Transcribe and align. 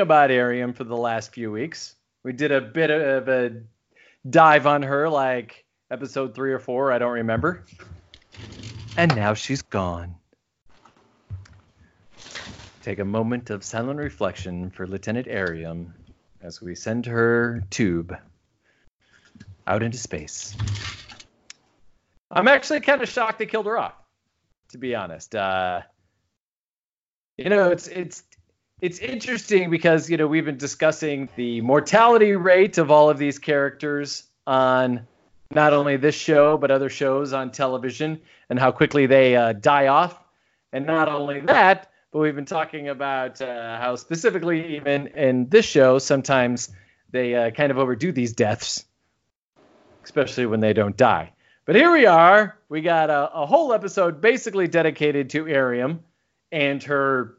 About 0.00 0.30
Airiam 0.30 0.74
for 0.74 0.84
the 0.84 0.96
last 0.96 1.32
few 1.32 1.50
weeks. 1.50 1.94
We 2.22 2.32
did 2.32 2.52
a 2.52 2.60
bit 2.60 2.90
of 2.90 3.28
a 3.28 3.62
dive 4.28 4.66
on 4.66 4.82
her, 4.82 5.08
like 5.08 5.64
episode 5.90 6.34
three 6.34 6.52
or 6.52 6.58
four, 6.58 6.92
I 6.92 6.98
don't 6.98 7.12
remember. 7.12 7.64
And 8.96 9.14
now 9.14 9.34
she's 9.34 9.62
gone. 9.62 10.14
Take 12.82 12.98
a 12.98 13.04
moment 13.04 13.50
of 13.50 13.64
silent 13.64 13.98
reflection 13.98 14.70
for 14.70 14.86
Lieutenant 14.86 15.26
Airiam 15.26 15.94
as 16.42 16.60
we 16.60 16.74
send 16.74 17.06
her 17.06 17.64
tube 17.70 18.16
out 19.66 19.82
into 19.82 19.98
space. 19.98 20.54
I'm 22.30 22.48
actually 22.48 22.80
kind 22.80 23.02
of 23.02 23.08
shocked 23.08 23.38
they 23.38 23.46
killed 23.46 23.66
her 23.66 23.78
off, 23.78 23.94
to 24.70 24.78
be 24.78 24.94
honest. 24.94 25.34
Uh, 25.34 25.82
you 27.36 27.48
know, 27.48 27.70
it's 27.70 27.88
it's 27.88 28.22
it's 28.84 28.98
interesting 28.98 29.70
because 29.70 30.10
you 30.10 30.18
know 30.18 30.26
we've 30.26 30.44
been 30.44 30.58
discussing 30.58 31.26
the 31.36 31.62
mortality 31.62 32.36
rate 32.36 32.76
of 32.76 32.90
all 32.90 33.08
of 33.08 33.16
these 33.16 33.38
characters 33.38 34.24
on 34.46 35.06
not 35.50 35.72
only 35.72 35.96
this 35.96 36.14
show 36.14 36.58
but 36.58 36.70
other 36.70 36.90
shows 36.90 37.32
on 37.32 37.50
television 37.50 38.20
and 38.50 38.58
how 38.58 38.70
quickly 38.70 39.06
they 39.06 39.36
uh, 39.36 39.54
die 39.54 39.86
off, 39.86 40.22
and 40.70 40.84
not 40.84 41.08
only 41.08 41.40
that, 41.40 41.90
but 42.12 42.18
we've 42.18 42.34
been 42.34 42.44
talking 42.44 42.90
about 42.90 43.40
uh, 43.40 43.78
how 43.78 43.96
specifically 43.96 44.76
even 44.76 45.06
in 45.06 45.48
this 45.48 45.64
show 45.64 45.98
sometimes 45.98 46.68
they 47.10 47.34
uh, 47.34 47.50
kind 47.52 47.70
of 47.70 47.78
overdo 47.78 48.12
these 48.12 48.34
deaths, 48.34 48.84
especially 50.04 50.44
when 50.44 50.60
they 50.60 50.74
don't 50.74 50.98
die. 50.98 51.32
But 51.64 51.76
here 51.76 51.90
we 51.90 52.04
are. 52.04 52.58
We 52.68 52.82
got 52.82 53.08
a, 53.08 53.32
a 53.32 53.46
whole 53.46 53.72
episode 53.72 54.20
basically 54.20 54.68
dedicated 54.68 55.30
to 55.30 55.46
Airiam 55.46 56.00
and 56.52 56.82
her 56.82 57.38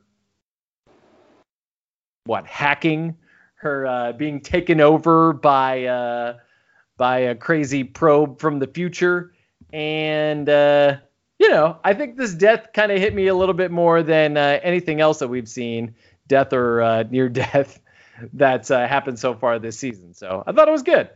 what 2.26 2.46
hacking, 2.48 3.16
her 3.56 3.88
uh, 3.88 4.12
being 4.14 4.42
taken 4.42 4.82
over 4.82 5.34
by 5.34 5.86
uh, 5.86 6.38
by 6.98 7.20
a 7.20 7.36
crazy 7.36 7.84
probe 7.84 8.40
from 8.40 8.60
the 8.60 8.68
future, 8.68 9.34
and 9.72 10.50
uh, 10.50 10.98
you 11.40 11.50
know 11.50 11.78
I 11.84 11.94
think 11.94 12.18
this 12.18 12.34
death 12.34 12.68
kind 12.74 12.92
of 12.92 13.00
hit 13.00 13.16
me 13.16 13.28
a 13.28 13.36
little 13.36 13.54
bit 13.54 13.72
more 13.72 14.04
than 14.04 14.38
uh, 14.38 14.60
anything 14.64 15.02
else 15.02 15.20
that 15.20 15.28
we've 15.28 15.48
seen, 15.48 15.96
death 16.28 16.52
or 16.52 16.82
uh, 16.82 17.04
near 17.10 17.30
death, 17.30 17.80
that's 18.34 18.72
uh, 18.72 18.88
happened 18.88 19.20
so 19.20 19.34
far 19.36 19.60
this 19.60 19.78
season. 19.78 20.14
So 20.14 20.44
I 20.46 20.52
thought 20.52 20.68
it 20.68 20.72
was 20.72 20.84
good. 20.84 21.10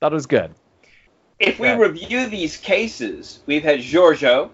Thought 0.00 0.12
it 0.12 0.14
was 0.14 0.26
good. 0.26 0.54
If 1.38 1.58
we 1.58 1.68
Yeah. 1.68 1.76
review 1.78 2.26
these 2.26 2.56
cases, 2.56 3.40
we've 3.46 3.64
had 3.64 3.80
Georgiou, 3.80 4.50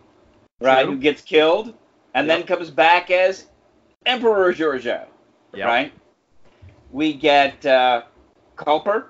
right, 0.61 0.85
True. 0.85 0.95
who 0.95 0.99
gets 0.99 1.21
killed 1.21 1.75
and 2.15 2.29
then 2.29 2.45
comes 2.45 2.71
back 2.71 3.11
as 3.11 3.47
Emperor 4.07 4.55
Georgiou, 4.55 5.05
Yep. 5.55 5.67
right? 5.67 5.93
We 6.91 7.13
get 7.15 7.65
uh, 7.67 8.03
Culber, 8.57 9.07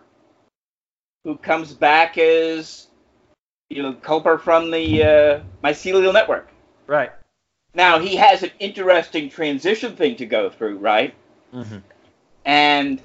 who 1.25 1.37
comes 1.37 1.73
back 1.73 2.19
as, 2.19 2.89
you 3.71 3.83
know, 3.83 3.93
Culber 3.95 4.41
from 4.41 4.71
the 4.71 5.03
uh, 5.03 5.41
Mycelial 5.63 6.13
Network. 6.13 6.49
Right. 6.87 7.13
Now, 7.75 7.99
he 7.99 8.17
has 8.17 8.43
an 8.43 8.51
interesting 8.59 9.29
transition 9.31 9.95
thing 9.95 10.17
to 10.17 10.27
go 10.27 10.51
through, 10.51 10.79
right? 10.79 11.15
Mm-hmm. 11.55 11.79
and 12.45 13.01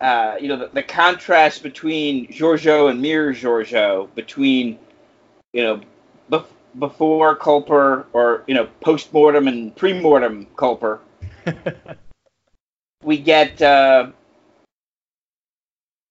uh, 0.00 0.36
you 0.40 0.46
know 0.46 0.56
the, 0.56 0.68
the 0.68 0.82
contrast 0.84 1.64
between 1.64 2.28
Georgiou 2.28 2.90
and 2.90 3.02
Mir 3.02 3.32
Georgiou, 3.32 4.08
between 4.14 4.78
you 5.52 5.64
know 5.64 5.80
bef- 6.30 6.46
before 6.78 7.34
Culber 7.36 8.06
or 8.12 8.44
you 8.46 8.54
know 8.54 8.68
post 8.80 9.12
mortem 9.12 9.48
and 9.48 9.74
pre 9.74 10.00
mortem 10.00 10.46
Culber, 10.54 11.00
we 13.06 13.16
get 13.18 13.62
uh, 13.62 14.10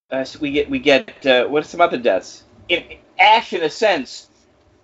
uh, 0.10 0.26
we 0.40 0.52
get 0.52 0.70
we 0.70 0.80
get 0.80 1.26
uh, 1.26 1.46
what 1.46 1.64
are 1.64 1.68
some 1.68 1.82
other 1.82 1.98
deaths? 1.98 2.44
In, 2.70 2.84
Ash, 3.20 3.54
in 3.54 3.62
a 3.62 3.70
sense, 3.70 4.30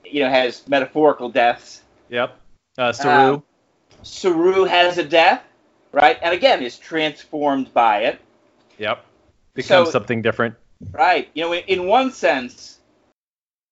you 0.06 0.22
know, 0.22 0.30
has 0.30 0.68
metaphorical 0.68 1.30
deaths. 1.30 1.82
Yep. 2.10 2.38
Uh, 2.78 2.92
Saru. 2.92 3.34
Um, 3.36 3.44
Saru 4.04 4.66
has 4.66 4.98
a 4.98 5.04
death, 5.04 5.42
right? 5.92 6.20
And 6.22 6.34
again, 6.34 6.62
is 6.62 6.78
transformed 6.78 7.74
by 7.74 8.04
it. 8.04 8.20
yep. 8.78 9.06
Becomes 9.54 9.88
so- 9.88 9.92
something 9.92 10.22
different. 10.22 10.56
Right. 10.92 11.30
You 11.36 11.44
know, 11.44 11.54
in, 11.54 11.64
in 11.68 11.86
one 11.86 12.12
sense, 12.12 12.80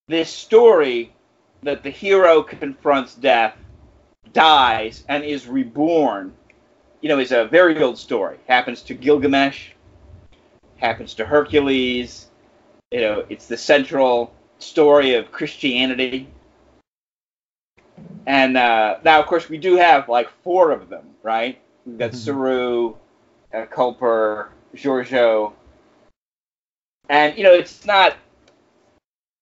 this 0.08 0.30
story 0.30 1.12
that 1.64 1.82
the 1.82 1.90
hero 1.90 2.44
confronts 2.44 3.16
death, 3.16 3.56
dies, 4.32 5.04
and 5.10 5.24
is 5.24 5.48
reborn, 5.48 6.34
you 7.02 7.10
know, 7.10 7.20
is 7.20 7.32
a 7.32 7.46
very 7.46 7.82
old 7.82 7.98
story. 7.98 8.40
Happens 8.48 8.82
to 8.84 8.94
Gilgamesh, 8.94 9.72
happens 10.78 11.14
to 11.16 11.26
Hercules. 11.26 12.28
You 12.92 13.02
know, 13.02 13.26
it's 13.30 13.48
the 13.48 13.58
central 13.58 14.34
story 14.60 15.14
of 15.16 15.32
Christianity. 15.32 16.28
And 18.26 18.58
uh, 18.58 18.98
now, 19.04 19.20
of 19.20 19.28
course, 19.28 19.50
we 19.50 19.58
do 19.58 19.76
have 19.78 20.10
like 20.10 20.30
four 20.44 20.72
of 20.72 20.90
them, 20.90 21.06
right? 21.24 21.60
We've 21.86 21.98
got 21.98 22.12
Mhm. 22.12 22.16
Saru, 22.16 22.96
uh, 23.54 23.66
Culber, 23.66 24.50
Georgiou, 24.76 25.54
and 27.10 27.38
you 27.38 27.44
know, 27.44 27.54
it's 27.54 27.86
not, 27.86 28.16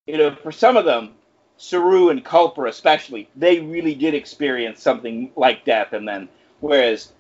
you 0.08 0.18
know, 0.18 0.36
for 0.36 0.52
some 0.52 0.78
of 0.78 0.86
them, 0.86 1.16
Saru 1.58 2.10
and 2.10 2.24
Culber 2.24 2.70
especially, 2.70 3.30
they 3.36 3.60
really 3.60 3.96
did 3.96 4.14
experience 4.14 4.82
something 4.82 5.32
like 5.36 5.66
death, 5.66 5.94
and 5.94 6.08
then 6.08 6.30
whereas 6.62 7.14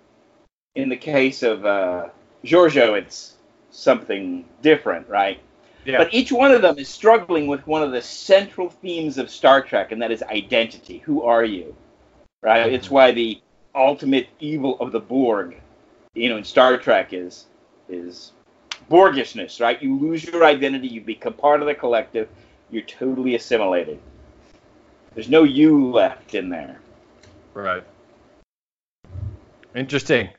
in 0.77 0.89
the 0.89 0.95
case 0.95 1.41
of 1.41 1.65
uh, 1.65 2.09
Georgiou, 2.45 2.97
it's 2.97 3.33
something 3.71 4.45
different, 4.61 5.09
right? 5.09 5.39
Yeah. 5.85 5.97
But 5.97 6.13
each 6.13 6.31
one 6.31 6.51
of 6.51 6.61
them 6.61 6.77
is 6.77 6.88
struggling 6.88 7.47
with 7.47 7.65
one 7.65 7.81
of 7.81 7.91
the 7.91 8.01
central 8.01 8.69
themes 8.69 9.17
of 9.17 9.29
Star 9.29 9.61
Trek, 9.61 9.91
and 9.91 10.01
that 10.01 10.11
is 10.11 10.21
identity. 10.23 10.99
Who 10.99 11.23
are 11.23 11.43
you? 11.43 11.75
Right? 12.41 12.71
It's 12.71 12.91
why 12.91 13.11
the 13.11 13.41
ultimate 13.73 14.27
evil 14.39 14.79
of 14.79 14.91
the 14.91 14.99
Borg, 14.99 15.57
you 16.13 16.29
know, 16.29 16.37
in 16.37 16.43
Star 16.43 16.77
Trek 16.77 17.11
is 17.11 17.47
is 17.89 18.33
Borgishness, 18.89 19.59
right? 19.59 19.81
You 19.81 19.97
lose 19.97 20.23
your 20.25 20.45
identity, 20.45 20.87
you 20.87 21.01
become 21.01 21.33
part 21.33 21.61
of 21.61 21.67
the 21.67 21.73
collective, 21.73 22.29
you're 22.69 22.83
totally 22.83 23.35
assimilated. 23.35 23.99
There's 25.16 25.29
no 25.29 25.43
you 25.43 25.89
left 25.89 26.35
in 26.35 26.49
there. 26.49 26.79
Right. 27.53 27.83
Interesting. 29.73 30.29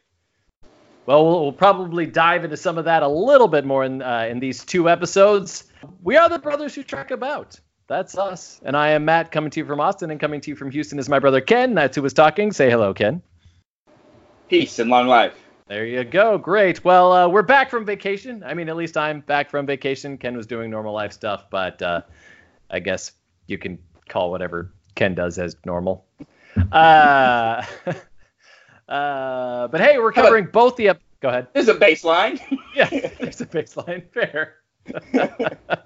Well, 1.08 1.24
well, 1.24 1.40
we'll 1.40 1.52
probably 1.52 2.04
dive 2.04 2.44
into 2.44 2.58
some 2.58 2.76
of 2.76 2.84
that 2.84 3.02
a 3.02 3.08
little 3.08 3.48
bit 3.48 3.64
more 3.64 3.82
in 3.82 4.02
uh, 4.02 4.28
in 4.30 4.40
these 4.40 4.62
two 4.62 4.90
episodes. 4.90 5.64
We 6.02 6.18
are 6.18 6.28
the 6.28 6.38
brothers 6.38 6.74
who 6.74 6.82
trek 6.82 7.12
about. 7.12 7.58
That's 7.86 8.18
us, 8.18 8.60
and 8.62 8.76
I 8.76 8.90
am 8.90 9.06
Matt, 9.06 9.32
coming 9.32 9.48
to 9.52 9.60
you 9.60 9.64
from 9.64 9.80
Austin, 9.80 10.10
and 10.10 10.20
coming 10.20 10.42
to 10.42 10.50
you 10.50 10.54
from 10.54 10.70
Houston 10.70 10.98
is 10.98 11.08
my 11.08 11.18
brother 11.18 11.40
Ken. 11.40 11.72
That's 11.72 11.96
who 11.96 12.02
was 12.02 12.12
talking. 12.12 12.52
Say 12.52 12.68
hello, 12.68 12.92
Ken. 12.92 13.22
Peace 14.50 14.78
and 14.78 14.90
long 14.90 15.06
life. 15.06 15.32
There 15.66 15.86
you 15.86 16.04
go. 16.04 16.36
Great. 16.36 16.84
Well, 16.84 17.10
uh, 17.10 17.26
we're 17.26 17.40
back 17.40 17.70
from 17.70 17.86
vacation. 17.86 18.44
I 18.44 18.52
mean, 18.52 18.68
at 18.68 18.76
least 18.76 18.98
I'm 18.98 19.20
back 19.20 19.48
from 19.48 19.64
vacation. 19.64 20.18
Ken 20.18 20.36
was 20.36 20.46
doing 20.46 20.70
normal 20.70 20.92
life 20.92 21.14
stuff, 21.14 21.46
but 21.48 21.80
uh, 21.80 22.02
I 22.68 22.80
guess 22.80 23.12
you 23.46 23.56
can 23.56 23.78
call 24.10 24.30
whatever 24.30 24.74
Ken 24.94 25.14
does 25.14 25.38
as 25.38 25.56
normal. 25.64 26.04
Uh, 26.70 27.64
uh, 28.88 29.68
but 29.68 29.80
hey, 29.80 29.98
we're 29.98 30.12
covering 30.12 30.46
both 30.52 30.76
the. 30.76 30.88
Ep- 30.88 31.00
Go 31.20 31.28
ahead. 31.30 31.48
There's 31.52 31.68
a 31.68 31.74
baseline. 31.74 32.40
Yeah, 32.74 32.88
there's 33.18 33.40
a 33.40 33.46
baseline. 33.46 34.04
Fair. 34.12 34.54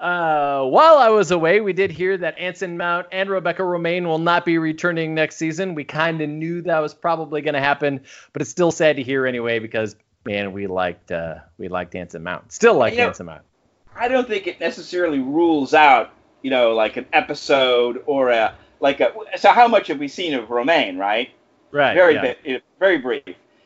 Uh, 0.00 0.62
while 0.64 0.98
I 0.98 1.08
was 1.08 1.32
away, 1.32 1.60
we 1.60 1.72
did 1.72 1.90
hear 1.90 2.16
that 2.18 2.38
Anson 2.38 2.76
Mount 2.76 3.08
and 3.10 3.28
Rebecca 3.28 3.62
Romijn 3.62 4.06
will 4.06 4.20
not 4.20 4.44
be 4.44 4.56
returning 4.58 5.12
next 5.14 5.36
season. 5.36 5.74
We 5.74 5.82
kind 5.82 6.20
of 6.20 6.28
knew 6.28 6.62
that 6.62 6.78
was 6.78 6.94
probably 6.94 7.40
going 7.42 7.54
to 7.54 7.60
happen, 7.60 8.02
but 8.32 8.40
it's 8.40 8.50
still 8.50 8.70
sad 8.70 8.96
to 8.96 9.02
hear 9.02 9.26
anyway 9.26 9.58
because 9.58 9.96
man, 10.24 10.52
we 10.52 10.68
liked 10.68 11.10
uh, 11.10 11.36
we 11.58 11.66
liked 11.68 11.96
Anson 11.96 12.22
Mount. 12.22 12.52
Still 12.52 12.74
like 12.74 12.92
You 12.92 13.00
know- 13.00 13.06
Anson 13.08 13.26
Mount. 13.26 13.42
I 13.96 14.06
don't 14.06 14.28
think 14.28 14.46
it 14.46 14.60
necessarily 14.60 15.18
rules 15.18 15.74
out, 15.74 16.12
you 16.42 16.50
know, 16.50 16.74
like 16.76 16.96
an 16.96 17.06
episode 17.12 18.00
or 18.06 18.30
a 18.30 18.54
like 18.78 19.00
a. 19.00 19.12
So 19.36 19.50
how 19.50 19.66
much 19.66 19.88
have 19.88 19.98
we 19.98 20.06
seen 20.06 20.34
of 20.34 20.46
Romijn, 20.48 20.96
right? 20.96 21.30
Right. 21.70 21.94
Very 21.94 22.14
yeah. 22.14 22.34
bit, 22.42 22.62
very 22.78 22.98
brief. 22.98 23.22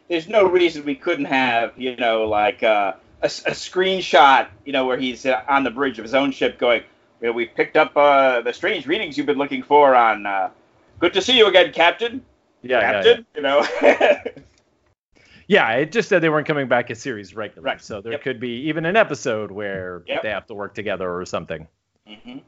There's 0.09 0.29
no 0.29 0.47
reason 0.49 0.85
we 0.85 0.95
couldn't 0.95 1.27
have, 1.27 1.73
you 1.79 1.97
know, 1.97 2.25
like 2.25 2.63
uh, 2.63 2.95
a, 3.23 3.27
a 3.27 3.53
screenshot, 3.53 4.49
you 4.65 4.73
know, 4.73 4.87
where 4.87 4.99
he's 4.99 5.25
uh, 5.25 5.43
on 5.49 5.65
the 5.65 5.71
bridge 5.71 5.99
of 5.99 6.05
his 6.05 6.15
own 6.15 6.33
ship 6.33 6.59
going, 6.59 6.83
you 7.21 7.29
know, 7.29 7.33
we've 7.33 7.55
picked 7.55 7.77
up 7.77 7.97
uh, 7.97 8.41
the 8.43 8.53
strange 8.53 8.87
readings 8.87 9.17
you've 9.17 9.27
been 9.27 9.39
looking 9.39 9.63
for 9.63 9.95
on. 9.95 10.27
Uh, 10.27 10.51
Good 10.99 11.15
to 11.15 11.23
see 11.23 11.37
you 11.37 11.47
again, 11.47 11.73
Captain. 11.73 12.25
Yeah, 12.63 12.79
yeah, 12.79 12.81
yeah. 12.81 12.93
Captain, 13.03 13.27
you 13.35 13.43
know. 13.43 13.67
Yeah, 15.49 15.71
it 15.73 15.93
just 15.93 16.09
said 16.09 16.23
they 16.23 16.29
weren't 16.31 16.47
coming 16.47 16.69
back 16.69 16.91
as 16.91 17.01
series 17.01 17.35
regularly. 17.35 17.73
Right. 17.73 17.83
So 17.83 18.01
there 18.01 18.13
Yep. 18.13 18.23
could 18.23 18.41
be 18.41 18.69
even 18.69 18.87
an 18.87 18.97
episode 18.97 19.51
where 19.51 20.03
Yep. 20.07 20.23
they 20.23 20.31
have 20.31 20.47
to 20.47 20.55
work 20.55 20.75
together 20.75 21.13
or 21.13 21.27
something. 21.27 21.67
hmm 22.07 22.39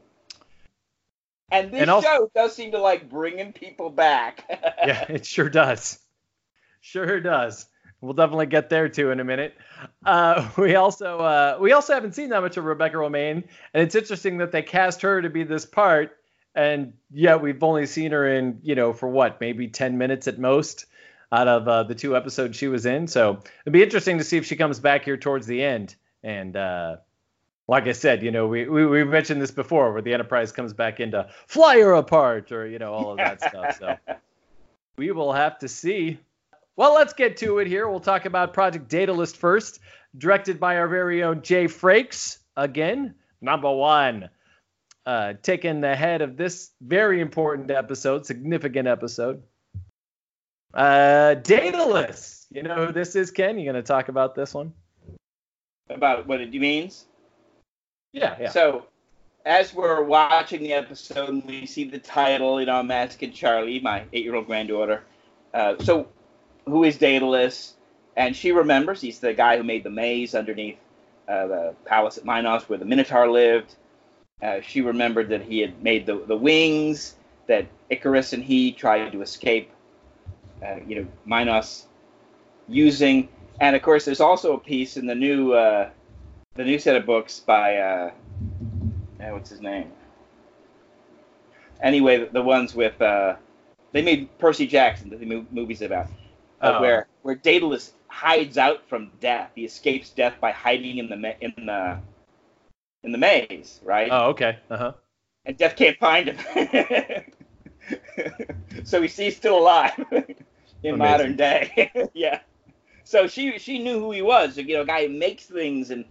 And 1.55 1.71
this 1.71 1.83
And 1.83 1.91
also- 1.91 2.09
show 2.09 2.31
does 2.35 2.55
seem 2.55 2.73
to 2.73 2.79
like 2.81 3.09
bringing 3.09 3.53
people 3.53 3.91
back. 3.91 4.45
yeah, 4.51 5.05
it 5.09 5.25
sure 5.25 5.49
does. 5.49 5.99
Sure 6.81 7.21
does. 7.21 7.67
We'll 8.01 8.13
definitely 8.13 8.47
get 8.47 8.69
there 8.69 8.89
too 8.89 9.11
in 9.11 9.21
a 9.21 9.25
minute. 9.25 9.55
Uh, 10.05 10.51
we 10.59 10.75
also 10.75 11.21
uh, 11.21 11.59
we 11.61 11.73
also 11.73 11.95
haven't 11.95 12.15
seen 12.15 12.31
that 12.31 12.43
much 12.43 12.57
of 12.57 12.65
Rebecca 12.65 12.97
Romijn, 12.97 13.45
and 13.73 13.83
it's 13.83 13.95
interesting 13.95 14.39
that 14.39 14.53
they 14.53 14.63
cast 14.63 15.01
her 15.03 15.23
to 15.23 15.31
be 15.31 15.45
this 15.45 15.65
part, 15.65 16.17
and 16.55 16.93
yet 17.11 17.41
we've 17.41 17.63
only 17.63 17.87
seen 17.87 18.11
her 18.11 18.27
in 18.27 18.59
you 18.63 18.75
know 18.75 18.93
for 18.93 19.09
what 19.09 19.41
maybe 19.41 19.69
ten 19.69 19.97
minutes 19.97 20.29
at 20.29 20.39
most 20.39 20.87
out 21.33 21.49
of 21.49 21.67
uh, 21.67 21.83
the 21.85 21.95
two 21.95 22.17
episodes 22.17 22.57
she 22.57 22.69
was 22.69 22.85
in. 22.85 23.07
So 23.07 23.39
it'd 23.63 23.73
be 23.73 23.83
interesting 23.83 24.19
to 24.19 24.25
see 24.25 24.37
if 24.37 24.45
she 24.45 24.57
comes 24.57 24.79
back 24.81 25.05
here 25.05 25.17
towards 25.17 25.47
the 25.47 25.63
end. 25.63 25.95
And 26.23 26.57
uh, 26.57 26.97
like 27.67 27.87
I 27.87 27.93
said, 27.93 28.23
you 28.23 28.31
know 28.31 28.47
we, 28.47 28.69
we 28.69 28.87
we 28.87 29.05
mentioned 29.05 29.41
this 29.41 29.51
before, 29.51 29.93
where 29.93 30.03
the 30.03 30.13
Enterprise 30.13 30.53
comes 30.53 30.73
back 30.73 31.01
into 31.01 31.27
fly 31.47 31.79
her 31.79 31.93
apart 31.95 32.53
or 32.53 32.67
you 32.67 32.79
know 32.79 32.93
all 32.93 33.13
of 33.13 33.19
that 33.19 33.41
stuff. 33.43 33.79
So 33.79 33.97
we 34.97 35.11
will 35.11 35.33
have 35.33 35.59
to 35.61 35.69
see. 35.69 36.19
Well, 36.77 36.95
let's 36.95 37.13
get 37.13 37.37
to 37.39 37.59
it 37.59 37.67
here. 37.69 37.89
We'll 37.89 38.01
talk 38.01 38.25
about 38.25 38.53
Project 38.53 38.89
Daedalus 38.89 39.33
first, 39.33 39.79
directed 40.19 40.59
by 40.59 40.77
our 40.77 40.89
very 40.89 41.23
own 41.23 41.43
Jay 41.43 41.67
Frakes. 41.67 42.39
Again, 42.57 43.15
number 43.41 43.71
one, 43.71 44.29
uh, 45.07 45.35
taking 45.43 45.81
the 45.81 45.95
head 45.95 46.21
of 46.21 46.37
this 46.37 46.71
very 46.81 47.21
important 47.21 47.71
episode, 47.71 48.27
significant 48.27 48.89
episode. 48.89 49.43
Uh, 50.73 51.35
Daedalus. 51.35 52.47
You 52.51 52.63
know 52.63 52.87
who 52.87 52.93
this 52.93 53.15
is, 53.15 53.31
Ken? 53.31 53.59
You 53.59 53.65
going 53.65 53.83
to 53.83 53.87
talk 53.87 54.09
about 54.09 54.35
this 54.35 54.53
one? 54.53 54.73
About 55.89 56.27
what 56.27 56.41
it 56.41 56.53
means. 56.53 57.07
Yeah. 58.15 58.49
So, 58.49 58.87
as 59.45 59.75
we're 59.75 60.03
watching 60.03 60.63
the 60.63 60.73
episode 60.73 61.29
and 61.29 61.45
we 61.45 61.67
see 61.67 61.85
the 61.85 61.99
title, 61.99 62.61
you 62.61 62.67
know, 62.67 62.77
I'm 62.77 62.91
asking 62.91 63.33
Charlie, 63.33 63.81
my 63.81 64.05
eight-year-old 64.13 64.47
granddaughter, 64.47 65.03
uh, 65.53 65.75
so 65.81 66.09
who 66.67 66.85
is 66.85 66.97
Daedalus? 66.97 67.75
And 68.17 68.35
she 68.35 68.53
remembers 68.53 69.01
he's 69.01 69.19
the 69.19 69.35
guy 69.35 69.57
who 69.57 69.65
made 69.65 69.83
the 69.83 69.91
maze 69.91 70.35
underneath 70.35 70.79
uh, 71.29 71.47
the 71.49 71.75
palace 71.85 72.17
at 72.17 72.25
Minos 72.25 72.69
where 72.69 72.79
the 72.79 72.85
Minotaur 72.85 73.29
lived. 73.31 73.75
Uh, 74.41 74.61
she 74.61 74.81
remembered 74.81 75.29
that 75.31 75.43
he 75.43 75.59
had 75.59 75.83
made 75.83 76.07
the, 76.07 76.17
the 76.27 76.37
wings 76.37 77.17
that 77.49 77.67
Icarus 77.91 78.33
and 78.33 78.43
he 78.43 78.73
tried 78.73 79.11
to 79.11 79.23
escape, 79.23 79.71
uh, 80.65 80.77
you 80.87 80.97
know, 81.03 81.07
Minos 81.25 81.87
using. 82.69 83.29
And 83.61 83.75
of 83.75 83.83
course, 83.83 84.05
there's 84.05 84.21
also 84.21 84.55
a 84.55 84.59
piece 84.59 84.97
in 84.97 85.07
the 85.07 85.15
new 85.15 85.53
uh, 85.53 85.91
the 86.55 86.65
new 86.65 86.79
set 86.79 86.97
of 86.97 87.05
books 87.07 87.41
by 87.41 87.77
uh, 87.79 88.11
uh, 89.21 89.29
what's 89.31 89.51
his 89.51 89.61
name? 89.61 89.91
Anyway, 91.83 92.25
the, 92.33 92.43
ones 92.43 92.75
with 92.75 93.01
uh, 93.03 93.35
they 93.93 94.03
made 94.03 94.37
Percy 94.39 94.67
Jackson, 94.67 95.11
the 95.11 95.25
mo- 95.27 95.47
movies 95.51 95.83
about 95.83 96.07
uh, 96.61 96.75
Oh. 96.77 96.81
where 96.81 97.07
where 97.23 97.35
Daedalus 97.35 97.93
hides 98.09 98.57
out 98.59 98.89
from 98.89 99.11
death. 99.21 99.51
He 99.55 99.65
escapes 99.65 100.11
death 100.11 100.35
by 100.41 100.53
hiding 100.53 100.99
in 100.99 101.09
the 101.09 101.17
ma- 101.17 101.39
in 101.41 101.53
the 101.57 101.99
in 103.03 103.13
the 103.13 103.19
maze, 103.19 103.81
right? 103.85 104.09
Oh, 104.11 104.29
okay. 104.31 104.59
Uh 104.71 104.77
huh. 104.77 104.93
and 105.45 105.57
death 105.59 105.77
can't 105.77 105.99
find 105.99 106.29
him. 106.31 107.25
so 108.85 109.03
he's, 109.03 109.17
he's 109.17 109.37
still 109.37 109.59
alive 109.59 109.93
in 110.83 110.95
Amazing. 110.95 110.99
modern 110.99 111.37
day. 111.37 111.91
yeah. 112.15 112.41
So 113.03 113.27
she 113.27 113.59
she 113.59 113.79
knew 113.81 113.99
who 113.99 114.13
he 114.13 114.23
was. 114.23 114.57
You 114.57 114.75
know, 114.77 114.83
a 114.83 114.87
guy 114.87 115.07
who 115.07 115.13
makes 115.13 115.45
things, 115.45 115.91
and 115.91 116.05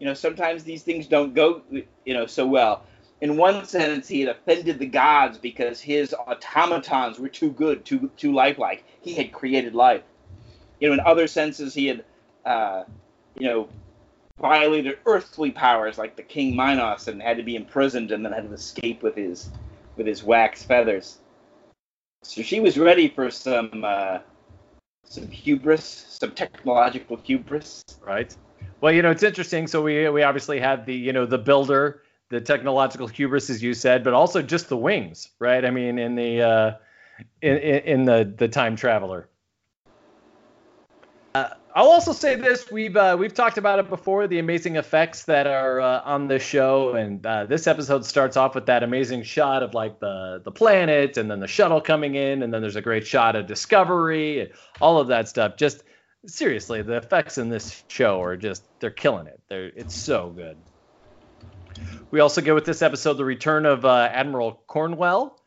you 0.00 0.06
know 0.06 0.14
sometimes 0.14 0.64
these 0.64 0.82
things 0.82 1.06
don't 1.06 1.34
go 1.34 1.62
you 1.70 2.14
know 2.14 2.26
so 2.26 2.46
well. 2.46 2.84
In 3.20 3.36
one 3.36 3.66
sense, 3.66 4.08
he 4.08 4.20
had 4.20 4.30
offended 4.30 4.78
the 4.78 4.86
gods 4.86 5.36
because 5.36 5.78
his 5.78 6.14
automatons 6.14 7.18
were 7.18 7.28
too 7.28 7.50
good, 7.50 7.84
too 7.84 8.10
too 8.16 8.32
lifelike. 8.32 8.82
He 9.02 9.14
had 9.14 9.30
created 9.30 9.74
life. 9.74 10.02
You 10.80 10.88
know, 10.88 10.94
in 10.94 11.00
other 11.00 11.26
senses, 11.26 11.74
he 11.74 11.86
had, 11.86 12.04
uh, 12.46 12.84
you 13.38 13.46
know, 13.46 13.68
violated 14.40 14.98
earthly 15.04 15.50
powers 15.50 15.98
like 15.98 16.16
the 16.16 16.22
King 16.22 16.56
Minos 16.56 17.08
and 17.08 17.20
had 17.20 17.36
to 17.36 17.42
be 17.42 17.56
imprisoned 17.56 18.10
and 18.10 18.24
then 18.24 18.32
had 18.32 18.48
to 18.48 18.54
escape 18.54 19.02
with 19.02 19.16
his 19.16 19.50
with 19.96 20.06
his 20.06 20.24
wax 20.24 20.62
feathers. 20.62 21.18
So 22.22 22.40
she 22.40 22.60
was 22.60 22.78
ready 22.78 23.08
for 23.08 23.30
some 23.30 23.82
uh, 23.84 24.20
some 25.04 25.28
hubris, 25.28 26.06
some 26.08 26.32
technological 26.32 27.18
hubris. 27.18 27.84
Right. 28.00 28.34
Well, 28.80 28.92
you 28.92 29.02
know, 29.02 29.10
it's 29.10 29.22
interesting. 29.22 29.66
So 29.66 29.82
we 29.82 30.08
we 30.08 30.22
obviously 30.22 30.58
have 30.60 30.86
the 30.86 30.94
you 30.94 31.12
know 31.12 31.26
the 31.26 31.38
builder, 31.38 32.02
the 32.30 32.40
technological 32.40 33.06
hubris, 33.06 33.50
as 33.50 33.62
you 33.62 33.74
said, 33.74 34.02
but 34.02 34.14
also 34.14 34.42
just 34.42 34.68
the 34.68 34.76
wings, 34.76 35.28
right? 35.38 35.64
I 35.64 35.70
mean, 35.70 35.98
in 35.98 36.14
the 36.14 36.42
uh, 36.42 36.72
in, 37.42 37.56
in 37.56 38.04
the 38.04 38.32
the 38.36 38.48
time 38.48 38.76
traveler. 38.76 39.28
Uh, 41.34 41.50
I'll 41.74 41.90
also 41.90 42.12
say 42.12 42.34
this: 42.34 42.70
we've 42.72 42.96
uh, 42.96 43.16
we've 43.18 43.34
talked 43.34 43.58
about 43.58 43.78
it 43.78 43.88
before, 43.88 44.26
the 44.26 44.38
amazing 44.38 44.76
effects 44.76 45.24
that 45.24 45.46
are 45.46 45.80
uh, 45.80 46.00
on 46.04 46.26
the 46.26 46.38
show, 46.38 46.94
and 46.94 47.24
uh, 47.24 47.44
this 47.44 47.66
episode 47.66 48.04
starts 48.04 48.36
off 48.36 48.54
with 48.54 48.66
that 48.66 48.82
amazing 48.82 49.22
shot 49.22 49.62
of 49.62 49.74
like 49.74 50.00
the 50.00 50.40
the 50.42 50.50
planet, 50.50 51.18
and 51.18 51.30
then 51.30 51.38
the 51.38 51.46
shuttle 51.46 51.80
coming 51.80 52.14
in, 52.14 52.42
and 52.42 52.52
then 52.52 52.62
there's 52.62 52.76
a 52.76 52.82
great 52.82 53.06
shot 53.06 53.36
of 53.36 53.46
Discovery, 53.46 54.40
and 54.40 54.50
all 54.80 54.98
of 54.98 55.08
that 55.08 55.28
stuff. 55.28 55.56
Just 55.56 55.84
seriously, 56.26 56.82
the 56.82 56.96
effects 56.96 57.38
in 57.38 57.48
this 57.48 57.82
show 57.88 58.22
are 58.22 58.36
just 58.36 58.62
they're 58.80 58.90
killing 58.90 59.26
it. 59.26 59.40
They're 59.48 59.66
it's 59.74 59.94
so 59.94 60.30
good. 60.30 60.56
We 62.10 62.20
also 62.20 62.40
get 62.40 62.54
with 62.54 62.64
this 62.64 62.82
episode 62.82 63.14
the 63.14 63.24
return 63.24 63.66
of 63.66 63.84
uh, 63.84 64.08
Admiral 64.12 64.62
Cornwell. 64.66 65.40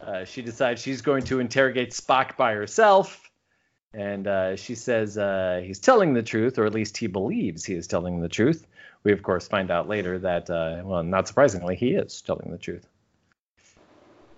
Uh, 0.00 0.24
she 0.24 0.42
decides 0.42 0.82
she's 0.82 1.00
going 1.00 1.24
to 1.24 1.40
interrogate 1.40 1.92
Spock 1.92 2.36
by 2.36 2.52
herself, 2.52 3.30
and 3.94 4.26
uh, 4.26 4.56
she 4.56 4.74
says 4.74 5.16
uh, 5.16 5.62
he's 5.64 5.78
telling 5.78 6.12
the 6.12 6.22
truth, 6.22 6.58
or 6.58 6.66
at 6.66 6.74
least 6.74 6.96
he 6.96 7.06
believes 7.06 7.64
he 7.64 7.74
is 7.74 7.86
telling 7.86 8.20
the 8.20 8.28
truth. 8.28 8.66
We 9.02 9.12
of 9.12 9.22
course 9.22 9.48
find 9.48 9.70
out 9.70 9.88
later 9.88 10.18
that, 10.18 10.50
uh, 10.50 10.82
well, 10.84 11.02
not 11.02 11.26
surprisingly, 11.26 11.74
he 11.74 11.94
is 11.94 12.20
telling 12.20 12.50
the 12.50 12.58
truth. 12.58 12.86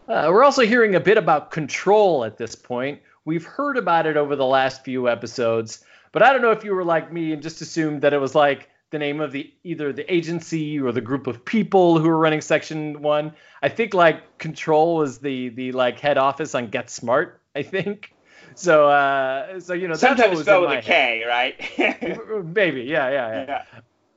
Uh, 0.09 0.28
we're 0.31 0.45
also 0.45 0.62
hearing 0.62 0.95
a 0.95 1.00
bit 1.00 1.19
about 1.19 1.50
control 1.50 2.25
at 2.25 2.38
this 2.38 2.55
point. 2.55 3.00
We've 3.26 3.45
heard 3.45 3.76
about 3.76 4.06
it 4.06 4.16
over 4.16 4.37
the 4.37 4.47
last 4.47 4.85
few 4.85 5.09
episodes, 5.09 5.85
but 6.12 6.23
I 6.23 6.33
don't 6.33 6.42
know 6.42 6.52
if 6.52 6.64
you 6.64 6.73
were 6.75 6.85
like 6.85 7.12
me 7.12 7.33
and 7.33 7.42
just 7.42 7.61
assumed 7.61 8.02
that 8.02 8.14
it 8.14 8.18
was 8.18 8.37
like 8.37 8.71
the 8.90 9.00
name 9.00 9.21
of 9.21 9.33
the 9.33 9.52
either 9.64 9.92
the 9.92 10.11
agency 10.12 10.78
or 10.78 10.92
the 10.92 11.00
group 11.00 11.26
of 11.26 11.45
people 11.45 11.99
who 11.99 12.09
are 12.09 12.16
running 12.16 12.40
Section 12.40 13.02
One. 13.02 13.35
I 13.62 13.68
think 13.68 13.95
like 13.95 14.38
Control 14.38 14.97
was 14.97 15.18
the 15.18 15.49
the 15.50 15.73
like 15.73 15.99
head 15.99 16.18
office 16.18 16.54
on 16.54 16.68
Get 16.68 16.88
Smart. 16.88 17.42
I 17.56 17.62
think. 17.62 18.14
So 18.54 18.88
uh, 18.88 19.59
so 19.59 19.75
you 19.75 19.88
know 19.88 19.95
Sometimes 19.95 20.40
spelled 20.40 20.68
with 20.68 20.78
a 20.78 20.83
K, 20.83 21.25
right? 21.26 21.61
Maybe 22.54 22.83
yeah 22.83 23.11
yeah 23.11 23.28
yeah. 23.28 23.45
yeah. 23.49 23.62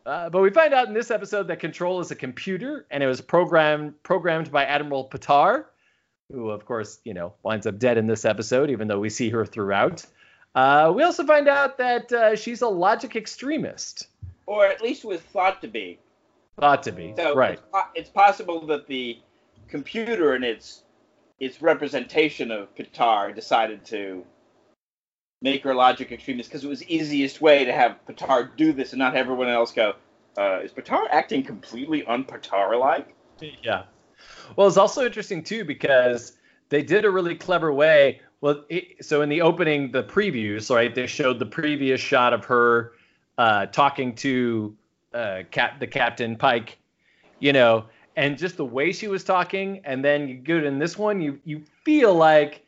Uh, 0.05 0.29
but 0.29 0.41
we 0.41 0.49
find 0.49 0.73
out 0.73 0.87
in 0.87 0.93
this 0.93 1.11
episode 1.11 1.47
that 1.47 1.59
Control 1.59 1.99
is 1.99 2.11
a 2.11 2.15
computer, 2.15 2.85
and 2.91 3.03
it 3.03 3.07
was 3.07 3.21
programmed 3.21 4.01
programmed 4.03 4.51
by 4.51 4.65
Admiral 4.65 5.09
Patar, 5.09 5.65
who 6.31 6.49
of 6.49 6.65
course 6.65 6.99
you 7.03 7.13
know 7.13 7.33
winds 7.43 7.65
up 7.67 7.79
dead 7.79 7.97
in 7.97 8.07
this 8.07 8.25
episode, 8.25 8.69
even 8.69 8.87
though 8.87 8.99
we 8.99 9.09
see 9.09 9.29
her 9.29 9.45
throughout. 9.45 10.05
Uh, 10.55 10.91
we 10.95 11.03
also 11.03 11.23
find 11.25 11.47
out 11.47 11.77
that 11.77 12.11
uh, 12.11 12.35
she's 12.35 12.61
a 12.61 12.67
logic 12.67 13.15
extremist, 13.15 14.07
Or 14.47 14.65
at 14.65 14.81
least 14.81 15.05
was 15.05 15.21
thought 15.21 15.61
to 15.61 15.67
be. 15.67 15.99
thought 16.59 16.83
to 16.83 16.91
be. 16.91 17.13
So 17.15 17.35
right. 17.35 17.53
it's, 17.53 17.61
po- 17.71 17.91
it's 17.93 18.09
possible 18.09 18.65
that 18.67 18.87
the 18.87 19.19
computer 19.67 20.33
and 20.33 20.43
its 20.43 20.83
its 21.39 21.61
representation 21.61 22.51
of 22.51 22.73
Patar 22.75 23.33
decided 23.33 23.85
to 23.85 24.25
make 25.41 25.63
her 25.63 25.73
logic 25.73 26.11
extremist 26.11 26.49
because 26.49 26.65
it 26.65 26.67
was 26.67 26.83
easiest 26.83 27.39
way 27.39 27.63
to 27.63 27.71
have 27.71 27.97
Patar 28.07 28.49
do 28.57 28.73
this 28.73 28.91
and 28.91 28.99
not 28.99 29.13
have 29.13 29.25
everyone 29.25 29.47
else 29.47 29.71
go, 29.71 29.93
uh, 30.37 30.59
is 30.61 30.71
Patar 30.71 31.05
acting 31.11 31.43
completely 31.43 32.03
un-Patar-like? 32.05 33.15
Yeah. 33.63 33.83
Well, 34.55 34.67
it's 34.67 34.77
also 34.77 35.05
interesting 35.05 35.43
too 35.43 35.63
because 35.65 36.33
they 36.69 36.83
did 36.83 37.05
a 37.05 37.09
really 37.09 37.35
clever 37.35 37.73
way. 37.73 38.21
Well, 38.41 38.63
it, 38.69 39.05
so 39.05 39.21
in 39.21 39.29
the 39.29 39.41
opening, 39.41 39.91
the 39.91 40.03
previews, 40.03 40.73
right? 40.73 40.93
They 40.93 41.07
showed 41.07 41.39
the 41.39 41.45
previous 41.45 41.99
shot 41.99 42.33
of 42.33 42.45
her 42.45 42.93
uh, 43.37 43.67
talking 43.67 44.15
to 44.15 44.75
uh, 45.13 45.43
Cap, 45.51 45.79
the 45.79 45.87
Captain 45.87 46.35
Pike, 46.35 46.77
you 47.39 47.53
know, 47.53 47.85
and 48.15 48.37
just 48.37 48.57
the 48.57 48.65
way 48.65 48.91
she 48.91 49.07
was 49.07 49.23
talking, 49.23 49.81
and 49.83 50.03
then 50.03 50.27
you 50.27 50.35
get 50.35 50.63
in 50.63 50.79
this 50.79 50.97
one, 50.97 51.21
you 51.21 51.39
you 51.45 51.63
feel 51.83 52.13
like 52.13 52.65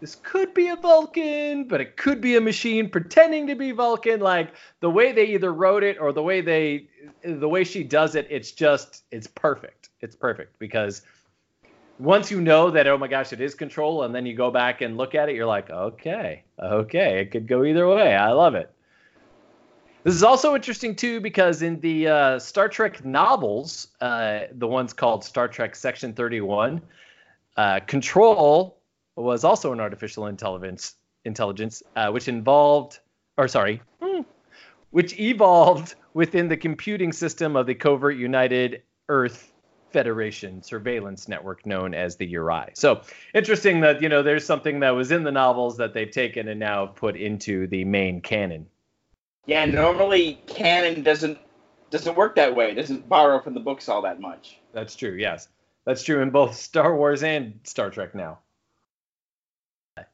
this 0.00 0.14
could 0.16 0.54
be 0.54 0.68
a 0.68 0.76
Vulcan, 0.76 1.66
but 1.66 1.80
it 1.80 1.96
could 1.96 2.20
be 2.20 2.36
a 2.36 2.40
machine 2.40 2.88
pretending 2.88 3.46
to 3.48 3.56
be 3.56 3.72
Vulcan. 3.72 4.20
Like 4.20 4.54
the 4.80 4.90
way 4.90 5.12
they 5.12 5.26
either 5.26 5.52
wrote 5.52 5.82
it 5.82 5.98
or 6.00 6.12
the 6.12 6.22
way 6.22 6.40
they, 6.40 6.88
the 7.24 7.48
way 7.48 7.64
she 7.64 7.82
does 7.82 8.14
it, 8.14 8.26
it's 8.30 8.52
just, 8.52 9.02
it's 9.10 9.26
perfect. 9.26 9.87
It's 10.00 10.16
perfect 10.16 10.58
because 10.58 11.02
once 11.98 12.30
you 12.30 12.40
know 12.40 12.70
that, 12.70 12.86
oh 12.86 12.96
my 12.96 13.08
gosh, 13.08 13.32
it 13.32 13.40
is 13.40 13.54
control, 13.54 14.04
and 14.04 14.14
then 14.14 14.24
you 14.24 14.34
go 14.34 14.50
back 14.50 14.80
and 14.80 14.96
look 14.96 15.14
at 15.14 15.28
it, 15.28 15.34
you're 15.34 15.46
like, 15.46 15.70
okay, 15.70 16.44
okay, 16.58 17.20
it 17.20 17.30
could 17.30 17.48
go 17.48 17.64
either 17.64 17.88
way. 17.88 18.14
I 18.14 18.30
love 18.30 18.54
it. 18.54 18.72
This 20.04 20.14
is 20.14 20.22
also 20.22 20.54
interesting 20.54 20.94
too 20.94 21.20
because 21.20 21.62
in 21.62 21.80
the 21.80 22.08
uh, 22.08 22.38
Star 22.38 22.68
Trek 22.68 23.04
novels, 23.04 23.88
uh, 24.00 24.42
the 24.52 24.66
ones 24.66 24.92
called 24.92 25.24
Star 25.24 25.48
Trek 25.48 25.74
Section 25.74 26.14
31, 26.14 26.80
uh, 27.56 27.80
Control 27.80 28.78
was 29.16 29.42
also 29.42 29.72
an 29.72 29.80
artificial 29.80 30.28
intelligence, 30.28 30.94
intelligence, 31.24 31.82
uh, 31.96 32.10
which 32.10 32.28
involved, 32.28 33.00
or 33.36 33.48
sorry, 33.48 33.82
hmm, 34.00 34.20
which 34.90 35.18
evolved 35.18 35.96
within 36.14 36.48
the 36.48 36.56
computing 36.56 37.12
system 37.12 37.56
of 37.56 37.66
the 37.66 37.74
covert 37.74 38.16
United 38.16 38.82
Earth 39.08 39.47
Federation 39.90 40.62
surveillance 40.62 41.28
network 41.28 41.64
known 41.64 41.94
as 41.94 42.16
the 42.16 42.32
Uraei. 42.34 42.70
So 42.74 43.02
interesting 43.34 43.80
that 43.80 44.02
you 44.02 44.08
know 44.08 44.22
there's 44.22 44.44
something 44.44 44.80
that 44.80 44.90
was 44.90 45.10
in 45.10 45.24
the 45.24 45.32
novels 45.32 45.76
that 45.78 45.94
they've 45.94 46.10
taken 46.10 46.48
and 46.48 46.60
now 46.60 46.86
put 46.86 47.16
into 47.16 47.66
the 47.66 47.84
main 47.84 48.20
canon. 48.20 48.66
Yeah, 49.46 49.64
normally 49.64 50.40
canon 50.46 51.02
doesn't 51.02 51.38
doesn't 51.90 52.16
work 52.16 52.36
that 52.36 52.54
way. 52.54 52.72
It 52.72 52.74
doesn't 52.74 53.08
borrow 53.08 53.40
from 53.40 53.54
the 53.54 53.60
books 53.60 53.88
all 53.88 54.02
that 54.02 54.20
much. 54.20 54.58
That's 54.72 54.94
true. 54.94 55.14
Yes, 55.14 55.48
that's 55.84 56.02
true 56.02 56.20
in 56.20 56.30
both 56.30 56.54
Star 56.68 56.94
Wars 56.96 57.22
and 57.22 57.58
Star 57.64 57.90
Trek 57.90 58.14
now 58.14 58.38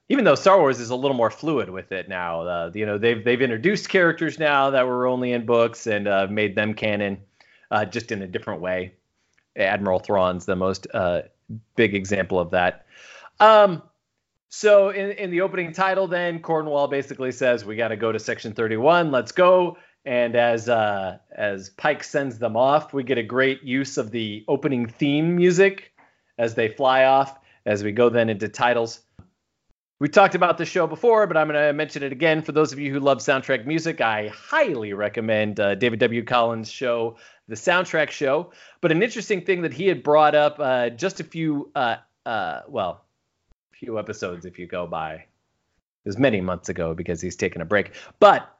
even 0.09 0.25
though 0.25 0.35
Star 0.35 0.59
Wars 0.59 0.81
is 0.81 0.91
a 0.91 0.97
little 0.97 1.17
more 1.17 1.31
fluid 1.31 1.71
with 1.71 1.93
it 1.93 2.09
now, 2.09 2.43
uh, 2.43 2.71
you 2.75 2.87
know 2.87 2.99
they've 2.99 3.25
they've 3.25 3.41
introduced 3.41 3.89
characters 3.89 4.39
now 4.39 4.71
that 4.71 4.87
were 4.87 5.07
only 5.07 5.33
in 5.33 5.47
books 5.47 5.87
and 5.87 6.07
uh, 6.07 6.27
made 6.31 6.55
them 6.55 6.75
canon, 6.75 7.19
uh, 7.71 7.85
just 7.85 8.13
in 8.13 8.23
a 8.23 8.27
different 8.27 8.61
way. 8.61 8.95
Admiral 9.57 9.99
Thrawn's 9.99 10.47
the 10.47 10.57
most 10.57 10.87
uh, 10.93 11.23
big 11.77 11.95
example 11.95 12.39
of 12.39 12.51
that. 12.51 12.87
Um, 13.41 13.83
so 14.49 14.91
in, 14.91 15.11
in 15.13 15.31
the 15.31 15.41
opening 15.41 15.73
title, 15.73 16.07
then 16.07 16.41
Cornwell 16.41 16.87
basically 16.87 17.33
says 17.33 17.65
we 17.65 17.77
got 17.77 17.89
to 17.89 17.97
go 17.97 18.13
to 18.13 18.19
Section 18.19 18.53
31. 18.53 19.11
Let's 19.11 19.33
go. 19.33 19.77
And 20.05 20.37
as 20.37 20.69
uh, 20.69 21.19
as 21.35 21.71
Pike 21.71 22.05
sends 22.05 22.39
them 22.39 22.57
off, 22.57 22.93
we 22.93 23.03
get 23.03 23.19
a 23.19 23.23
great 23.23 23.63
use 23.63 23.97
of 23.97 24.11
the 24.11 24.45
opening 24.47 24.87
theme 24.87 25.35
music 25.35 25.93
as 26.39 26.55
they 26.55 26.69
fly 26.69 27.05
off. 27.05 27.39
As 27.67 27.83
we 27.83 27.93
go 27.93 28.11
then 28.11 28.29
into 28.29 28.49
titles. 28.49 29.01
We 29.99 30.09
talked 30.09 30.35
about 30.35 30.59
the 30.59 30.67
show 30.67 30.87
before, 30.87 31.27
but 31.27 31.37
I'm 31.37 31.49
going 31.49 31.67
to 31.67 31.73
mention 31.73 32.03
it 32.03 32.13
again. 32.13 32.43
For 32.43 32.53
those 32.53 32.73
of 32.73 32.79
you 32.79 32.93
who 32.93 33.01
love 33.01 33.19
soundtrack 33.19 33.65
music, 33.65 34.01
I 34.01 34.29
highly 34.29 34.93
recommend 34.93 35.59
uh, 35.59 35.77
David 35.77 36.01
W. 36.01 36.23
Collins' 36.23 36.71
show, 36.71 37.17
The 37.49 37.55
Soundtrack 37.55 38.11
Show. 38.11 38.53
But 38.81 38.93
an 38.93 39.03
interesting 39.03 39.43
thing 39.43 39.63
that 39.63 39.73
he 39.73 39.87
had 39.87 40.03
brought 40.03 40.35
up 40.35 40.57
uh, 40.59 40.91
just 40.91 41.21
a 41.21 41.25
few, 41.25 41.71
uh, 41.75 41.97
uh 42.25 42.61
well, 42.69 43.05
few 43.73 43.99
episodes 43.99 44.45
if 44.45 44.59
you 44.59 44.67
go 44.67 44.87
by. 44.87 45.15
It 45.15 46.09
was 46.09 46.19
many 46.19 46.41
months 46.41 46.69
ago 46.69 46.95
because 46.95 47.21
he's 47.21 47.37
taking 47.37 47.63
a 47.63 47.65
break. 47.65 47.93
But 48.19 48.51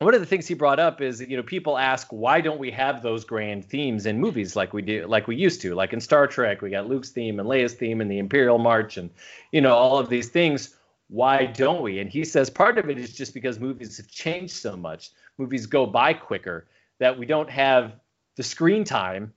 one 0.00 0.14
of 0.14 0.20
the 0.20 0.26
things 0.26 0.46
he 0.46 0.54
brought 0.54 0.78
up 0.78 1.00
is 1.00 1.20
you 1.20 1.36
know 1.36 1.42
people 1.42 1.78
ask 1.78 2.08
why 2.10 2.40
don't 2.40 2.58
we 2.58 2.70
have 2.70 3.02
those 3.02 3.24
grand 3.24 3.64
themes 3.64 4.06
in 4.06 4.20
movies 4.20 4.56
like 4.56 4.72
we 4.72 4.82
do 4.82 5.06
like 5.06 5.26
we 5.26 5.36
used 5.36 5.60
to 5.62 5.74
like 5.74 5.92
in 5.92 6.00
Star 6.00 6.26
Trek 6.26 6.62
we 6.62 6.70
got 6.70 6.88
Luke's 6.88 7.10
theme 7.10 7.38
and 7.38 7.48
Leia's 7.48 7.74
theme 7.74 8.00
and 8.00 8.10
the 8.10 8.18
Imperial 8.18 8.58
March 8.58 8.96
and 8.96 9.10
you 9.52 9.60
know 9.60 9.74
all 9.74 9.98
of 9.98 10.08
these 10.08 10.28
things 10.28 10.74
why 11.08 11.46
don't 11.46 11.82
we 11.82 12.00
and 12.00 12.10
he 12.10 12.24
says 12.24 12.50
part 12.50 12.76
of 12.76 12.90
it 12.90 12.98
is 12.98 13.14
just 13.14 13.34
because 13.34 13.60
movies 13.60 13.96
have 13.96 14.08
changed 14.08 14.54
so 14.54 14.76
much 14.76 15.10
movies 15.38 15.66
go 15.66 15.86
by 15.86 16.12
quicker 16.12 16.66
that 16.98 17.18
we 17.18 17.24
don't 17.24 17.50
have 17.50 17.92
the 18.36 18.42
screen 18.42 18.84
time 18.84 19.32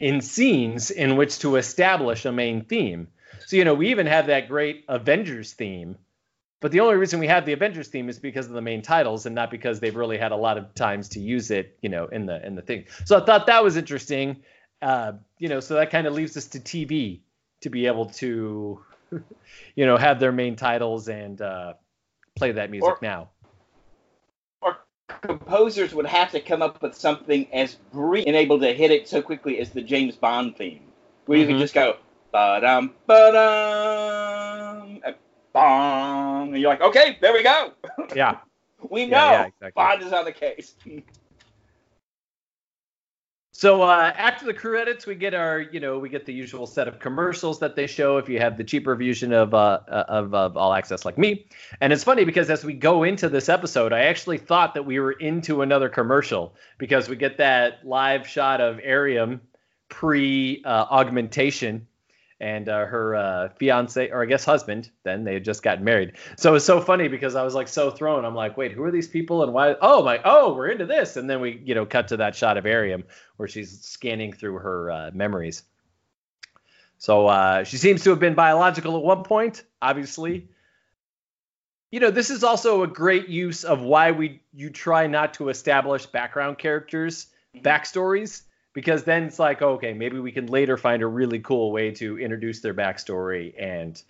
in 0.00 0.20
scenes 0.20 0.90
in 0.90 1.16
which 1.16 1.38
to 1.40 1.56
establish 1.56 2.24
a 2.24 2.32
main 2.32 2.64
theme 2.64 3.08
so 3.46 3.56
you 3.56 3.64
know 3.64 3.74
we 3.74 3.88
even 3.88 4.06
have 4.06 4.26
that 4.26 4.48
great 4.48 4.84
Avengers 4.88 5.52
theme 5.52 5.96
but 6.60 6.72
the 6.72 6.80
only 6.80 6.96
reason 6.96 7.20
we 7.20 7.28
have 7.28 7.46
the 7.46 7.52
Avengers 7.52 7.88
theme 7.88 8.08
is 8.08 8.18
because 8.18 8.46
of 8.46 8.52
the 8.52 8.60
main 8.60 8.82
titles 8.82 9.26
and 9.26 9.34
not 9.34 9.50
because 9.50 9.78
they've 9.78 9.94
really 9.94 10.18
had 10.18 10.32
a 10.32 10.36
lot 10.36 10.58
of 10.58 10.74
times 10.74 11.10
to 11.10 11.20
use 11.20 11.50
it, 11.50 11.78
you 11.82 11.88
know, 11.88 12.06
in 12.06 12.26
the 12.26 12.44
in 12.44 12.56
the 12.56 12.62
thing. 12.62 12.86
So 13.04 13.20
I 13.20 13.24
thought 13.24 13.46
that 13.46 13.62
was 13.62 13.76
interesting. 13.76 14.42
Uh, 14.82 15.12
you 15.38 15.48
know, 15.48 15.60
so 15.60 15.74
that 15.74 15.90
kind 15.90 16.06
of 16.06 16.14
leaves 16.14 16.36
us 16.36 16.46
to 16.48 16.60
TV 16.60 17.20
to 17.60 17.70
be 17.70 17.86
able 17.86 18.06
to, 18.06 18.80
you 19.74 19.86
know, 19.86 19.96
have 19.96 20.18
their 20.18 20.32
main 20.32 20.56
titles 20.56 21.08
and 21.08 21.40
uh, 21.40 21.74
play 22.36 22.52
that 22.52 22.70
music 22.70 22.88
or, 22.88 22.98
now. 23.02 23.28
Composers 25.22 25.94
would 25.94 26.06
have 26.06 26.30
to 26.32 26.40
come 26.40 26.62
up 26.62 26.80
with 26.82 26.94
something 26.94 27.46
as 27.52 27.76
brief 27.92 28.26
and 28.26 28.36
able 28.36 28.60
to 28.60 28.72
hit 28.72 28.90
it 28.90 29.08
so 29.08 29.22
quickly 29.22 29.58
as 29.58 29.70
the 29.70 29.82
James 29.82 30.16
Bond 30.16 30.56
theme, 30.56 30.82
where 31.26 31.38
mm-hmm. 31.38 31.42
you 31.42 31.54
can 31.54 31.58
just 31.60 31.74
go 31.74 31.96
ba 32.32 32.58
dum 32.60 32.94
ba 33.06 33.30
dum 35.02 35.14
bong, 35.52 36.52
and 36.52 36.58
you're 36.60 36.70
like, 36.70 36.82
okay, 36.82 37.18
there 37.20 37.32
we 37.32 37.42
go. 37.42 37.72
Yeah. 38.14 38.38
we 38.90 39.06
know 39.06 39.16
yeah, 39.16 39.32
yeah, 39.32 39.46
exactly. 39.46 39.72
Bond 39.74 40.02
is 40.02 40.12
on 40.12 40.24
the 40.24 40.32
case. 40.32 40.74
So 43.58 43.82
uh, 43.82 44.12
after 44.16 44.46
the 44.46 44.54
crew 44.54 44.78
edits, 44.80 45.04
we 45.04 45.16
get 45.16 45.34
our, 45.34 45.58
you 45.58 45.80
know, 45.80 45.98
we 45.98 46.08
get 46.08 46.24
the 46.24 46.32
usual 46.32 46.64
set 46.64 46.86
of 46.86 47.00
commercials 47.00 47.58
that 47.58 47.74
they 47.74 47.88
show 47.88 48.16
if 48.16 48.28
you 48.28 48.38
have 48.38 48.56
the 48.56 48.62
cheaper 48.62 48.94
version 48.94 49.32
of 49.32 49.52
uh, 49.52 49.80
of, 49.88 50.32
of 50.32 50.56
All 50.56 50.72
Access 50.72 51.04
like 51.04 51.18
me. 51.18 51.44
And 51.80 51.92
it's 51.92 52.04
funny 52.04 52.24
because 52.24 52.50
as 52.50 52.64
we 52.64 52.72
go 52.72 53.02
into 53.02 53.28
this 53.28 53.48
episode, 53.48 53.92
I 53.92 54.02
actually 54.02 54.38
thought 54.38 54.74
that 54.74 54.84
we 54.84 55.00
were 55.00 55.10
into 55.10 55.62
another 55.62 55.88
commercial 55.88 56.54
because 56.78 57.08
we 57.08 57.16
get 57.16 57.36
that 57.38 57.84
live 57.84 58.28
shot 58.28 58.60
of 58.60 58.78
Airiam 58.78 59.40
pre 59.88 60.62
uh, 60.64 60.86
augmentation 60.88 61.88
and 62.40 62.68
uh, 62.68 62.86
her 62.86 63.16
uh, 63.16 63.48
fiance 63.58 64.10
or 64.10 64.22
I 64.22 64.26
guess 64.26 64.44
husband. 64.44 64.90
Then 65.02 65.24
they 65.24 65.34
had 65.34 65.44
just 65.44 65.62
gotten 65.62 65.84
married. 65.84 66.12
So 66.36 66.50
it 66.50 66.52
was 66.52 66.64
so 66.64 66.80
funny 66.80 67.08
because 67.08 67.34
I 67.34 67.42
was 67.42 67.54
like 67.54 67.68
so 67.68 67.90
thrown. 67.90 68.24
I'm 68.24 68.34
like, 68.34 68.56
wait, 68.56 68.72
who 68.72 68.84
are 68.84 68.90
these 68.90 69.08
people 69.08 69.42
and 69.42 69.52
why? 69.52 69.74
Oh 69.80 70.04
my, 70.04 70.20
oh, 70.24 70.54
we're 70.54 70.68
into 70.68 70.86
this. 70.86 71.16
And 71.16 71.28
then 71.28 71.40
we, 71.40 71.60
you 71.64 71.74
know, 71.74 71.86
cut 71.86 72.08
to 72.08 72.18
that 72.18 72.36
shot 72.36 72.56
of 72.56 72.64
Airiam 72.64 73.04
where 73.36 73.48
she's 73.48 73.80
scanning 73.80 74.32
through 74.32 74.58
her 74.58 74.90
uh, 74.90 75.10
memories. 75.12 75.62
So 76.98 77.26
uh, 77.26 77.64
she 77.64 77.76
seems 77.76 78.04
to 78.04 78.10
have 78.10 78.20
been 78.20 78.34
biological 78.34 78.96
at 78.96 79.02
one 79.02 79.22
point, 79.22 79.64
obviously. 79.80 80.48
You 81.90 82.00
know, 82.00 82.10
this 82.10 82.30
is 82.30 82.44
also 82.44 82.82
a 82.82 82.86
great 82.86 83.28
use 83.28 83.64
of 83.64 83.80
why 83.80 84.10
we 84.10 84.42
you 84.52 84.70
try 84.70 85.06
not 85.06 85.34
to 85.34 85.48
establish 85.48 86.06
background 86.06 86.58
characters, 86.58 87.26
mm-hmm. 87.54 87.66
backstories 87.66 88.42
because 88.72 89.04
then 89.04 89.24
it's 89.24 89.38
like 89.38 89.62
okay 89.62 89.92
maybe 89.92 90.18
we 90.18 90.32
can 90.32 90.46
later 90.46 90.76
find 90.76 91.02
a 91.02 91.06
really 91.06 91.38
cool 91.38 91.72
way 91.72 91.90
to 91.90 92.18
introduce 92.18 92.60
their 92.60 92.74
backstory 92.74 93.54
and 93.58 94.02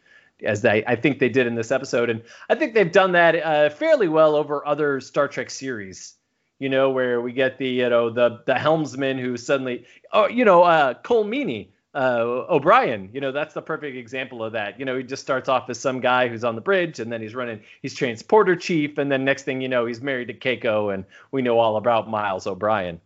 as 0.45 0.63
they 0.63 0.85
I 0.87 0.97
think 0.97 1.19
they 1.19 1.29
did 1.29 1.47
in 1.47 1.55
this 1.55 1.71
episode 1.71 2.11
and 2.11 2.23
I 2.49 2.55
think 2.55 2.75
they've 2.75 2.91
done 2.91 3.13
that 3.13 3.35
uh, 3.37 3.71
fairly 3.71 4.09
well 4.09 4.35
over 4.35 4.67
other 4.67 5.01
Star 5.01 5.29
Trek 5.29 5.51
series 5.51 6.15
you 6.59 6.69
know 6.69 6.91
where 6.91 7.21
we 7.21 7.33
get 7.33 7.59
the 7.59 7.69
you 7.69 7.89
know 7.89 8.11
the 8.11 8.43
the 8.47 8.55
helmsman 8.55 9.19
who 9.19 9.37
suddenly 9.37 9.85
oh 10.13 10.29
you 10.29 10.45
know 10.45 10.63
uh 10.63 10.95
Colm 10.95 11.29
Meaney 11.29 11.69
uh, 11.95 12.45
O'Brien, 12.49 13.11
you 13.13 13.21
know, 13.21 13.33
that's 13.33 13.55
the 13.55 13.63
perfect 13.63 13.97
example 13.97 14.45
of 14.45 14.53
that. 14.53 14.79
You 14.79 14.85
know, 14.85 14.97
he 14.97 15.03
just 15.03 15.23
starts 15.23 15.49
off 15.49 15.69
as 15.71 15.81
some 15.81 16.01
guy 16.01 16.29
who's 16.29 16.45
on 16.45 16.55
the 16.55 16.61
bridge, 16.61 17.01
and 17.01 17.11
then 17.11 17.21
he's 17.21 17.35
running, 17.35 17.61
he's 17.83 17.95
transporter 17.95 18.55
chief, 18.55 18.99
and 18.99 19.11
then 19.11 19.25
next 19.25 19.43
thing 19.43 19.61
you 19.61 19.69
know, 19.69 19.87
he's 19.87 20.01
married 20.01 20.29
to 20.29 20.35
Keiko, 20.35 20.93
and 20.93 21.05
we 21.33 21.43
know 21.43 21.59
all 21.59 21.77
about 21.77 22.09
Miles 22.09 22.47
O'Brien. 22.47 23.01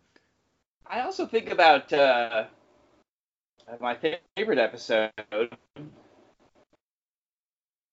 I 0.87 1.01
also 1.01 1.25
think 1.25 1.49
about 1.49 1.91
uh, 1.91 2.45
my 3.79 3.95
favorite 3.95 4.59
episode, 4.59 5.11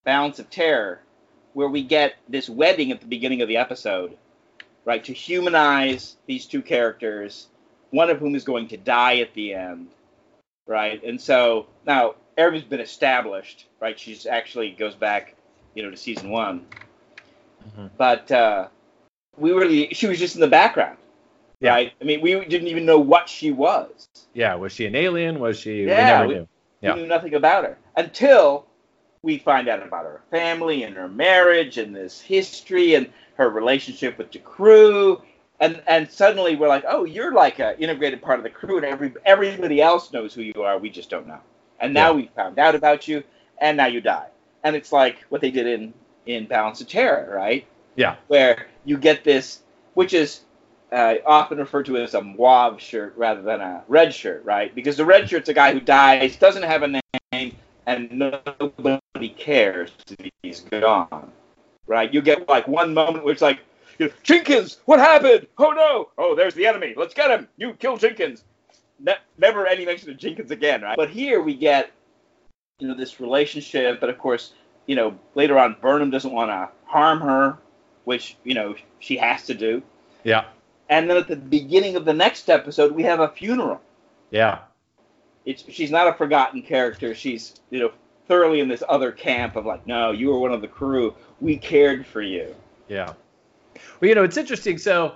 Balance 0.03 0.39
of 0.39 0.49
Terror, 0.49 1.01
where 1.53 1.67
we 1.67 1.83
get 1.83 2.15
this 2.27 2.49
wedding 2.49 2.91
at 2.91 3.01
the 3.01 3.07
beginning 3.07 3.41
of 3.41 3.47
the 3.47 3.57
episode, 3.57 4.17
right, 4.85 5.03
to 5.05 5.13
humanize 5.13 6.17
these 6.27 6.45
two 6.45 6.61
characters, 6.61 7.47
one 7.91 8.09
of 8.09 8.19
whom 8.19 8.35
is 8.35 8.43
going 8.43 8.67
to 8.69 8.77
die 8.77 9.19
at 9.19 9.33
the 9.33 9.53
end, 9.53 9.87
right? 10.67 11.03
And 11.03 11.19
so 11.19 11.67
now 11.85 12.15
Airiam's 12.37 12.63
been 12.63 12.79
established, 12.79 13.67
right? 13.79 13.99
She's 13.99 14.25
actually 14.25 14.71
goes 14.71 14.95
back, 14.95 15.35
you 15.75 15.83
know, 15.83 15.91
to 15.91 15.97
season 15.97 16.29
one, 16.29 16.65
mm-hmm. 17.67 17.87
but 17.97 18.31
uh, 18.31 18.67
we 19.37 19.51
really 19.51 19.93
she 19.93 20.07
was 20.07 20.19
just 20.19 20.35
in 20.35 20.41
the 20.41 20.47
background 20.47 20.97
yeah. 21.61 21.71
right? 21.71 21.93
I 22.01 22.03
mean, 22.03 22.21
we 22.21 22.43
didn't 22.45 22.67
even 22.67 22.85
know 22.85 22.99
what 22.99 23.29
she 23.29 23.51
was. 23.51 24.07
Yeah, 24.33 24.55
was 24.55 24.73
she 24.73 24.85
an 24.85 24.95
alien? 24.95 25.39
Was 25.39 25.57
she? 25.57 25.85
Yeah, 25.85 26.25
we, 26.25 26.35
we, 26.35 26.47
yeah. 26.81 26.95
we 26.95 27.01
knew 27.01 27.07
nothing 27.07 27.33
about 27.35 27.63
her 27.63 27.77
until 27.95 28.65
we 29.21 29.37
find 29.37 29.69
out 29.69 29.81
about 29.81 30.03
her 30.03 30.21
family 30.31 30.83
and 30.83 30.95
her 30.95 31.07
marriage 31.07 31.77
and 31.77 31.95
this 31.95 32.19
history 32.19 32.95
and 32.95 33.09
her 33.35 33.49
relationship 33.49 34.17
with 34.17 34.31
the 34.31 34.39
crew. 34.39 35.21
And, 35.59 35.81
and 35.87 36.11
suddenly 36.11 36.55
we're 36.55 36.67
like, 36.67 36.85
oh, 36.87 37.03
you're 37.05 37.33
like 37.33 37.59
an 37.59 37.75
integrated 37.77 38.21
part 38.21 38.39
of 38.39 38.43
the 38.43 38.49
crew, 38.49 38.77
and 38.77 38.85
every 38.85 39.13
everybody 39.25 39.79
else 39.81 40.11
knows 40.11 40.33
who 40.33 40.41
you 40.41 40.63
are. 40.63 40.77
We 40.79 40.89
just 40.89 41.09
don't 41.09 41.27
know. 41.27 41.39
And 41.79 41.93
now 41.93 42.09
yeah. 42.09 42.15
we 42.15 42.31
found 42.35 42.57
out 42.57 42.73
about 42.73 43.07
you, 43.07 43.23
and 43.59 43.77
now 43.77 43.85
you 43.85 44.01
die. 44.01 44.27
and 44.63 44.75
it's 44.75 44.91
like 44.91 45.25
what 45.29 45.41
they 45.41 45.51
did 45.51 45.67
in 45.67 45.93
in 46.25 46.45
Balance 46.45 46.81
of 46.81 46.87
Terror, 46.87 47.33
right? 47.33 47.65
Yeah. 47.95 48.15
Where 48.27 48.67
you 48.85 48.97
get 48.97 49.23
this, 49.23 49.61
which 49.93 50.13
is 50.13 50.41
uh, 50.91 51.15
often 51.25 51.57
referred 51.57 51.85
to 51.85 51.97
as 51.97 52.13
a 52.13 52.21
mauve 52.21 52.81
shirt 52.81 53.13
rather 53.15 53.41
than 53.41 53.61
a 53.61 53.83
red 53.87 54.13
shirt, 54.13 54.43
right? 54.43 54.73
Because 54.75 54.97
the 54.97 55.05
red 55.05 55.29
shirt's 55.29 55.49
a 55.49 55.53
guy 55.53 55.71
who 55.73 55.79
dies, 55.79 56.35
doesn't 56.35 56.63
have 56.63 56.83
a 56.83 57.01
name, 57.33 57.55
and 57.85 58.11
nobody 58.11 59.29
cares 59.29 59.91
he's 60.43 60.61
gone, 60.61 61.31
right? 61.87 62.13
You 62.13 62.21
get 62.21 62.47
like 62.49 62.67
one 62.67 62.93
moment 62.93 63.23
where 63.23 63.33
it's 63.33 63.41
like, 63.41 63.59
Jenkins, 64.23 64.79
what 64.85 64.99
happened? 64.99 65.47
Oh 65.57 65.71
no! 65.71 66.09
Oh, 66.17 66.35
there's 66.35 66.55
the 66.55 66.65
enemy. 66.65 66.93
Let's 66.97 67.13
get 67.13 67.29
him. 67.29 67.47
You 67.57 67.73
kill 67.73 67.97
Jenkins. 67.97 68.43
Ne- 68.99 69.17
never 69.37 69.67
any 69.67 69.85
mention 69.85 70.09
of 70.09 70.17
Jenkins 70.17 70.51
again, 70.51 70.81
right? 70.81 70.97
But 70.97 71.09
here 71.09 71.41
we 71.41 71.55
get, 71.55 71.91
you 72.79 72.87
know, 72.87 72.95
this 72.95 73.19
relationship, 73.19 73.99
but 73.99 74.09
of 74.09 74.17
course, 74.17 74.53
you 74.87 74.95
know, 74.95 75.17
later 75.35 75.59
on, 75.59 75.75
Burnham 75.81 76.09
doesn't 76.09 76.31
want 76.31 76.49
to 76.49 76.69
harm 76.85 77.21
her, 77.21 77.59
which 78.05 78.37
you 78.43 78.55
know 78.55 78.75
she 78.99 79.17
has 79.17 79.45
to 79.45 79.53
do. 79.53 79.83
Yeah. 80.23 80.45
And 80.91 81.09
then 81.09 81.15
at 81.15 81.29
the 81.29 81.37
beginning 81.37 81.95
of 81.95 82.03
the 82.03 82.13
next 82.13 82.49
episode, 82.49 82.91
we 82.91 83.03
have 83.03 83.21
a 83.21 83.29
funeral. 83.29 83.81
Yeah. 84.29 84.59
It's 85.45 85.63
she's 85.69 85.89
not 85.89 86.07
a 86.07 86.13
forgotten 86.13 86.61
character. 86.61 87.15
She's 87.15 87.55
you 87.71 87.79
know 87.79 87.91
thoroughly 88.27 88.59
in 88.59 88.67
this 88.67 88.83
other 88.87 89.11
camp 89.11 89.55
of 89.55 89.65
like, 89.65 89.87
no, 89.87 90.11
you 90.11 90.27
were 90.27 90.37
one 90.37 90.51
of 90.51 90.61
the 90.61 90.67
crew. 90.67 91.15
We 91.39 91.57
cared 91.57 92.05
for 92.05 92.21
you. 92.21 92.53
Yeah. 92.89 93.13
Well, 93.99 94.09
you 94.09 94.15
know, 94.15 94.23
it's 94.23 94.37
interesting. 94.37 94.77
So 94.77 95.15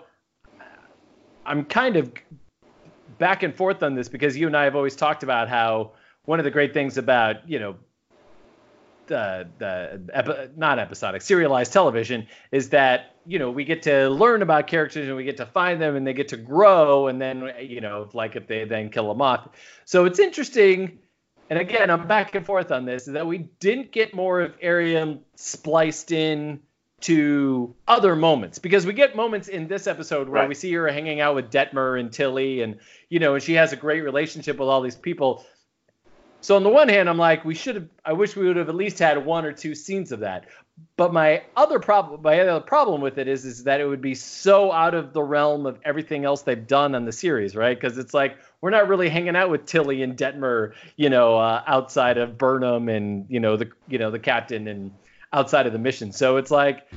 I'm 1.46 1.66
kind 1.66 1.98
of 1.98 2.12
back 3.18 3.44
and 3.44 3.54
forth 3.54 3.84
on 3.84 3.96
this 3.96 4.08
because 4.08 4.36
you 4.36 4.48
and 4.48 4.56
I 4.56 4.64
have 4.64 4.76
always 4.78 4.96
talked 4.96 5.24
about 5.24 5.50
how 5.50 5.92
one 6.24 6.40
of 6.40 6.46
the 6.46 6.52
great 6.52 6.74
things 6.74 6.98
about, 6.98 7.48
you 7.48 7.60
know, 7.60 7.76
the 9.08 9.48
the 9.58 10.02
epi- 10.14 10.52
not 10.56 10.80
episodic 10.80 11.22
serialized 11.22 11.72
television 11.74 12.28
is 12.52 12.70
that 12.70 13.16
you 13.26 13.40
know 13.40 13.52
we 13.52 13.64
get 13.64 13.84
to 13.84 14.10
learn 14.10 14.42
about 14.42 14.68
characters 14.68 15.08
and 15.08 15.16
we 15.16 15.24
get 15.24 15.38
to 15.38 15.46
find 15.46 15.82
them 15.82 15.96
and 15.96 16.06
they 16.06 16.14
get 16.14 16.30
to 16.30 16.38
grow 16.38 17.08
and 17.08 17.22
then 17.22 17.52
you 17.62 17.82
know 17.82 18.10
like 18.14 18.36
if 18.36 18.48
they 18.48 18.66
then 18.66 18.90
kill 18.90 19.08
them 19.08 19.22
off 19.22 19.50
so 19.86 20.06
it's 20.06 20.20
interesting 20.20 21.00
and 21.50 21.60
again 21.60 21.90
i'm 21.90 22.08
back 22.08 22.36
and 22.36 22.46
forth 22.46 22.72
on 22.72 22.86
this 22.86 23.08
is 23.08 23.14
that 23.14 23.26
we 23.28 23.38
didn't 23.60 23.92
get 23.92 24.14
more 24.14 24.42
of 24.42 24.60
Airiam 24.62 25.20
spliced 25.36 26.12
in 26.12 26.60
to 27.02 27.76
other 27.88 28.16
moments 28.16 28.58
because 28.58 28.86
we 28.86 28.94
get 28.94 29.16
moments 29.16 29.48
in 29.48 29.68
this 29.68 29.86
episode 29.86 30.28
where 30.30 30.42
Right. 30.42 30.50
we 30.50 30.56
see 30.56 30.74
her 30.74 30.88
hanging 30.88 31.20
out 31.20 31.36
with 31.36 31.52
Detmer 31.52 32.00
and 32.00 32.12
Tilly 32.12 32.62
and 32.62 32.80
you 33.10 33.20
know 33.20 33.36
and 33.36 33.44
she 33.44 33.54
has 33.56 33.74
a 33.74 33.76
great 33.76 34.02
relationship 34.02 34.58
with 34.58 34.70
all 34.70 34.82
these 34.82 34.96
people 34.96 35.46
so 36.46 36.56
on 36.56 36.62
the 36.62 36.70
one 36.70 36.90
hand, 36.90 37.10
I'm 37.10 37.18
like, 37.18 37.44
we 37.44 37.56
should 37.56 37.74
have. 37.74 37.88
I 38.06 38.14
wish 38.14 38.36
we 38.36 38.46
would 38.46 38.58
have 38.58 38.70
at 38.70 38.76
least 38.76 39.00
had 39.00 39.26
one 39.26 39.46
or 39.46 39.52
two 39.52 39.74
scenes 39.74 40.12
of 40.12 40.20
that. 40.20 40.46
But 40.96 41.12
my 41.12 41.42
other 41.56 41.80
problem, 41.80 42.22
my 42.22 42.40
other 42.40 42.64
problem 42.64 43.02
with 43.02 43.18
it 43.18 43.28
is, 43.28 43.46
is 43.46 43.64
that 43.64 43.82
it 43.82 43.88
would 43.88 44.02
be 44.02 44.14
so 44.14 44.72
out 44.72 44.94
of 44.94 45.12
the 45.12 45.24
realm 45.24 45.66
of 45.66 45.80
everything 45.84 46.24
else 46.24 46.44
they've 46.44 46.68
done 46.68 46.94
on 46.94 47.04
the 47.04 47.12
series, 47.12 47.56
right? 47.56 47.76
Because 47.76 47.98
it's 47.98 48.14
like 48.14 48.38
we're 48.62 48.70
not 48.70 48.88
really 48.88 49.10
hanging 49.10 49.36
out 49.36 49.50
with 49.50 49.66
Tilly 49.66 50.04
and 50.04 50.16
Detmer, 50.16 50.74
you 50.98 51.10
know, 51.10 51.36
uh, 51.36 51.64
outside 51.66 52.20
of 52.20 52.38
Burnham 52.38 52.90
and 52.90 53.26
you 53.28 53.40
know 53.40 53.58
the 53.58 53.72
you 53.88 53.98
know 53.98 54.12
the 54.12 54.20
captain 54.20 54.68
and 54.68 54.92
outside 55.34 55.66
of 55.66 55.74
the 55.74 55.80
mission. 55.80 56.12
So 56.12 56.38
it's 56.38 56.52
like, 56.52 56.88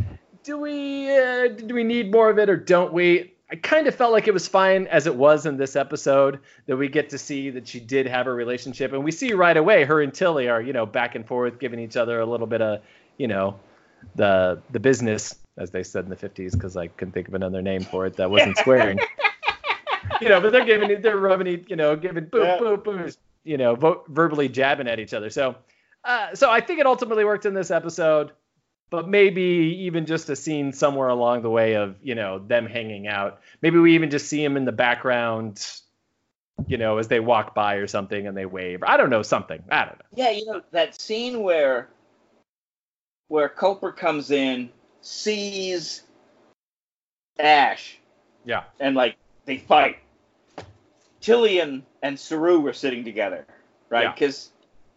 do 0.43 0.59
we 0.59 1.11
uh, 1.11 1.49
do 1.49 1.75
we 1.75 1.85
need 1.85 2.13
more 2.13 2.29
of 2.29 2.39
it 2.39 2.51
or 2.51 2.57
don't 2.59 2.93
we? 2.93 3.33
I 3.51 3.57
kind 3.57 3.87
of 3.87 3.95
felt 3.95 4.13
like 4.13 4.29
it 4.29 4.35
was 4.35 4.47
fine 4.47 4.87
as 4.89 5.07
it 5.07 5.15
was 5.15 5.47
in 5.47 5.57
this 5.57 5.75
episode 5.75 6.41
that 6.67 6.77
we 6.77 6.89
get 6.89 7.09
to 7.11 7.19
see 7.19 7.49
that 7.51 7.67
she 7.67 7.81
did 7.81 8.07
have 8.07 8.27
a 8.27 8.33
relationship, 8.33 8.93
and 8.93 9.03
we 9.03 9.11
see 9.11 9.33
right 9.33 9.57
away 9.57 9.85
her 9.85 10.03
and 10.03 10.13
Tilly 10.13 10.49
are 10.49 10.61
you 10.61 10.73
know 10.73 10.85
back 10.85 11.15
and 11.15 11.27
forth, 11.27 11.59
giving 11.59 11.79
each 11.81 11.97
other 11.97 12.21
a 12.21 12.27
little 12.27 12.47
bit 12.47 12.61
of 12.61 12.83
you 13.17 13.27
know 13.27 13.59
the 14.17 14.61
the 14.71 14.81
business 14.81 15.35
as 15.57 15.71
they 15.71 15.83
said 15.83 16.05
in 16.05 16.11
the 16.11 16.17
50s 16.17 16.53
because 16.53 16.77
I 16.77 16.87
couldn't 16.87 17.13
think 17.13 17.27
of 17.27 17.35
another 17.35 17.61
name 17.61 17.83
for 17.83 18.07
it 18.07 18.17
that 18.17 18.31
wasn't 18.31 18.57
swearing. 18.59 18.99
you 20.21 20.29
know, 20.29 20.41
but 20.41 20.53
they're 20.53 20.65
giving 20.65 20.91
it, 20.91 21.03
they're 21.03 21.17
rubbing 21.17 21.49
it, 21.49 21.69
you 21.69 21.75
know, 21.75 21.97
giving 21.97 22.27
boop 22.27 22.45
Yeah. 22.45 22.59
boop 22.59 22.85
boop, 22.85 23.17
you 23.45 23.57
know, 23.57 23.75
vo- 23.75 24.05
verbally 24.09 24.49
jabbing 24.49 24.87
at 24.87 25.01
each 25.01 25.13
other. 25.15 25.31
So, 25.31 25.57
uh, 26.05 26.35
so 26.35 26.49
I 26.51 26.61
think 26.61 26.79
it 26.79 26.87
ultimately 26.87 27.25
worked 27.25 27.45
in 27.45 27.55
this 27.55 27.71
episode 27.73 28.33
but 28.91 29.09
maybe 29.09 29.43
even 29.81 30.07
just 30.07 30.29
a 30.31 30.37
scene 30.37 30.73
somewhere 30.73 31.09
along 31.09 31.43
the 31.43 31.51
way 31.51 31.75
of 31.75 31.97
you 32.03 32.15
know 32.15 32.39
them 32.39 32.67
hanging 32.67 33.07
out 33.07 33.41
maybe 33.63 33.79
we 33.79 33.95
even 33.95 34.11
just 34.11 34.27
see 34.27 34.43
them 34.43 34.57
in 34.57 34.65
the 34.65 34.73
background 34.73 35.67
you 36.67 36.77
know 36.77 36.99
as 36.99 37.09
they 37.09 37.21
walk 37.21 37.55
by 37.55 37.75
or 37.75 37.87
something 37.87 38.27
and 38.27 38.37
they 38.37 38.47
wave 38.47 38.83
i 38.83 38.97
don't 38.97 39.11
know 39.11 39.23
something 39.23 39.63
i 39.71 39.85
don't 39.85 39.99
know 39.99 40.05
Yeah, 40.15 40.31
you 40.31 40.47
know 40.47 40.63
that 40.73 41.01
scene 41.01 41.43
where 41.43 41.89
where 43.29 43.49
Culber 43.49 43.95
comes 43.95 44.31
in, 44.31 44.71
sees 45.03 46.03
Ash, 47.39 47.99
yeah 48.45 48.65
and 48.81 48.97
like 48.97 49.17
they 49.45 49.59
fight. 49.59 49.99
Tilly 51.21 51.59
and, 51.59 51.83
and 52.03 52.19
Saru 52.19 52.61
were 52.61 52.73
sitting 52.73 53.05
together, 53.05 53.45
right? 53.89 54.05
Yeah. 54.05 54.13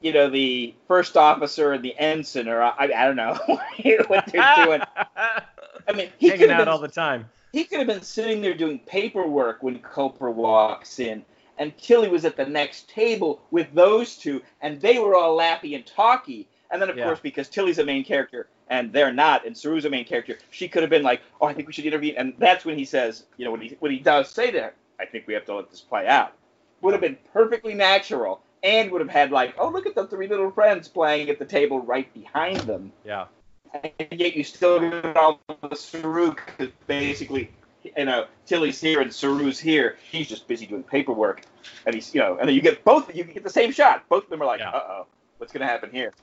You 0.02 0.14
know 0.14 0.30
the 0.30 0.74
first 0.88 1.16
officer 1.18 1.74
and 1.74 1.84
the 1.84 1.96
ensign, 1.98 2.48
or 2.48 2.62
I, 2.62 2.74
I 2.80 3.06
don't 3.06 3.16
know 3.16 3.38
what 4.08 4.26
they're 4.32 4.52
doing. 4.56 4.82
I 5.88 5.94
mean, 5.94 6.10
he 6.18 6.32
could 6.32 6.40
hanging 6.40 6.50
have 6.50 6.58
out 6.58 6.58
been 6.58 6.68
all 6.68 6.80
the 6.80 6.88
time 6.88 7.30
he 7.52 7.66
could 7.66 7.80
have 7.80 7.88
been 7.88 8.02
sitting 8.02 8.42
there 8.42 8.54
doing 8.54 8.80
paperwork 8.80 9.62
when 9.62 9.80
Culber 9.80 10.34
walks 10.34 11.00
in, 11.00 11.24
and 11.58 11.78
Tilly 11.78 12.08
was 12.08 12.24
at 12.26 12.38
the 12.38 12.46
next 12.46 12.90
table 12.90 13.42
with 13.52 13.68
those 13.74 14.16
two, 14.16 14.42
and 14.62 14.80
they 14.80 15.00
were 15.00 15.16
all 15.16 15.36
lappy 15.36 15.76
and 15.76 15.86
talky. 15.86 16.48
And 16.72 16.82
then, 16.82 16.90
of 16.90 16.98
Yeah. 16.98 17.04
course, 17.04 17.20
because 17.20 17.50
Tilly's 17.50 17.80
a 17.80 17.84
main 17.84 18.06
character 18.06 18.48
and 18.70 18.94
they're 18.94 19.12
not, 19.12 19.46
and 19.46 19.54
Saru's 19.56 19.84
a 19.84 19.90
main 19.90 20.06
character, 20.06 20.38
she 20.50 20.70
could 20.70 20.82
have 20.82 20.90
been 20.90 21.04
like, 21.04 21.22
"Oh, 21.42 21.48
I 21.48 21.54
think 21.54 21.68
we 21.68 21.74
should 21.74 21.86
intervene." 21.86 22.16
And 22.16 22.34
that's 22.38 22.64
when 22.64 22.78
he 22.78 22.86
says, 22.86 23.26
you 23.36 23.44
know, 23.44 23.52
when 23.52 23.62
he 23.62 23.76
when 23.80 23.92
he 23.92 24.00
does 24.00 24.30
say 24.30 24.50
that, 24.52 24.76
I 24.98 25.06
think 25.06 25.28
we 25.28 25.34
have 25.34 25.44
to 25.46 25.56
let 25.56 25.70
this 25.70 25.82
play 25.82 26.08
out. 26.08 26.34
Would 26.80 26.94
have 26.94 27.02
been 27.02 27.18
perfectly 27.34 27.74
natural, 27.74 28.42
and 28.64 28.92
would 28.92 29.02
have 29.02 29.10
had 29.10 29.32
like, 29.32 29.56
"Oh, 29.58 29.70
look 29.70 29.86
at 29.86 29.96
the 29.96 30.08
three 30.08 30.28
little 30.28 30.52
friends 30.52 30.88
playing 30.88 31.30
at 31.30 31.40
the 31.40 31.46
table 31.46 31.80
right 31.80 32.12
behind 32.14 32.62
them." 32.62 32.92
yeah 33.06 33.26
and 33.74 33.92
yet 34.12 34.36
you 34.36 34.44
still 34.44 34.80
get 34.80 35.16
all 35.18 35.40
the 35.70 35.76
Saru 35.76 36.34
because 36.36 36.70
basically, 36.88 37.50
you 37.84 38.06
know, 38.06 38.26
Tilly's 38.46 38.80
here 38.82 39.02
and 39.02 39.12
Saru's 39.12 39.60
here. 39.60 39.98
He's 40.10 40.28
just 40.28 40.48
busy 40.48 40.66
doing 40.66 40.84
paperwork, 40.84 41.44
and 41.86 41.96
he's, 41.96 42.14
you 42.14 42.22
know, 42.22 42.38
and 42.38 42.48
then 42.48 42.56
you 42.56 42.62
get 42.62 42.84
both. 42.84 43.14
You 43.16 43.24
get 43.24 43.44
the 43.44 43.50
same 43.50 43.72
shot. 43.72 44.08
Both 44.10 44.26
of 44.26 44.30
them 44.30 44.42
are 44.42 44.46
like, 44.46 44.60
Yeah. 44.60 44.72
uh 44.72 44.84
oh, 44.90 45.08
what's 45.38 45.54
gonna 45.54 45.66
happen 45.68 45.90
here? 45.92 46.14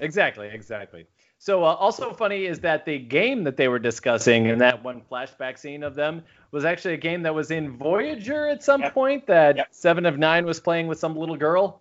exactly 0.00 0.48
exactly 0.48 1.06
so 1.42 1.64
uh, 1.64 1.74
also 1.74 2.12
funny 2.12 2.44
is 2.44 2.60
that 2.60 2.84
the 2.84 2.98
game 2.98 3.44
that 3.44 3.56
they 3.56 3.66
were 3.66 3.78
discussing 3.78 4.44
in 4.46 4.58
that 4.58 4.84
one 4.84 5.00
flashback 5.10 5.58
scene 5.58 5.82
of 5.82 5.94
them 5.94 6.22
was 6.52 6.66
actually 6.66 6.92
a 6.94 6.98
game 6.98 7.22
that 7.22 7.34
was 7.34 7.50
in 7.50 7.78
voyager 7.78 8.46
at 8.46 8.62
some 8.62 8.82
Yep. 8.82 8.94
point 8.94 9.26
that 9.26 9.56
Yep. 9.56 9.68
seven 9.72 10.04
of 10.04 10.18
nine 10.18 10.44
was 10.44 10.60
playing 10.60 10.86
with 10.86 10.98
some 10.98 11.16
little 11.16 11.36
girl 11.36 11.80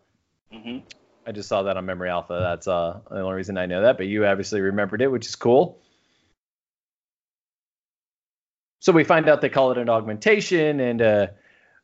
hmm 0.52 0.80
I 1.28 1.32
just 1.32 1.50
saw 1.50 1.62
that 1.64 1.78
on 1.78 1.86
Memory 1.86 2.10
Alpha. 2.10 2.40
That's 2.42 2.68
uh, 2.68 3.02
the 3.12 3.20
only 3.20 3.36
reason 3.36 3.58
I 3.58 3.68
know 3.68 3.84
that, 3.84 3.98
but 3.98 4.08
you 4.08 4.26
obviously 4.26 4.62
remembered 4.62 5.02
it, 5.02 5.12
which 5.12 5.28
is 5.28 5.36
cool. 5.36 5.78
So 8.80 8.94
we 8.94 9.04
find 9.04 9.28
out 9.30 9.42
they 9.42 9.50
call 9.50 9.72
it 9.72 9.78
an 9.78 9.90
augmentation, 9.90 10.80
and 10.80 11.02
uh, 11.02 11.28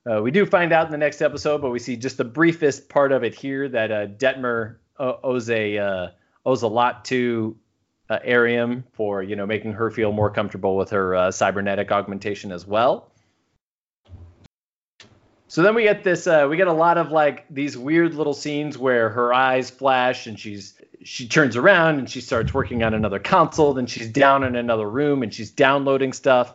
uh, 0.10 0.22
we 0.24 0.32
do 0.32 0.46
find 0.48 0.72
out 0.72 0.86
in 0.86 0.92
the 0.92 0.98
next 0.98 1.22
episode, 1.22 1.62
but 1.62 1.70
we 1.70 1.78
see 1.78 1.96
just 1.98 2.18
the 2.18 2.24
briefest 2.24 2.90
part 2.90 3.12
of 3.12 3.24
it 3.24 3.36
here 3.36 3.68
that 3.70 3.92
uh, 3.92 4.08
Detmer 4.08 4.78
owes 4.98 5.50
a 5.50 5.78
uh, 5.78 6.08
owes 6.46 6.64
a 6.64 6.68
lot 6.68 7.06
to 7.06 7.56
uh, 8.10 8.20
Airiam 8.26 8.84
for 8.94 9.24
you 9.24 9.36
know 9.36 9.46
making 9.46 9.74
her 9.74 9.90
feel 9.90 10.12
more 10.12 10.30
comfortable 10.30 10.76
with 10.76 10.90
her 10.92 11.16
uh, 11.16 11.32
cybernetic 11.32 11.92
augmentation 11.92 12.52
as 12.52 12.66
well. 12.66 13.12
So 15.48 15.62
then 15.62 15.76
we 15.76 15.84
get 15.84 16.04
this 16.04 16.28
uh, 16.28 16.48
we 16.50 16.58
get 16.58 16.68
a 16.68 16.74
lot 16.74 16.98
of 16.98 17.12
like 17.12 17.46
these 17.50 17.78
weird 17.78 18.14
little 18.14 18.34
scenes 18.34 18.78
where 18.78 19.10
her 19.10 19.34
eyes 19.34 19.70
flash 19.70 20.28
and 20.28 20.40
she's 20.40 20.74
she 21.04 21.28
turns 21.28 21.56
around 21.56 22.00
and 22.00 22.10
she 22.10 22.20
starts 22.20 22.54
working 22.54 22.84
on 22.84 22.94
another 22.94 23.20
console, 23.20 23.74
then 23.74 23.86
she's 23.86 24.10
down 24.10 24.44
in 24.44 24.56
another 24.56 24.90
room 24.90 25.24
and 25.24 25.34
she's 25.34 25.52
downloading 25.52 26.14
stuff. 26.14 26.54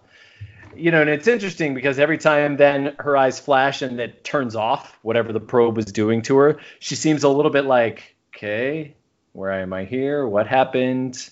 You 0.76 0.90
know, 0.90 1.00
and 1.00 1.10
it's 1.10 1.26
interesting 1.26 1.74
because 1.74 1.98
every 1.98 2.18
time 2.18 2.56
then 2.56 2.94
her 2.98 3.16
eyes 3.16 3.38
flash 3.38 3.82
and 3.82 4.00
it 4.00 4.24
turns 4.24 4.56
off 4.56 4.98
whatever 5.02 5.32
the 5.32 5.40
probe 5.40 5.76
was 5.76 5.86
doing 5.86 6.22
to 6.22 6.36
her, 6.38 6.58
she 6.78 6.94
seems 6.94 7.22
a 7.22 7.28
little 7.28 7.50
bit 7.50 7.64
like, 7.64 8.16
okay, 8.34 8.94
where 9.32 9.52
am 9.52 9.72
I 9.72 9.84
here? 9.84 10.26
What 10.26 10.46
happened? 10.46 11.30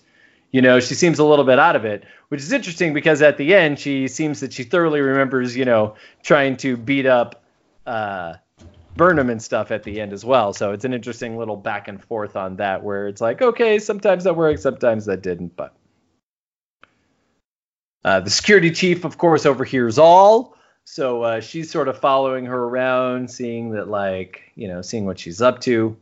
You 0.50 0.62
know, 0.62 0.80
she 0.80 0.94
seems 0.94 1.18
a 1.18 1.24
little 1.24 1.44
bit 1.44 1.58
out 1.58 1.76
of 1.76 1.84
it, 1.84 2.04
which 2.28 2.40
is 2.40 2.52
interesting 2.52 2.94
because 2.94 3.20
at 3.20 3.36
the 3.36 3.54
end 3.54 3.78
she 3.78 4.08
seems 4.08 4.40
that 4.40 4.52
she 4.52 4.62
thoroughly 4.62 5.00
remembers, 5.00 5.56
you 5.56 5.64
know, 5.64 5.94
trying 6.22 6.56
to 6.58 6.76
beat 6.76 7.04
up 7.04 7.44
uh, 7.86 8.34
Burnham 8.96 9.30
and 9.30 9.42
stuff 9.42 9.70
at 9.70 9.82
the 9.82 10.00
end 10.00 10.12
as 10.12 10.24
well. 10.24 10.52
So 10.52 10.72
it's 10.72 10.84
an 10.84 10.94
interesting 10.94 11.36
little 11.36 11.56
back 11.56 11.88
and 11.88 12.02
forth 12.02 12.34
on 12.34 12.56
that 12.56 12.82
where 12.82 13.08
it's 13.08 13.20
like, 13.20 13.42
okay, 13.42 13.78
sometimes 13.78 14.24
that 14.24 14.36
worked, 14.36 14.60
sometimes 14.60 15.06
that 15.06 15.22
didn't, 15.22 15.56
but. 15.56 15.74
Uh, 18.04 18.20
the 18.20 18.30
security 18.30 18.70
chief, 18.70 19.04
of 19.04 19.18
course, 19.18 19.44
overhears 19.44 19.98
all. 19.98 20.56
So 20.84 21.22
uh, 21.22 21.40
she's 21.40 21.70
sort 21.70 21.88
of 21.88 21.98
following 21.98 22.46
her 22.46 22.64
around, 22.64 23.30
seeing 23.30 23.72
that, 23.72 23.88
like, 23.88 24.40
you 24.54 24.68
know, 24.68 24.80
seeing 24.80 25.04
what 25.04 25.18
she's 25.18 25.42
up 25.42 25.60
to. 25.62 25.96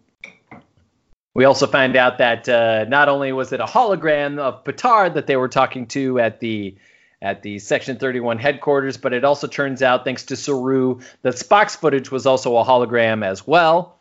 We 1.37 1.45
also 1.45 1.67
find 1.67 1.97
out 1.97 2.17
that 2.17 2.49
uh, 2.49 2.87
not 2.89 3.11
only 3.11 3.31
was 3.31 3.53
it 3.53 3.61
a 3.61 3.67
hologram 3.67 4.39
of 4.39 4.65
Petard 4.65 5.13
that 5.15 5.27
they 5.27 5.37
were 5.37 5.49
talking 5.49 5.87
to 5.89 6.19
at 6.19 6.41
the 6.41 6.77
at 7.21 7.43
the 7.43 7.59
Section 7.59 7.99
31 7.99 8.39
headquarters, 8.39 8.97
but 8.97 9.13
it 9.13 9.23
also 9.23 9.47
turns 9.47 9.83
out, 9.83 10.05
thanks 10.05 10.25
to 10.25 10.37
Saru, 10.37 11.01
that 11.21 11.35
Spock's 11.35 11.77
footage 11.77 12.11
was 12.11 12.25
also 12.25 12.57
a 12.57 12.65
hologram 12.65 13.23
as 13.23 13.47
well. 13.47 13.99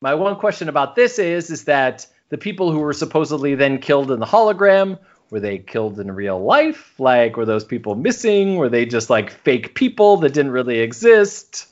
My 0.00 0.14
one 0.14 0.36
question 0.36 0.68
about 0.68 0.94
this 0.94 1.18
is, 1.18 1.50
is 1.50 1.64
that 1.64 2.06
the 2.28 2.38
people 2.38 2.70
who 2.70 2.78
were 2.78 2.92
supposedly 2.92 3.56
then 3.56 3.78
killed 3.78 4.12
in 4.12 4.20
the 4.20 4.26
hologram 4.26 4.96
were 5.30 5.40
they 5.40 5.58
killed 5.58 5.98
in 5.98 6.12
real 6.12 6.40
life? 6.40 6.94
Like, 7.00 7.36
were 7.36 7.46
those 7.46 7.64
people 7.64 7.96
missing? 7.96 8.54
Were 8.54 8.68
they 8.68 8.86
just 8.86 9.10
like 9.10 9.30
fake 9.30 9.74
people 9.74 10.18
that 10.18 10.34
didn't 10.34 10.52
really 10.52 10.78
exist? 10.78 11.66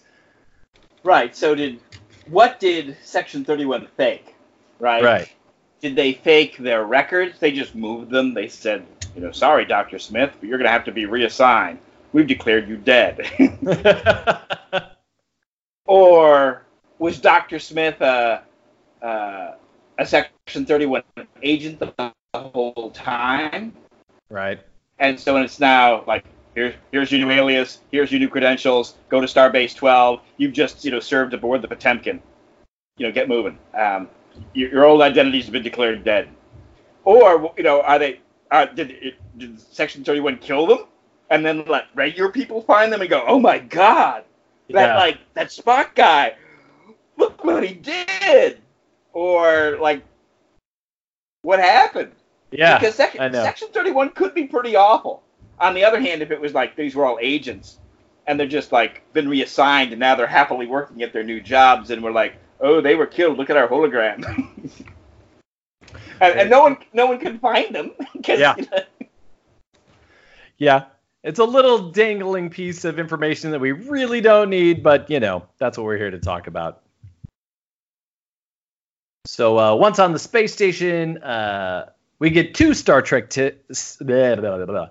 Right. 1.04 1.36
So 1.36 1.54
did 1.54 1.78
what 2.28 2.58
did 2.58 2.96
Section 3.04 3.44
31 3.44 3.86
fake? 3.96 4.34
Right. 4.78 5.02
Right. 5.02 5.32
Did 5.80 5.94
they 5.94 6.14
fake 6.14 6.56
their 6.58 6.84
records? 6.84 7.38
They 7.38 7.52
just 7.52 7.74
moved 7.74 8.10
them. 8.10 8.34
They 8.34 8.48
said, 8.48 8.84
you 9.14 9.22
know, 9.22 9.30
sorry, 9.30 9.64
Dr. 9.64 9.98
Smith, 9.98 10.32
but 10.40 10.48
you're 10.48 10.58
going 10.58 10.66
to 10.66 10.72
have 10.72 10.84
to 10.84 10.92
be 10.92 11.06
reassigned. 11.06 11.78
We've 12.12 12.26
declared 12.26 12.68
you 12.68 12.76
dead. 12.76 13.28
or 15.86 16.62
was 16.98 17.20
Dr. 17.20 17.58
Smith 17.58 18.00
a, 18.00 18.42
a, 19.02 19.54
a 19.98 20.06
Section 20.06 20.66
31 20.66 21.02
agent 21.42 21.78
the 21.78 22.12
whole 22.34 22.90
time? 22.92 23.72
right. 24.30 24.60
And 25.00 25.18
so 25.18 25.36
and 25.36 25.44
it's 25.44 25.60
now 25.60 26.02
like, 26.06 26.24
here's 26.56 26.74
here's 26.90 27.12
your 27.12 27.24
new 27.24 27.32
alias, 27.32 27.80
here's 27.92 28.10
your 28.10 28.18
new 28.18 28.28
credentials. 28.28 28.96
Go 29.08 29.20
to 29.20 29.28
Starbase 29.28 29.76
12. 29.76 30.20
You've 30.38 30.52
just 30.52 30.84
you 30.84 30.90
know 30.90 30.98
served 30.98 31.34
aboard 31.34 31.62
the 31.62 31.68
Potemkin. 31.68 32.20
You 32.96 33.06
know, 33.06 33.12
get 33.12 33.28
moving. 33.28 33.58
Um, 33.74 34.08
your, 34.54 34.70
your 34.70 34.84
old 34.84 35.02
identity's 35.02 35.48
been 35.48 35.62
declared 35.62 36.04
dead. 36.04 36.28
Or 37.04 37.52
you 37.56 37.62
know, 37.62 37.80
are 37.82 37.98
they? 37.98 38.20
Uh, 38.50 38.66
did 38.66 38.90
it, 38.90 39.14
did 39.38 39.60
Section 39.60 40.04
31 40.04 40.38
kill 40.38 40.66
them? 40.66 40.86
And 41.30 41.44
then 41.44 41.64
let 41.66 41.86
regular 41.94 42.30
people 42.30 42.62
find 42.62 42.90
them 42.92 43.02
and 43.02 43.10
go, 43.10 43.22
oh 43.26 43.38
my 43.38 43.58
god, 43.58 44.24
that 44.70 44.88
Yeah. 44.88 44.96
like 44.96 45.18
that 45.34 45.48
Spock 45.48 45.94
guy, 45.94 46.34
look 47.18 47.44
what 47.44 47.62
he 47.62 47.74
did. 47.74 48.60
Or 49.12 49.76
like, 49.80 50.02
what 51.42 51.58
happened? 51.58 52.12
Yeah. 52.50 52.78
because 52.78 52.94
sec- 52.94 53.12
Section 53.12 53.68
31 53.72 54.10
could 54.10 54.34
be 54.34 54.44
pretty 54.44 54.74
awful. 54.74 55.22
On 55.60 55.74
the 55.74 55.84
other 55.84 56.00
hand, 56.00 56.22
if 56.22 56.30
it 56.30 56.40
was 56.40 56.54
like 56.54 56.76
these 56.76 56.94
were 56.94 57.04
all 57.04 57.18
agents 57.20 57.78
and 58.26 58.38
they're 58.40 58.46
just 58.46 58.72
like 58.72 59.02
been 59.12 59.28
reassigned 59.28 59.92
and 59.92 60.00
now 60.00 60.14
they're 60.14 60.26
happily 60.26 60.66
working 60.66 61.02
at 61.02 61.12
their 61.12 61.24
new 61.24 61.40
jobs 61.40 61.90
and 61.90 62.02
we're 62.02 62.12
like, 62.12 62.36
oh, 62.60 62.80
they 62.80 62.94
were 62.94 63.06
killed. 63.06 63.38
Look 63.38 63.50
at 63.50 63.56
our 63.56 63.68
hologram. 63.68 64.24
and, 66.20 66.38
and 66.40 66.50
no 66.50 66.62
one, 66.62 66.76
no 66.92 67.06
one 67.06 67.18
can 67.18 67.38
find 67.38 67.74
them. 67.74 67.92
Yeah. 68.26 68.54
you 68.56 68.66
know, 68.70 68.78
Yeah. 70.58 70.84
It's 71.24 71.40
a 71.40 71.44
little 71.44 71.90
dangling 71.90 72.48
piece 72.50 72.84
of 72.84 72.98
information 72.98 73.50
that 73.50 73.58
we 73.60 73.72
really 73.72 74.20
don't 74.20 74.50
need, 74.50 74.82
but 74.82 75.10
you 75.10 75.18
know, 75.20 75.46
that's 75.58 75.76
what 75.76 75.84
we're 75.84 75.96
here 75.96 76.10
to 76.10 76.18
talk 76.18 76.46
about. 76.46 76.82
So 79.26 79.58
uh, 79.58 79.74
once 79.74 79.98
on 79.98 80.12
the 80.12 80.18
space 80.18 80.52
station, 80.52 81.18
uh, 81.18 81.90
we 82.18 82.30
get 82.30 82.54
two 82.54 82.72
Star 82.72 83.02
Trek. 83.02 83.30
T- 83.30 83.52
s- 83.70 83.96
blah, 84.00 84.36
blah, 84.36 84.56
blah, 84.56 84.66
blah. 84.66 84.88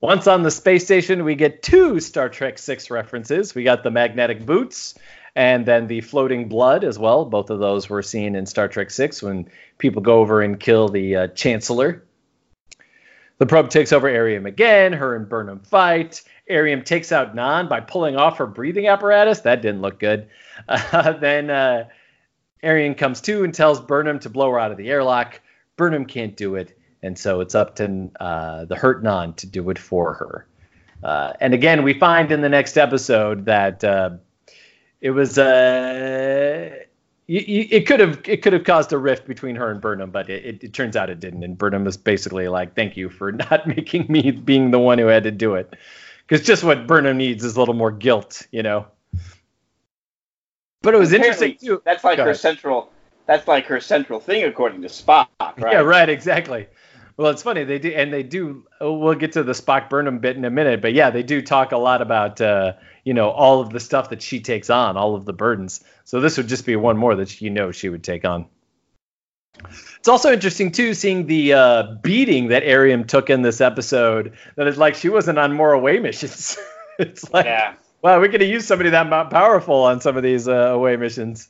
Once 0.00 0.26
on 0.26 0.42
the 0.42 0.50
space 0.50 0.84
station, 0.84 1.24
we 1.24 1.34
get 1.34 1.62
two 1.62 1.98
Star 2.00 2.28
Trek 2.28 2.58
Six 2.58 2.90
references. 2.90 3.54
We 3.54 3.64
got 3.64 3.82
the 3.82 3.90
magnetic 3.90 4.46
boots 4.46 4.94
and 5.34 5.64
then 5.64 5.86
the 5.86 6.00
floating 6.00 6.48
blood 6.48 6.84
as 6.84 6.98
well. 6.98 7.24
Both 7.24 7.50
of 7.50 7.58
those 7.58 7.88
were 7.88 8.02
seen 8.02 8.34
in 8.34 8.46
Star 8.46 8.68
Trek 8.68 8.90
Six 8.90 9.22
when 9.22 9.48
people 9.78 10.02
go 10.02 10.20
over 10.20 10.42
and 10.42 10.58
kill 10.58 10.88
the 10.88 11.16
uh, 11.16 11.26
Chancellor. 11.28 12.04
The 13.38 13.46
probe 13.46 13.70
takes 13.70 13.92
over 13.92 14.08
Airiam 14.08 14.46
again. 14.46 14.92
Her 14.92 15.16
and 15.16 15.28
Burnham 15.28 15.60
fight. 15.60 16.22
Airiam 16.48 16.84
takes 16.84 17.10
out 17.10 17.34
Nhan 17.34 17.68
by 17.68 17.80
pulling 17.80 18.16
off 18.16 18.38
her 18.38 18.46
breathing 18.46 18.88
apparatus. 18.88 19.40
That 19.40 19.62
didn't 19.62 19.82
look 19.82 19.98
good. 19.98 20.28
Uh, 20.68 21.12
then 21.12 21.48
uh, 21.48 21.88
Airiam 22.62 22.94
comes 22.94 23.22
to 23.22 23.44
and 23.44 23.54
tells 23.54 23.80
Burnham 23.80 24.18
to 24.18 24.28
blow 24.28 24.50
her 24.50 24.58
out 24.58 24.70
of 24.70 24.76
the 24.76 24.90
airlock. 24.90 25.40
Burnham 25.76 26.04
can't 26.04 26.36
do 26.36 26.56
it, 26.56 26.78
and 27.02 27.18
so 27.18 27.40
it's 27.40 27.54
up 27.54 27.76
to 27.76 28.10
uh, 28.20 28.66
the 28.66 28.76
hurt 28.76 29.02
Nhan 29.02 29.36
to 29.36 29.46
do 29.46 29.70
it 29.70 29.78
for 29.78 30.12
her. 30.12 30.46
Uh, 31.02 31.32
and 31.40 31.54
again, 31.54 31.82
we 31.82 31.94
find 31.94 32.30
in 32.30 32.42
the 32.42 32.50
next 32.50 32.76
episode 32.76 33.46
that 33.46 33.82
uh, 33.82 34.10
it 35.00 35.10
was 35.10 35.38
uh, 35.38 36.76
it 37.32 37.86
could 37.86 38.00
have 38.00 38.20
it 38.26 38.42
could 38.42 38.52
have 38.52 38.64
caused 38.64 38.92
a 38.92 38.98
rift 38.98 39.26
between 39.26 39.54
her 39.56 39.70
and 39.70 39.80
Burnham, 39.80 40.10
but 40.10 40.28
it, 40.28 40.44
it, 40.44 40.64
it 40.64 40.72
turns 40.72 40.96
out 40.96 41.10
it 41.10 41.20
didn't. 41.20 41.44
And 41.44 41.56
Burnham 41.56 41.84
was 41.84 41.96
basically 41.96 42.48
like, 42.48 42.74
"Thank 42.74 42.96
you 42.96 43.08
for 43.08 43.32
not 43.50 43.66
making 43.66 44.06
me 44.08 44.30
being 44.30 44.70
the 44.70 44.78
one 44.78 44.98
who 44.98 45.06
had 45.06 45.24
to 45.24 45.30
do 45.30 45.54
it," 45.54 45.74
because 46.26 46.44
just 46.44 46.64
what 46.64 46.86
Burnham 46.86 47.16
needs 47.16 47.44
is 47.44 47.56
a 47.56 47.58
little 47.58 47.74
more 47.74 47.92
guilt, 47.92 48.46
you 48.50 48.62
know. 48.62 48.86
But 50.82 50.94
it 50.94 50.98
was 50.98 51.12
interesting 51.12 51.56
too. 51.56 51.82
That's 51.84 52.04
like 52.04 52.16
Go 52.16 52.24
her 52.24 52.30
ahead. 52.30 52.40
central. 52.40 52.90
That's 53.26 53.46
like 53.46 53.66
her 53.66 53.80
central 53.80 54.18
thing, 54.18 54.42
according 54.44 54.82
to 54.82 54.88
Spock, 54.88 55.28
right? 55.38 55.72
Yeah, 55.72 55.80
right, 55.80 56.08
exactly. 56.08 56.66
Well, 57.16 57.30
it's 57.30 57.42
funny 57.42 57.64
they 57.64 57.78
do, 57.78 57.90
and 57.90 58.12
they 58.12 58.24
do. 58.24 58.66
We'll 58.80 59.14
get 59.14 59.32
to 59.32 59.44
the 59.44 59.52
Spock 59.52 59.88
Burnham 59.88 60.18
bit 60.18 60.36
in 60.36 60.44
a 60.44 60.50
minute, 60.50 60.82
but 60.82 60.94
yeah, 60.94 61.10
they 61.10 61.22
do 61.22 61.42
talk 61.42 61.70
a 61.70 61.76
lot 61.76 62.02
about 62.02 62.40
uh, 62.40 62.72
you 63.10 63.14
know 63.14 63.30
all 63.30 63.60
of 63.60 63.70
the 63.70 63.80
stuff 63.80 64.10
that 64.10 64.22
she 64.22 64.38
takes 64.38 64.70
on, 64.70 64.96
all 64.96 65.16
of 65.16 65.24
the 65.24 65.32
burdens. 65.32 65.82
So 66.04 66.20
this 66.20 66.36
would 66.36 66.46
just 66.46 66.64
be 66.64 66.76
one 66.76 66.96
more 66.96 67.16
that 67.16 67.40
you 67.40 67.50
know 67.50 67.72
she 67.72 67.88
would 67.88 68.04
take 68.04 68.24
on. 68.24 68.46
It's 69.98 70.06
also 70.06 70.32
interesting 70.32 70.70
too, 70.70 70.94
seeing 70.94 71.26
the 71.26 71.54
uh, 71.54 71.82
beating 72.02 72.50
that 72.50 72.62
Airiam 72.62 73.04
took 73.08 73.28
in 73.28 73.42
this 73.42 73.60
episode. 73.60 74.34
That 74.54 74.68
it's 74.68 74.78
like 74.78 74.94
she 74.94 75.08
wasn't 75.08 75.40
on 75.40 75.52
more 75.52 75.72
away 75.72 75.98
missions. 75.98 76.56
it's 77.00 77.28
like, 77.32 77.46
Yeah. 77.46 77.74
wow, 78.00 78.20
we're 78.20 78.28
gonna 78.28 78.44
use 78.44 78.64
somebody 78.64 78.90
that 78.90 79.10
powerful 79.30 79.82
on 79.82 80.00
some 80.00 80.16
of 80.16 80.22
these 80.22 80.46
uh, 80.46 80.52
away 80.52 80.94
missions. 80.96 81.48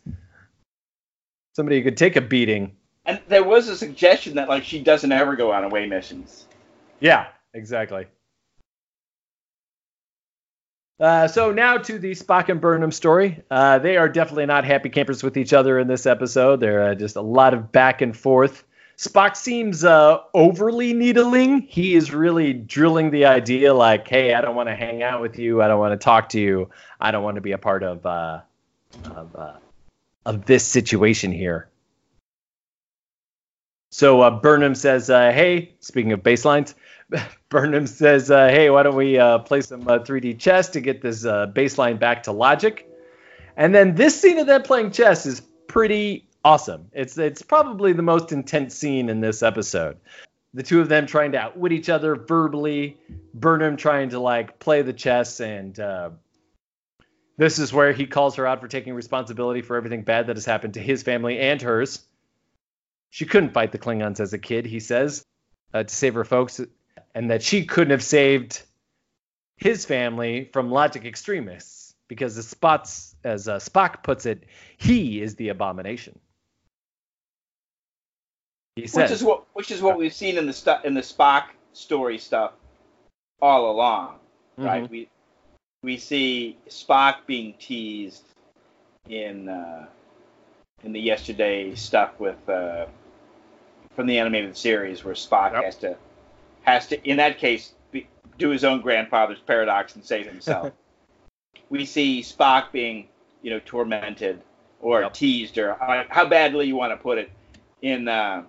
Somebody 1.56 1.76
who 1.76 1.84
could 1.84 1.98
take 1.98 2.16
a 2.16 2.22
beating. 2.22 2.74
And 3.04 3.20
there 3.28 3.44
was 3.44 3.68
a 3.68 3.76
suggestion 3.76 4.36
that 4.36 4.48
like 4.48 4.64
she 4.64 4.80
doesn't 4.80 5.12
ever 5.12 5.36
go 5.36 5.52
on 5.52 5.64
away 5.64 5.84
missions. 5.84 6.46
Yeah, 7.00 7.26
exactly. 7.52 8.06
Uh, 11.00 11.26
so 11.26 11.50
now 11.50 11.78
to 11.78 11.98
the 11.98 12.10
Spock 12.10 12.50
and 12.50 12.60
Burnham 12.60 12.92
story. 12.92 13.42
Uh, 13.50 13.78
they 13.78 13.96
are 13.96 14.08
definitely 14.08 14.44
not 14.44 14.64
happy 14.64 14.90
campers 14.90 15.22
with 15.22 15.38
each 15.38 15.54
other 15.54 15.78
in 15.78 15.88
this 15.88 16.04
episode. 16.04 16.60
There 16.60 16.90
are 16.90 16.94
just 16.94 17.16
a 17.16 17.22
lot 17.22 17.54
of 17.54 17.72
back 17.72 18.02
and 18.02 18.14
forth. 18.14 18.64
Spock 18.98 19.34
seems 19.34 19.82
uh, 19.82 20.18
overly 20.34 20.92
needling. 20.92 21.62
He 21.62 21.94
is 21.94 22.12
really 22.12 22.52
drilling 22.52 23.10
the 23.10 23.24
idea, 23.24 23.72
like, 23.72 24.06
"Hey, 24.06 24.34
I 24.34 24.42
don't 24.42 24.54
want 24.54 24.68
to 24.68 24.74
hang 24.74 25.02
out 25.02 25.22
with 25.22 25.38
you. 25.38 25.62
I 25.62 25.68
don't 25.68 25.78
want 25.78 25.98
to 25.98 26.04
talk 26.04 26.28
to 26.30 26.40
you. 26.40 26.68
I 27.00 27.10
don't 27.10 27.24
want 27.24 27.36
to 27.36 27.40
be 27.40 27.52
a 27.52 27.58
part 27.58 27.82
of 27.82 28.04
uh, 28.04 28.40
of 29.06 29.34
uh, 29.34 29.52
of 30.26 30.44
this 30.44 30.66
situation 30.66 31.32
here." 31.32 31.70
So 33.90 34.20
uh, 34.20 34.38
Burnham 34.38 34.74
says, 34.74 35.08
uh, 35.08 35.32
"Hey, 35.32 35.72
speaking 35.80 36.12
of 36.12 36.22
baselines, 36.22 36.74
Burnham 37.48 37.86
says, 37.86 38.30
uh, 38.30 38.48
"Hey, 38.48 38.70
why 38.70 38.82
don't 38.82 38.96
we 38.96 39.18
uh, 39.18 39.38
play 39.38 39.60
some 39.60 39.86
uh, 39.86 39.98
3D 39.98 40.38
chess 40.38 40.68
to 40.70 40.80
get 40.80 41.02
this 41.02 41.24
uh, 41.24 41.46
baseline 41.48 41.98
back 41.98 42.24
to 42.24 42.32
logic?" 42.32 42.88
And 43.56 43.74
then 43.74 43.94
this 43.94 44.20
scene 44.20 44.38
of 44.38 44.46
them 44.46 44.62
playing 44.62 44.92
chess 44.92 45.26
is 45.26 45.42
pretty 45.66 46.28
awesome. 46.44 46.88
It's 46.92 47.18
it's 47.18 47.42
probably 47.42 47.92
the 47.92 48.02
most 48.02 48.32
intense 48.32 48.74
scene 48.74 49.08
in 49.08 49.20
this 49.20 49.42
episode. 49.42 49.98
The 50.52 50.62
two 50.62 50.80
of 50.80 50.88
them 50.88 51.06
trying 51.06 51.32
to 51.32 51.38
outwit 51.38 51.72
each 51.72 51.88
other 51.88 52.16
verbally. 52.16 52.96
Burnham 53.34 53.76
trying 53.76 54.10
to 54.10 54.18
like 54.18 54.58
play 54.58 54.82
the 54.82 54.92
chess, 54.92 55.40
and 55.40 55.78
uh, 55.78 56.10
this 57.36 57.58
is 57.58 57.72
where 57.72 57.92
he 57.92 58.06
calls 58.06 58.36
her 58.36 58.46
out 58.46 58.60
for 58.60 58.68
taking 58.68 58.94
responsibility 58.94 59.62
for 59.62 59.76
everything 59.76 60.02
bad 60.02 60.26
that 60.26 60.36
has 60.36 60.44
happened 60.44 60.74
to 60.74 60.80
his 60.80 61.02
family 61.02 61.38
and 61.38 61.62
hers. 61.62 62.00
She 63.10 63.26
couldn't 63.26 63.52
fight 63.52 63.72
the 63.72 63.78
Klingons 63.78 64.20
as 64.20 64.32
a 64.32 64.38
kid, 64.38 64.66
he 64.66 64.78
says, 64.78 65.24
uh, 65.74 65.82
to 65.82 65.94
save 65.94 66.14
her 66.14 66.24
folks, 66.24 66.60
and 67.14 67.30
that 67.30 67.42
she 67.42 67.64
couldn't 67.64 67.90
have 67.90 68.02
saved 68.02 68.62
his 69.56 69.84
family 69.84 70.48
from 70.52 70.70
logic 70.70 71.04
extremists 71.04 71.94
because, 72.08 72.36
as, 72.38 72.48
Spots, 72.48 73.14
as 73.24 73.48
uh, 73.48 73.58
Spock 73.58 74.02
puts 74.02 74.26
it, 74.26 74.44
he 74.76 75.20
is 75.20 75.36
the 75.36 75.48
abomination. 75.50 76.18
He 78.76 78.82
which 78.82 78.90
says, 78.90 79.10
is 79.10 79.24
what 79.24 79.44
which 79.52 79.70
is 79.70 79.82
what 79.82 79.98
we've 79.98 80.12
seen 80.12 80.38
in 80.38 80.46
the 80.46 80.52
stu- 80.52 80.80
in 80.84 80.94
the 80.94 81.00
Spock 81.02 81.44
story 81.72 82.18
stuff 82.18 82.52
all 83.42 83.70
along, 83.70 84.18
right? 84.56 84.84
Mhm. 84.84 84.90
We 84.90 85.08
we 85.82 85.96
see 85.96 86.56
Spock 86.68 87.26
being 87.26 87.54
teased 87.58 88.24
in 89.08 89.48
uh, 89.48 89.86
in 90.84 90.92
the 90.92 91.00
yesterday 91.00 91.74
stuff 91.74 92.18
with 92.18 92.48
uh, 92.48 92.86
from 93.94 94.06
the 94.06 94.18
animated 94.18 94.56
series 94.56 95.04
where 95.04 95.14
Spock 95.14 95.52
Yep. 95.52 95.64
has 95.64 95.76
to 95.76 95.96
has 96.62 96.86
to 96.88 97.08
in 97.08 97.16
that 97.16 97.38
case 97.38 97.72
be, 97.90 98.06
do 98.38 98.50
his 98.50 98.64
own 98.64 98.80
grandfather's 98.80 99.40
paradox 99.40 99.94
and 99.94 100.04
save 100.04 100.26
himself. 100.26 100.72
we 101.70 101.84
see 101.84 102.22
Spock 102.22 102.72
being 102.72 103.08
you 103.42 103.50
know 103.50 103.60
tormented 103.64 104.42
or 104.80 105.02
Yep. 105.02 105.12
teased 105.14 105.58
or 105.58 105.74
how, 105.74 106.04
how 106.08 106.26
badly 106.26 106.66
you 106.66 106.76
want 106.76 106.92
to 106.92 106.96
put 106.96 107.18
it 107.18 107.30
in 107.82 108.08
uh, 108.08 108.42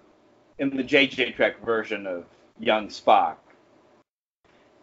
in 0.60 0.76
the 0.76 0.84
JJ 0.84 1.36
Trek 1.36 1.64
version 1.64 2.08
of 2.08 2.26
young 2.60 2.88
Spock. 2.88 3.36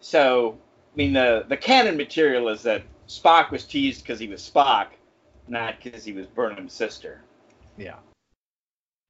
So, 0.00 0.58
I 0.94 0.96
mean, 0.96 1.12
the 1.12 1.44
the 1.48 1.56
canon 1.56 1.96
material 1.96 2.48
is 2.48 2.62
that 2.62 2.82
Spock 3.08 3.50
was 3.50 3.64
teased 3.64 4.02
because 4.02 4.18
he 4.18 4.28
was 4.28 4.48
Spock, 4.48 4.88
not 5.48 5.82
because 5.82 6.04
he 6.04 6.12
was 6.12 6.26
Burnham's 6.26 6.72
sister. 6.72 7.22
Yeah. 7.76 7.96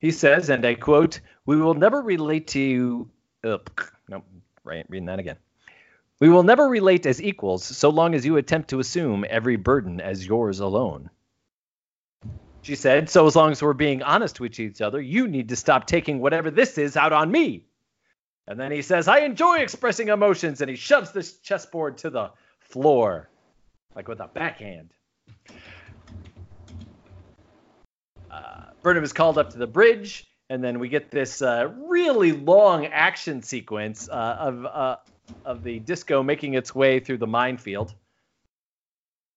He 0.00 0.12
says, 0.12 0.48
and 0.50 0.64
I 0.64 0.74
quote, 0.74 1.20
"We 1.46 1.56
will 1.56 1.74
never 1.74 2.02
relate 2.02 2.46
to." 2.48 3.08
Uh, 3.44 3.58
nope, 4.08 4.24
right. 4.64 4.84
Reading 4.88 5.06
that 5.06 5.18
again. 5.18 5.36
We 6.20 6.28
will 6.28 6.42
never 6.42 6.68
relate 6.68 7.06
as 7.06 7.22
equals 7.22 7.64
so 7.64 7.90
long 7.90 8.14
as 8.14 8.26
you 8.26 8.36
attempt 8.36 8.70
to 8.70 8.80
assume 8.80 9.24
every 9.28 9.56
burden 9.56 10.00
as 10.00 10.26
yours 10.26 10.58
alone. 10.58 11.10
She 12.62 12.74
said, 12.74 13.08
"So 13.08 13.26
as 13.26 13.36
long 13.36 13.52
as 13.52 13.62
we're 13.62 13.72
being 13.72 14.02
honest 14.02 14.40
with 14.40 14.58
each 14.58 14.80
other, 14.80 15.00
you 15.00 15.28
need 15.28 15.48
to 15.50 15.56
stop 15.56 15.86
taking 15.86 16.20
whatever 16.20 16.50
this 16.50 16.76
is 16.76 16.96
out 16.96 17.12
on 17.12 17.30
me." 17.30 17.66
And 18.48 18.58
then 18.58 18.72
he 18.72 18.82
says, 18.82 19.06
"I 19.06 19.20
enjoy 19.20 19.58
expressing 19.58 20.08
emotions," 20.08 20.60
and 20.60 20.68
he 20.68 20.76
shoves 20.76 21.12
the 21.12 21.22
chessboard 21.42 21.98
to 21.98 22.10
the 22.10 22.32
floor, 22.58 23.30
like 23.94 24.08
with 24.08 24.20
a 24.20 24.26
backhand. 24.26 24.90
uh, 28.30 28.64
Burnham 28.82 29.04
is 29.04 29.12
called 29.12 29.38
up 29.38 29.50
to 29.50 29.58
the 29.58 29.66
bridge, 29.66 30.26
and 30.50 30.62
then 30.62 30.78
we 30.78 30.88
get 30.88 31.10
this 31.10 31.42
uh, 31.42 31.70
really 31.86 32.32
long 32.32 32.86
action 32.86 33.42
sequence 33.42 34.08
uh, 34.08 34.36
of 34.38 34.64
uh, 34.66 34.96
of 35.44 35.62
the 35.62 35.78
disco 35.80 36.22
making 36.22 36.54
its 36.54 36.74
way 36.74 37.00
through 37.00 37.18
the 37.18 37.26
minefield. 37.26 37.94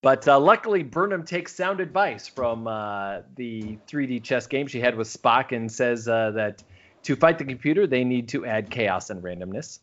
But 0.02 0.28
uh, 0.28 0.40
luckily, 0.40 0.82
Burnham 0.82 1.24
takes 1.24 1.54
sound 1.54 1.80
advice 1.80 2.28
from 2.28 2.68
uh, 2.68 3.20
the 3.36 3.78
3D 3.88 4.24
chess 4.24 4.48
game 4.48 4.66
she 4.66 4.80
had 4.80 4.96
with 4.96 5.08
Spock 5.08 5.56
and 5.56 5.72
says 5.72 6.08
uh, 6.08 6.32
that 6.32 6.64
to 7.04 7.16
fight 7.16 7.38
the 7.38 7.46
computer, 7.46 7.86
they 7.86 8.04
need 8.04 8.30
to 8.30 8.46
add 8.46 8.72
chaos 8.72 9.12
and 9.12 9.22
randomness. 9.22 9.80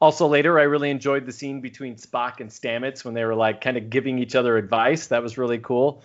Also, 0.00 0.26
later, 0.26 0.58
I 0.58 0.62
really 0.62 0.90
enjoyed 0.90 1.26
the 1.26 1.32
scene 1.32 1.60
between 1.60 1.96
Spock 1.96 2.40
and 2.40 2.50
Stamets 2.50 3.04
when 3.04 3.14
they 3.14 3.24
were 3.24 3.34
like 3.34 3.60
kind 3.60 3.76
of 3.76 3.90
giving 3.90 4.18
each 4.18 4.34
other 4.34 4.56
advice. 4.56 5.08
That 5.08 5.22
was 5.22 5.38
really 5.38 5.58
cool. 5.58 6.02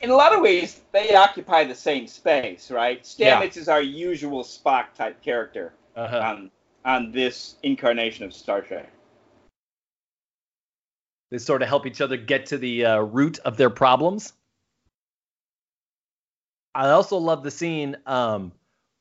In 0.00 0.10
a 0.10 0.14
lot 0.14 0.34
of 0.34 0.42
ways, 0.42 0.80
they 0.92 1.14
occupy 1.14 1.64
the 1.64 1.74
same 1.74 2.06
space, 2.06 2.70
right? 2.70 3.14
Yeah. 3.16 3.40
Stamets 3.40 3.56
is 3.56 3.68
our 3.68 3.80
usual 3.80 4.42
Spock 4.44 4.92
type 4.94 5.22
character 5.22 5.72
Uh-huh. 5.96 6.18
on 6.18 6.50
on 6.84 7.10
this 7.10 7.56
incarnation 7.64 8.24
of 8.24 8.32
Star 8.32 8.60
Trek. 8.60 8.92
They 11.30 11.38
sort 11.38 11.62
of 11.62 11.68
help 11.68 11.84
each 11.86 12.00
other 12.00 12.16
get 12.16 12.46
to 12.46 12.58
the 12.58 12.84
uh, 12.84 12.98
root 13.00 13.40
of 13.40 13.56
their 13.56 13.70
problems. 13.70 14.32
I 16.76 16.90
also 16.90 17.16
love 17.16 17.42
the 17.42 17.50
scene 17.50 17.96
um, 18.06 18.52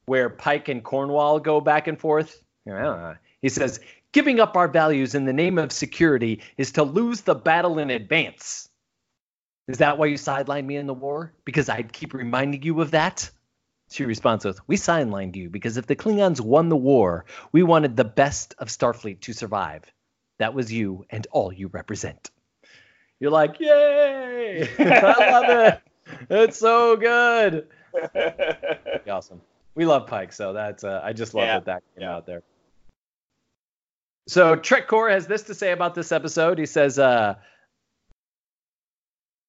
where 0.05 0.29
Pike 0.29 0.69
and 0.69 0.84
Cornwell 0.84 1.39
go 1.39 1.62
back 1.62 1.88
and 1.88 1.99
forth. 1.99 2.41
Yeah. 2.65 3.15
He 3.41 3.49
says, 3.49 3.79
"Giving 4.13 4.39
up 4.39 4.58
our 4.58 4.67
values 4.67 5.13
in 5.13 5.25
the 5.25 5.34
name 5.34 5.60
of 5.60 5.71
security 5.71 6.41
is 6.58 6.71
to 6.71 6.84
lose 6.84 7.21
the 7.21 7.36
battle 7.36 7.77
in 7.77 7.91
advance." 7.91 8.69
Is 9.67 9.80
that 9.80 9.97
why 9.97 10.06
you 10.08 10.15
sidelined 10.15 10.65
me 10.65 10.75
in 10.78 10.86
the 10.88 10.93
war? 10.93 11.34
Because 11.43 11.69
I'd 11.69 11.91
keep 11.91 12.13
reminding 12.13 12.62
you 12.63 12.82
of 12.82 12.91
that? 12.91 13.30
She 13.89 14.06
responds 14.06 14.45
with, 14.45 14.60
We 14.67 14.78
sidelined 14.78 15.36
you 15.36 15.49
because 15.49 15.78
if 15.78 15.88
the 15.88 15.95
Klingons 15.95 16.39
won 16.41 16.69
the 16.69 16.75
war, 16.75 17.25
we 17.51 17.63
wanted 17.63 17.95
the 17.95 18.04
best 18.04 18.56
of 18.60 18.67
Starfleet 18.69 19.21
to 19.21 19.34
survive. 19.34 19.84
That 20.39 20.54
was 20.54 20.71
you 20.71 21.06
and 21.10 21.25
all 21.32 21.51
you 21.54 21.67
represent. 21.67 22.30
You're 23.19 23.32
like, 23.32 23.60
Yay! 23.60 24.67
I 24.80 25.30
love 25.32 25.49
it. 25.49 25.82
It's 26.30 26.60
so 26.60 26.95
good. 26.97 27.67
Awesome. 29.10 29.41
We 29.75 29.86
love 29.86 30.08
Pike, 30.08 30.34
so 30.34 30.54
that's 30.54 30.84
uh, 30.84 31.01
I 31.04 31.13
just 31.13 31.34
love 31.34 31.45
Yeah. 31.45 31.54
that 31.60 31.65
that 31.65 31.84
came 31.95 32.04
Yeah. 32.04 32.15
out 32.15 32.25
there. 32.25 32.43
So 34.28 34.56
Trek 34.56 34.88
Core 34.88 35.10
has 35.10 35.28
this 35.28 35.43
to 35.43 35.54
say 35.54 35.71
about 35.71 35.93
this 35.95 36.12
episode. 36.12 36.58
He 36.58 36.65
says, 36.65 36.97
uh, 36.97 37.36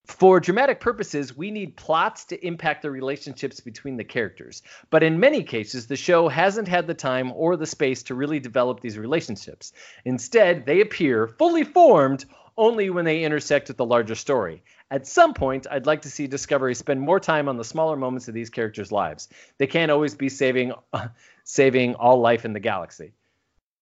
for 0.06 0.38
dramatic 0.38 0.78
purposes, 0.78 1.36
we 1.36 1.50
need 1.50 1.76
plots 1.76 2.24
to 2.26 2.46
impact 2.46 2.82
the 2.82 2.90
relationships 2.90 3.58
between 3.60 3.96
the 3.96 4.04
characters. 4.04 4.62
But 4.88 5.02
in 5.02 5.18
many 5.18 5.42
cases, 5.42 5.86
the 5.88 5.96
show 5.96 6.28
hasn't 6.28 6.68
had 6.68 6.86
the 6.86 6.94
time 6.94 7.32
or 7.32 7.56
the 7.56 7.66
space 7.66 8.04
to 8.04 8.14
really 8.14 8.38
develop 8.38 8.80
these 8.80 8.96
relationships. 8.96 9.72
Instead, 10.04 10.64
they 10.64 10.80
appear 10.80 11.26
fully 11.26 11.64
formed 11.64 12.24
only 12.56 12.88
when 12.88 13.04
they 13.04 13.24
intersect 13.24 13.68
with 13.68 13.76
the 13.76 13.84
larger 13.84 14.14
story. 14.14 14.62
At 14.90 15.06
some 15.06 15.34
point, 15.34 15.66
I'd 15.70 15.86
like 15.86 16.02
to 16.02 16.10
see 16.10 16.28
Discovery 16.28 16.74
spend 16.74 17.00
more 17.00 17.20
time 17.20 17.48
on 17.48 17.56
the 17.56 17.64
smaller 17.64 17.96
moments 17.96 18.28
of 18.28 18.34
these 18.34 18.48
characters' 18.48 18.92
lives. 18.92 19.28
They 19.58 19.66
can't 19.66 19.90
always 19.90 20.14
be 20.14 20.28
saving 20.28 20.72
saving 21.44 21.96
all 21.96 22.20
life 22.20 22.44
in 22.44 22.52
the 22.52 22.60
galaxy. 22.60 23.12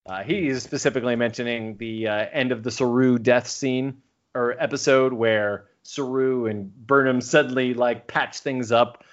Uh, 0.07 0.23
he 0.23 0.47
is 0.47 0.63
specifically 0.63 1.15
mentioning 1.15 1.77
the 1.77 2.07
uh, 2.07 2.25
end 2.31 2.51
of 2.51 2.63
the 2.63 2.71
Saru 2.71 3.17
death 3.17 3.47
scene 3.47 4.01
or 4.35 4.55
episode 4.59 5.13
where 5.13 5.65
Saru 5.85 6.47
and 6.47 6.73
Burnham 6.75 7.21
suddenly 7.21 7.73
like 7.73 8.07
patch 8.07 8.39
things 8.39 8.71
up, 8.71 9.03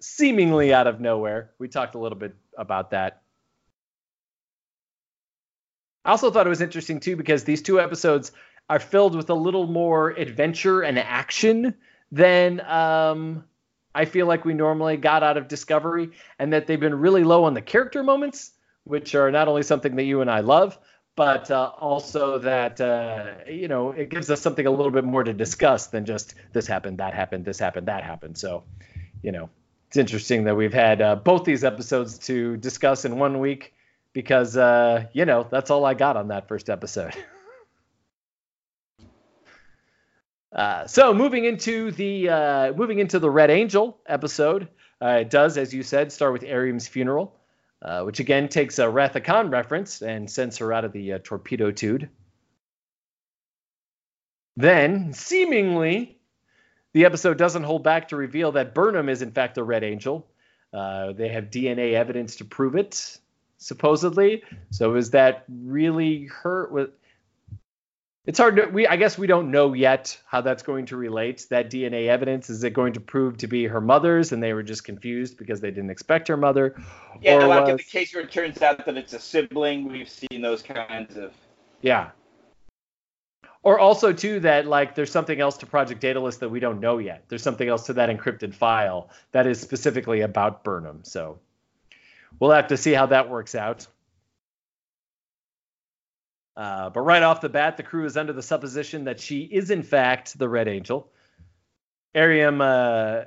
seemingly 0.00 0.72
out 0.72 0.86
of 0.86 1.00
nowhere. 1.00 1.50
We 1.58 1.68
talked 1.68 1.94
a 1.94 1.98
little 1.98 2.18
bit 2.18 2.34
about 2.56 2.90
that. 2.90 3.22
I 6.04 6.10
also 6.10 6.30
thought 6.30 6.46
it 6.46 6.50
was 6.50 6.60
interesting 6.60 7.00
too 7.00 7.16
because 7.16 7.44
these 7.44 7.62
two 7.62 7.80
episodes 7.80 8.32
are 8.68 8.78
filled 8.78 9.16
with 9.16 9.30
a 9.30 9.34
little 9.34 9.66
more 9.66 10.10
adventure 10.10 10.82
and 10.82 10.98
action 10.98 11.74
than 12.12 12.60
um, 12.60 13.44
I 13.94 14.04
feel 14.04 14.26
like 14.26 14.44
we 14.44 14.54
normally 14.54 14.96
got 14.96 15.22
out 15.22 15.36
of 15.36 15.48
Discovery, 15.48 16.10
and 16.38 16.52
that 16.52 16.66
they've 16.66 16.78
been 16.78 16.94
really 16.94 17.24
low 17.24 17.44
on 17.44 17.54
the 17.54 17.62
character 17.62 18.02
moments, 18.02 18.52
which 18.84 19.14
are 19.14 19.30
not 19.30 19.48
only 19.48 19.62
something 19.62 19.96
that 19.96 20.04
you 20.04 20.20
and 20.20 20.30
I 20.30 20.40
love, 20.40 20.78
but 21.18 21.50
uh, 21.50 21.72
also 21.80 22.38
that 22.38 22.80
uh, 22.80 23.34
you 23.50 23.66
know 23.66 23.90
it 23.90 24.08
gives 24.08 24.30
us 24.30 24.40
something 24.40 24.66
a 24.66 24.70
little 24.70 24.92
bit 24.92 25.02
more 25.02 25.24
to 25.24 25.34
discuss 25.34 25.88
than 25.88 26.04
just 26.06 26.34
this 26.52 26.68
happened, 26.68 26.98
that 26.98 27.12
happened, 27.12 27.44
this 27.44 27.58
happened, 27.58 27.88
that 27.88 28.04
happened. 28.04 28.38
So, 28.38 28.62
you 29.20 29.32
know, 29.32 29.50
it's 29.88 29.96
interesting 29.96 30.44
that 30.44 30.54
we've 30.54 30.72
had 30.72 31.02
uh, 31.02 31.16
both 31.16 31.44
these 31.44 31.64
episodes 31.64 32.18
to 32.28 32.56
discuss 32.58 33.04
in 33.04 33.18
one 33.18 33.40
week 33.40 33.74
because 34.12 34.56
uh, 34.56 35.06
you 35.12 35.24
know 35.24 35.44
that's 35.50 35.72
all 35.72 35.84
I 35.84 35.94
got 35.94 36.16
on 36.16 36.28
that 36.28 36.46
first 36.46 36.70
episode. 36.70 37.14
Uh, 40.50 40.86
so 40.86 41.12
moving 41.12 41.44
into 41.44 41.90
the 41.90 42.26
uh, 42.26 42.72
moving 42.72 43.00
into 43.00 43.18
the 43.18 43.28
Red 43.28 43.50
Angel 43.50 43.98
episode, 44.06 44.66
it 45.02 45.28
does, 45.28 45.58
as 45.58 45.74
you 45.74 45.82
said, 45.82 46.10
start 46.10 46.32
with 46.32 46.42
Airiam's 46.42 46.88
funeral, 46.88 47.37
uh, 47.82 48.02
which 48.02 48.20
again 48.20 48.48
takes 48.48 48.78
a 48.78 48.88
Wrath 48.88 49.16
reference 49.16 50.02
and 50.02 50.30
sends 50.30 50.58
her 50.58 50.72
out 50.72 50.84
of 50.84 50.92
the 50.92 51.14
uh, 51.14 51.18
torpedo 51.22 51.70
tube. 51.70 52.08
Then, 54.56 55.12
seemingly, 55.12 56.18
the 56.92 57.04
episode 57.04 57.38
doesn't 57.38 57.62
hold 57.62 57.84
back 57.84 58.08
to 58.08 58.16
reveal 58.16 58.52
that 58.52 58.74
Burnham 58.74 59.08
is 59.08 59.22
in 59.22 59.30
fact 59.30 59.54
the 59.54 59.62
Red 59.62 59.84
Angel. 59.84 60.26
Uh, 60.72 61.12
they 61.12 61.28
have 61.28 61.44
DNA 61.44 61.92
evidence 61.94 62.36
to 62.36 62.44
prove 62.44 62.74
it, 62.74 63.18
supposedly. 63.58 64.42
So 64.70 64.96
is 64.96 65.10
that 65.12 65.44
really 65.48 66.24
her? 66.42 66.90
It's 68.28 68.38
hard 68.38 68.56
to 68.56 68.66
we 68.66 68.86
I 68.86 68.96
guess 68.96 69.16
we 69.16 69.26
don't 69.26 69.50
know 69.50 69.72
yet 69.72 70.20
how 70.26 70.42
that's 70.42 70.62
going 70.62 70.84
to 70.86 70.98
relate. 70.98 71.46
That 71.48 71.70
DNA 71.70 72.08
evidence 72.08 72.50
is 72.50 72.62
it 72.62 72.74
going 72.74 72.92
to 72.92 73.00
prove 73.00 73.38
to 73.38 73.46
be 73.46 73.64
her 73.64 73.80
mother's 73.80 74.32
and 74.32 74.42
they 74.42 74.52
were 74.52 74.62
just 74.62 74.84
confused 74.84 75.38
because 75.38 75.62
they 75.62 75.70
didn't 75.70 75.88
expect 75.88 76.28
her 76.28 76.36
mother? 76.36 76.78
Yeah, 77.22 77.36
or 77.36 77.46
like 77.46 77.68
in 77.70 77.78
the 77.78 77.82
case 77.82 78.14
where 78.14 78.22
it 78.22 78.30
turns 78.30 78.60
out 78.60 78.84
that 78.84 78.98
it's 78.98 79.14
a 79.14 79.18
sibling, 79.18 79.90
we've 79.90 80.10
seen 80.10 80.42
those 80.42 80.62
kinds 80.62 81.16
of. 81.16 81.32
Yeah. 81.80 82.10
Or 83.62 83.78
also 83.78 84.12
too 84.12 84.40
that 84.40 84.66
like 84.66 84.94
there's 84.94 85.10
something 85.10 85.40
else 85.40 85.56
to 85.56 85.66
Project 85.66 86.02
Daedalus 86.02 86.36
that 86.36 86.50
we 86.50 86.60
don't 86.60 86.80
know 86.80 86.98
yet. 86.98 87.24
There's 87.28 87.42
something 87.42 87.66
else 87.66 87.86
to 87.86 87.94
that 87.94 88.10
encrypted 88.10 88.52
file 88.52 89.08
that 89.32 89.46
is 89.46 89.58
specifically 89.58 90.20
about 90.20 90.64
Burnham. 90.64 91.00
So 91.02 91.38
we'll 92.40 92.50
have 92.50 92.68
to 92.68 92.76
see 92.76 92.92
how 92.92 93.06
that 93.06 93.30
works 93.30 93.54
out. 93.54 93.86
Uh, 96.58 96.90
but 96.90 97.02
right 97.02 97.22
off 97.22 97.40
the 97.40 97.48
bat, 97.48 97.76
the 97.76 97.84
crew 97.84 98.04
is 98.04 98.16
under 98.16 98.32
the 98.32 98.42
supposition 98.42 99.04
that 99.04 99.20
she 99.20 99.42
is 99.42 99.70
in 99.70 99.84
fact 99.84 100.36
the 100.36 100.48
Red 100.48 100.66
Angel. 100.66 101.08
Airiam 102.16 102.60
uh, 102.60 103.26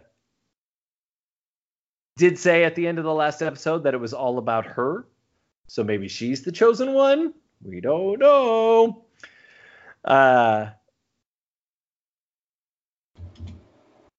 did 2.18 2.38
say 2.38 2.66
at 2.66 2.76
the 2.76 2.86
end 2.88 2.98
of 2.98 3.06
the 3.06 3.14
last 3.14 3.42
episode 3.42 3.84
that 3.84 3.94
it 3.94 4.00
was 4.02 4.14
all 4.14 4.38
about 4.38 4.66
her. 4.66 5.08
So 5.68 5.82
maybe 5.82 6.10
she's 6.10 6.44
the 6.44 6.52
chosen 6.52 6.94
one. 6.94 7.34
We 7.64 7.80
don't 7.80 8.20
know. 8.20 9.06
Uh, 10.04 10.72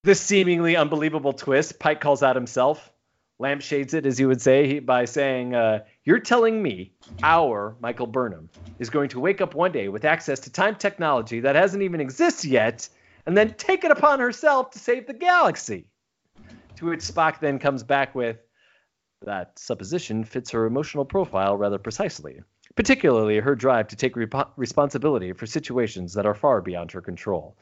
this 0.03 0.21
seemingly 0.21 0.75
unbelievable 0.75 1.33
twist, 1.33 1.77
Pike 1.77 2.01
calls 2.01 2.23
out 2.23 2.35
himself, 2.35 2.91
lampshades 3.39 3.93
it, 3.93 4.05
as 4.05 4.19
you 4.19 4.27
would 4.27 4.41
say, 4.41 4.79
by 4.79 5.05
saying, 5.05 5.55
uh, 5.55 5.83
You're 6.03 6.19
telling 6.19 6.61
me 6.61 6.93
our 7.21 7.75
Michael 7.79 8.07
Burnham 8.07 8.49
is 8.79 8.89
going 8.89 9.09
to 9.09 9.19
wake 9.19 9.41
up 9.41 9.55
one 9.55 9.71
day 9.71 9.87
with 9.87 10.05
access 10.05 10.39
to 10.41 10.51
time 10.51 10.75
technology 10.75 11.39
that 11.41 11.55
hasn't 11.55 11.83
even 11.83 11.99
existed 11.99 12.49
yet 12.49 12.87
and 13.25 13.37
then 13.37 13.53
take 13.53 13.83
it 13.83 13.91
upon 13.91 14.19
herself 14.19 14.71
to 14.71 14.79
save 14.79 15.07
the 15.07 15.13
galaxy. 15.13 15.85
To 16.77 16.87
which 16.87 16.99
Spock 16.99 17.39
then 17.39 17.59
comes 17.59 17.83
back 17.83 18.15
with 18.15 18.37
that 19.25 19.57
supposition 19.57 20.23
fits 20.23 20.51
her 20.51 20.65
emotional 20.65 21.05
profile 21.05 21.55
rather 21.55 21.77
precisely, 21.77 22.41
particularly 22.75 23.39
her 23.39 23.55
drive 23.55 23.87
to 23.89 23.95
take 23.95 24.15
rep- 24.15 24.51
responsibility 24.57 25.31
for 25.33 25.45
situations 25.45 26.13
that 26.13 26.25
are 26.25 26.33
far 26.33 26.61
beyond 26.61 26.91
her 26.91 27.01
control. 27.01 27.55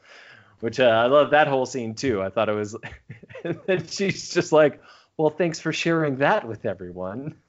Which 0.60 0.78
uh, 0.80 0.84
I 0.84 1.06
love 1.06 1.30
that 1.30 1.48
whole 1.48 1.66
scene 1.66 1.94
too. 1.94 2.22
I 2.22 2.30
thought 2.30 2.48
it 2.48 2.54
was, 2.54 2.76
and 3.44 3.60
then 3.66 3.86
she's 3.86 4.32
just 4.32 4.52
like, 4.52 4.80
"Well, 5.22 5.30
thanks 5.30 5.60
for 5.60 5.72
sharing 5.72 6.16
that 6.16 6.46
with 6.46 6.66
everyone." 6.66 7.36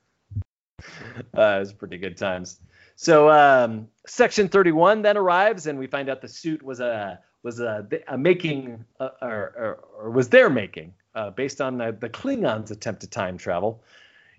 Uh, 1.37 1.55
it 1.57 1.59
was 1.59 1.73
pretty 1.73 1.97
good 1.97 2.17
times. 2.17 2.59
So 2.95 3.29
um, 3.29 3.87
Section 4.05 4.49
31 4.49 5.01
then 5.01 5.15
arrives, 5.15 5.65
and 5.65 5.79
we 5.79 5.87
find 5.87 6.09
out 6.09 6.21
the 6.21 6.27
suit 6.27 6.61
was 6.61 6.81
a 6.81 7.19
was 7.41 7.61
a, 7.61 7.87
a 8.07 8.17
making 8.17 8.83
uh, 8.99 9.09
or, 9.21 9.29
or, 9.29 9.79
or, 9.97 10.09
was 10.09 10.27
their 10.27 10.49
making 10.49 10.93
uh, 11.15 11.29
based 11.29 11.61
on 11.61 11.77
the, 11.77 11.95
the 11.97 12.09
Klingons' 12.09 12.71
attempt 12.71 13.01
to 13.01 13.07
time 13.07 13.37
travel. 13.37 13.81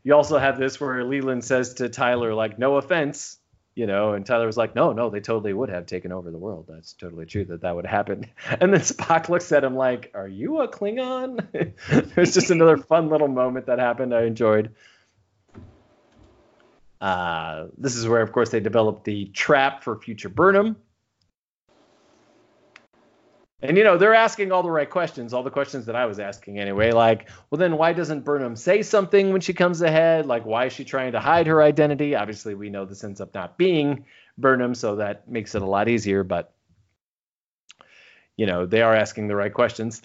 You 0.02 0.14
also 0.14 0.36
have 0.36 0.58
this 0.58 0.78
where 0.78 1.02
Leland 1.02 1.44
says 1.44 1.74
to 1.74 1.88
Tyler, 1.88 2.34
like, 2.34 2.58
"No 2.58 2.76
offense," 2.76 3.38
you 3.74 3.86
know, 3.86 4.12
and 4.12 4.24
Tyler 4.24 4.46
was 4.46 4.56
like, 4.56 4.74
"No, 4.74 4.92
no, 4.92 5.10
they 5.10 5.20
totally 5.20 5.52
would 5.52 5.68
have 5.68 5.86
taken 5.86 6.12
over 6.12 6.30
the 6.30 6.38
world. 6.38 6.66
That's 6.68 6.92
totally 6.92 7.26
true 7.26 7.44
that 7.46 7.62
that 7.62 7.74
would 7.74 7.86
happen." 7.86 8.26
And 8.60 8.72
then 8.72 8.80
Spock 8.80 9.28
looks 9.28 9.50
at 9.52 9.64
him 9.64 9.74
like, 9.74 10.12
"Are 10.14 10.28
you 10.28 10.60
a 10.60 10.68
Klingon?" 10.68 11.74
There's 12.14 12.34
just 12.34 12.50
another 12.50 12.76
fun 12.76 13.08
little 13.08 13.28
moment 13.28 13.66
that 13.66 13.78
happened. 13.78 14.14
I 14.14 14.24
enjoyed. 14.24 14.74
Uh, 17.00 17.66
this 17.76 17.96
is 17.96 18.08
where, 18.08 18.22
of 18.22 18.32
course, 18.32 18.50
they 18.50 18.60
developed 18.60 19.04
the 19.04 19.26
trap 19.26 19.82
for 19.82 19.98
future 20.00 20.28
Burnham. 20.28 20.76
And 23.62 23.78
you 23.78 23.84
know, 23.84 23.96
they're 23.96 24.14
asking 24.14 24.52
all 24.52 24.62
the 24.62 24.70
right 24.70 24.88
questions, 24.88 25.32
all 25.32 25.42
the 25.42 25.50
questions 25.50 25.86
that 25.86 25.96
I 25.96 26.06
was 26.06 26.18
asking 26.18 26.58
anyway. 26.58 26.92
Like, 26.92 27.30
well, 27.50 27.58
then 27.58 27.78
why 27.78 27.92
doesn't 27.92 28.24
Burnham 28.24 28.56
say 28.56 28.82
something 28.82 29.32
when 29.32 29.40
she 29.40 29.54
comes 29.54 29.80
ahead? 29.80 30.26
Like, 30.26 30.44
why 30.44 30.66
is 30.66 30.72
she 30.72 30.84
trying 30.84 31.12
to 31.12 31.20
hide 31.20 31.46
her 31.46 31.62
identity? 31.62 32.14
Obviously, 32.14 32.54
we 32.54 32.68
know 32.68 32.84
this 32.84 33.04
ends 33.04 33.20
up 33.20 33.32
not 33.34 33.56
being 33.56 34.04
Burnham, 34.36 34.74
so 34.74 34.96
that 34.96 35.28
makes 35.28 35.54
it 35.54 35.62
a 35.62 35.66
lot 35.66 35.88
easier. 35.88 36.24
But 36.24 36.52
you 38.36 38.46
know, 38.46 38.66
they 38.66 38.82
are 38.82 38.94
asking 38.94 39.28
the 39.28 39.36
right 39.36 39.52
questions. 39.52 40.02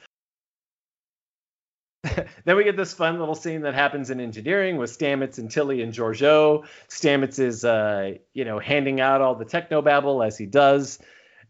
then 2.46 2.56
we 2.56 2.64
get 2.64 2.78
this 2.78 2.94
fun 2.94 3.20
little 3.20 3.36
scene 3.36 3.62
that 3.62 3.74
happens 3.74 4.10
in 4.10 4.22
engineering 4.22 4.78
with 4.78 4.98
Stamets 4.98 5.38
and 5.38 5.52
Tilly 5.52 5.82
and 5.82 5.94
Georgiou. 5.94 6.66
Stamets 6.88 7.40
is, 7.40 7.66
uh, 7.66 8.14
you 8.34 8.46
know, 8.46 8.60
handing 8.60 9.02
out 9.02 9.22
all 9.22 9.36
the 9.36 9.46
technobabble 9.46 10.26
as 10.26 10.38
he 10.38 10.46
does, 10.46 11.00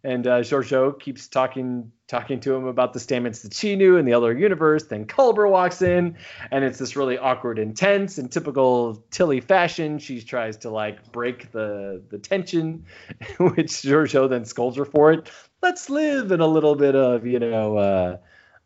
and 0.03 0.25
uh, 0.25 0.39
Georgiou 0.39 0.99
keeps 0.99 1.27
talking 1.27 1.91
talking 2.07 2.39
to 2.39 2.55
him 2.55 2.65
about 2.65 2.93
the 2.93 2.99
Stamets 2.99 3.43
that 3.43 3.53
she 3.53 3.75
knew 3.75 3.97
in 3.97 4.05
the 4.05 4.13
other 4.13 4.35
universe. 4.35 4.85
Then 4.85 5.05
Culber 5.05 5.49
walks 5.49 5.81
in, 5.81 6.17
and 6.51 6.63
it's 6.63 6.79
this 6.79 6.95
really 6.95 7.17
awkward, 7.17 7.59
intense, 7.59 8.17
in 8.17 8.29
typical 8.29 9.03
Tilly 9.11 9.41
fashion. 9.41 9.99
She 9.99 10.21
tries 10.21 10.57
to 10.57 10.69
like 10.69 11.11
break 11.11 11.51
the 11.51 12.01
the 12.09 12.17
tension, 12.17 12.85
which 13.37 13.71
Georgiou 13.71 14.29
then 14.29 14.45
scolds 14.45 14.77
her 14.77 14.85
for 14.85 15.11
it. 15.11 15.29
Let's 15.61 15.89
live 15.89 16.31
in 16.31 16.39
a 16.39 16.47
little 16.47 16.75
bit 16.75 16.95
of, 16.95 17.25
you 17.25 17.39
know. 17.39 17.77
Uh, 17.77 18.17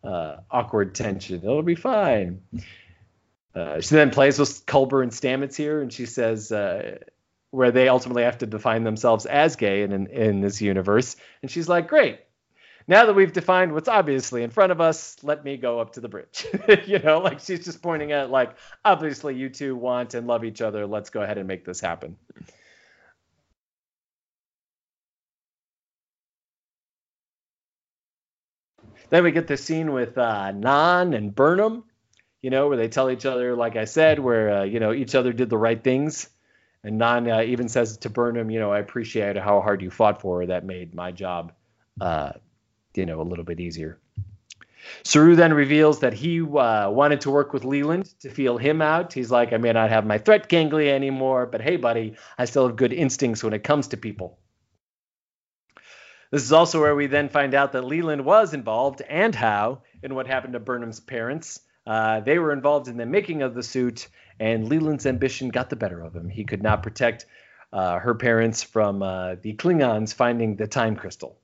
uh, 0.04 0.38
awkward 0.52 0.94
tension. 0.94 1.38
It'll 1.38 1.64
be 1.64 1.76
fine. 1.76 2.42
Uh, 3.56 3.82
she 3.82 3.96
then 3.96 4.10
plays 4.10 4.40
with 4.40 4.66
Culber 4.66 5.04
and 5.04 5.12
Stamets 5.12 5.56
here, 5.56 5.82
and 5.82 5.94
she 5.94 6.06
says 6.06 6.52
uh, 6.52 6.98
where 7.54 7.72
they 7.72 7.88
ultimately 7.88 8.24
have 8.24 8.40
to 8.40 8.48
define 8.48 8.84
themselves 8.84 9.28
as 9.28 9.56
gay 9.56 9.84
in, 9.84 9.92
in, 9.92 10.08
in 10.08 10.42
this 10.42 10.60
universe. 10.60 11.16
And 11.44 11.52
she's 11.52 11.70
like, 11.70 11.88
"Great, 11.88 12.20
now 12.88 13.06
that 13.06 13.14
we've 13.14 13.32
defined 13.32 13.74
what's 13.74 13.88
obviously 13.88 14.42
in 14.42 14.50
front 14.50 14.72
of 14.72 14.82
us, 14.82 15.18
let 15.22 15.44
me 15.46 15.56
go 15.58 15.80
up 15.80 15.94
to 15.94 16.02
the 16.02 16.10
bridge." 16.10 16.48
you 16.88 16.98
know, 16.98 17.20
like 17.20 17.40
she's 17.40 17.64
just 17.64 17.84
pointing 17.84 18.12
at 18.12 18.32
like, 18.32 18.56
obviously 18.84 19.36
you 19.36 19.50
two 19.50 19.76
want 19.76 20.16
and 20.16 20.26
love 20.26 20.44
each 20.44 20.62
other. 20.62 20.88
Let's 20.88 21.12
go 21.12 21.22
ahead 21.22 21.38
and 21.38 21.48
make 21.48 21.64
this 21.64 21.80
happen. 21.80 22.18
Then 29.12 29.24
we 29.24 29.32
get 29.32 29.46
the 29.46 29.58
scene 29.58 29.94
with 29.94 30.18
uh, 30.18 30.52
Nhan 30.54 31.16
and 31.16 31.36
Burnham, 31.36 31.84
you 32.42 32.50
know, 32.50 32.68
where 32.68 32.78
they 32.78 32.88
tell 32.88 33.12
each 33.12 33.28
other, 33.28 33.56
like 33.56 33.76
I 33.76 33.86
said, 33.86 34.18
where 34.18 34.50
uh, 34.62 34.64
you 34.64 34.80
know 34.80 34.92
each 34.92 35.14
other 35.14 35.34
did 35.34 35.52
the 35.52 35.58
right 35.58 35.84
things. 35.84 36.30
And 36.84 37.00
Nhan 37.00 37.34
uh, 37.34 37.44
even 37.44 37.70
says 37.70 37.98
to 38.00 38.10
Burnham, 38.10 38.52
you 38.52 38.60
know, 38.60 38.72
I 38.72 38.80
appreciate 38.80 39.38
how 39.38 39.62
hard 39.62 39.82
you 39.82 39.90
fought 39.90 40.22
for 40.22 40.40
her. 40.40 40.48
That 40.48 40.66
made 40.66 40.94
my 40.94 41.12
job, 41.12 41.54
uh, 42.02 42.34
you 42.94 43.06
know, 43.06 43.22
a 43.22 43.24
little 43.24 43.46
bit 43.46 43.60
easier. 43.60 44.00
Saru 45.04 45.36
then 45.36 45.54
reveals 45.54 46.00
that 46.00 46.14
he 46.14 46.42
uh, 46.42 46.90
wanted 46.90 47.22
to 47.22 47.32
work 47.32 47.54
with 47.54 47.64
Leland 47.64 48.14
to 48.20 48.30
feel 48.30 48.58
him 48.58 48.82
out. 48.82 49.14
He's 49.14 49.32
like, 49.32 49.54
I 49.54 49.58
may 49.58 49.72
not 49.72 49.90
have 49.90 50.06
my 50.06 50.18
threat 50.18 50.50
ganglia 50.50 50.94
anymore, 50.94 51.46
but 51.46 51.62
hey, 51.62 51.78
buddy, 51.78 52.16
I 52.38 52.46
still 52.46 52.68
have 52.68 52.76
good 52.76 52.92
instincts 52.92 53.44
when 53.44 53.54
it 53.54 53.64
comes 53.64 53.88
to 53.90 53.98
people. 53.98 54.40
This 56.32 56.44
is 56.44 56.52
also 56.52 56.82
where 56.82 56.96
we 56.96 57.08
then 57.08 57.30
find 57.30 57.54
out 57.54 57.74
that 57.74 57.86
Leland 57.86 58.26
was 58.26 58.54
involved 58.54 59.02
and 59.08 59.34
how 59.36 59.84
in 60.02 60.16
what 60.16 60.28
happened 60.28 60.54
to 60.54 60.60
Burnham's 60.60 61.00
parents. 61.00 61.62
Uh, 61.86 62.22
they 62.22 62.40
were 62.40 62.54
involved 62.54 62.88
in 62.88 62.98
the 62.98 63.06
making 63.06 63.42
of 63.42 63.54
the 63.54 63.64
suit, 63.64 64.08
and 64.40 64.70
Leland's 64.70 65.06
ambition 65.06 65.50
got 65.50 65.70
the 65.70 65.76
better 65.76 66.02
of 66.02 66.16
him. 66.16 66.30
He 66.30 66.44
could 66.44 66.64
not 66.64 66.84
protect 66.84 67.26
uh, 67.74 68.00
her 68.00 68.16
parents 68.16 68.64
from 68.64 69.02
uh, 69.02 69.36
the 69.42 69.56
Klingons 69.56 70.14
finding 70.14 70.56
the 70.56 70.68
time 70.68 70.96
crystal. 70.96 71.38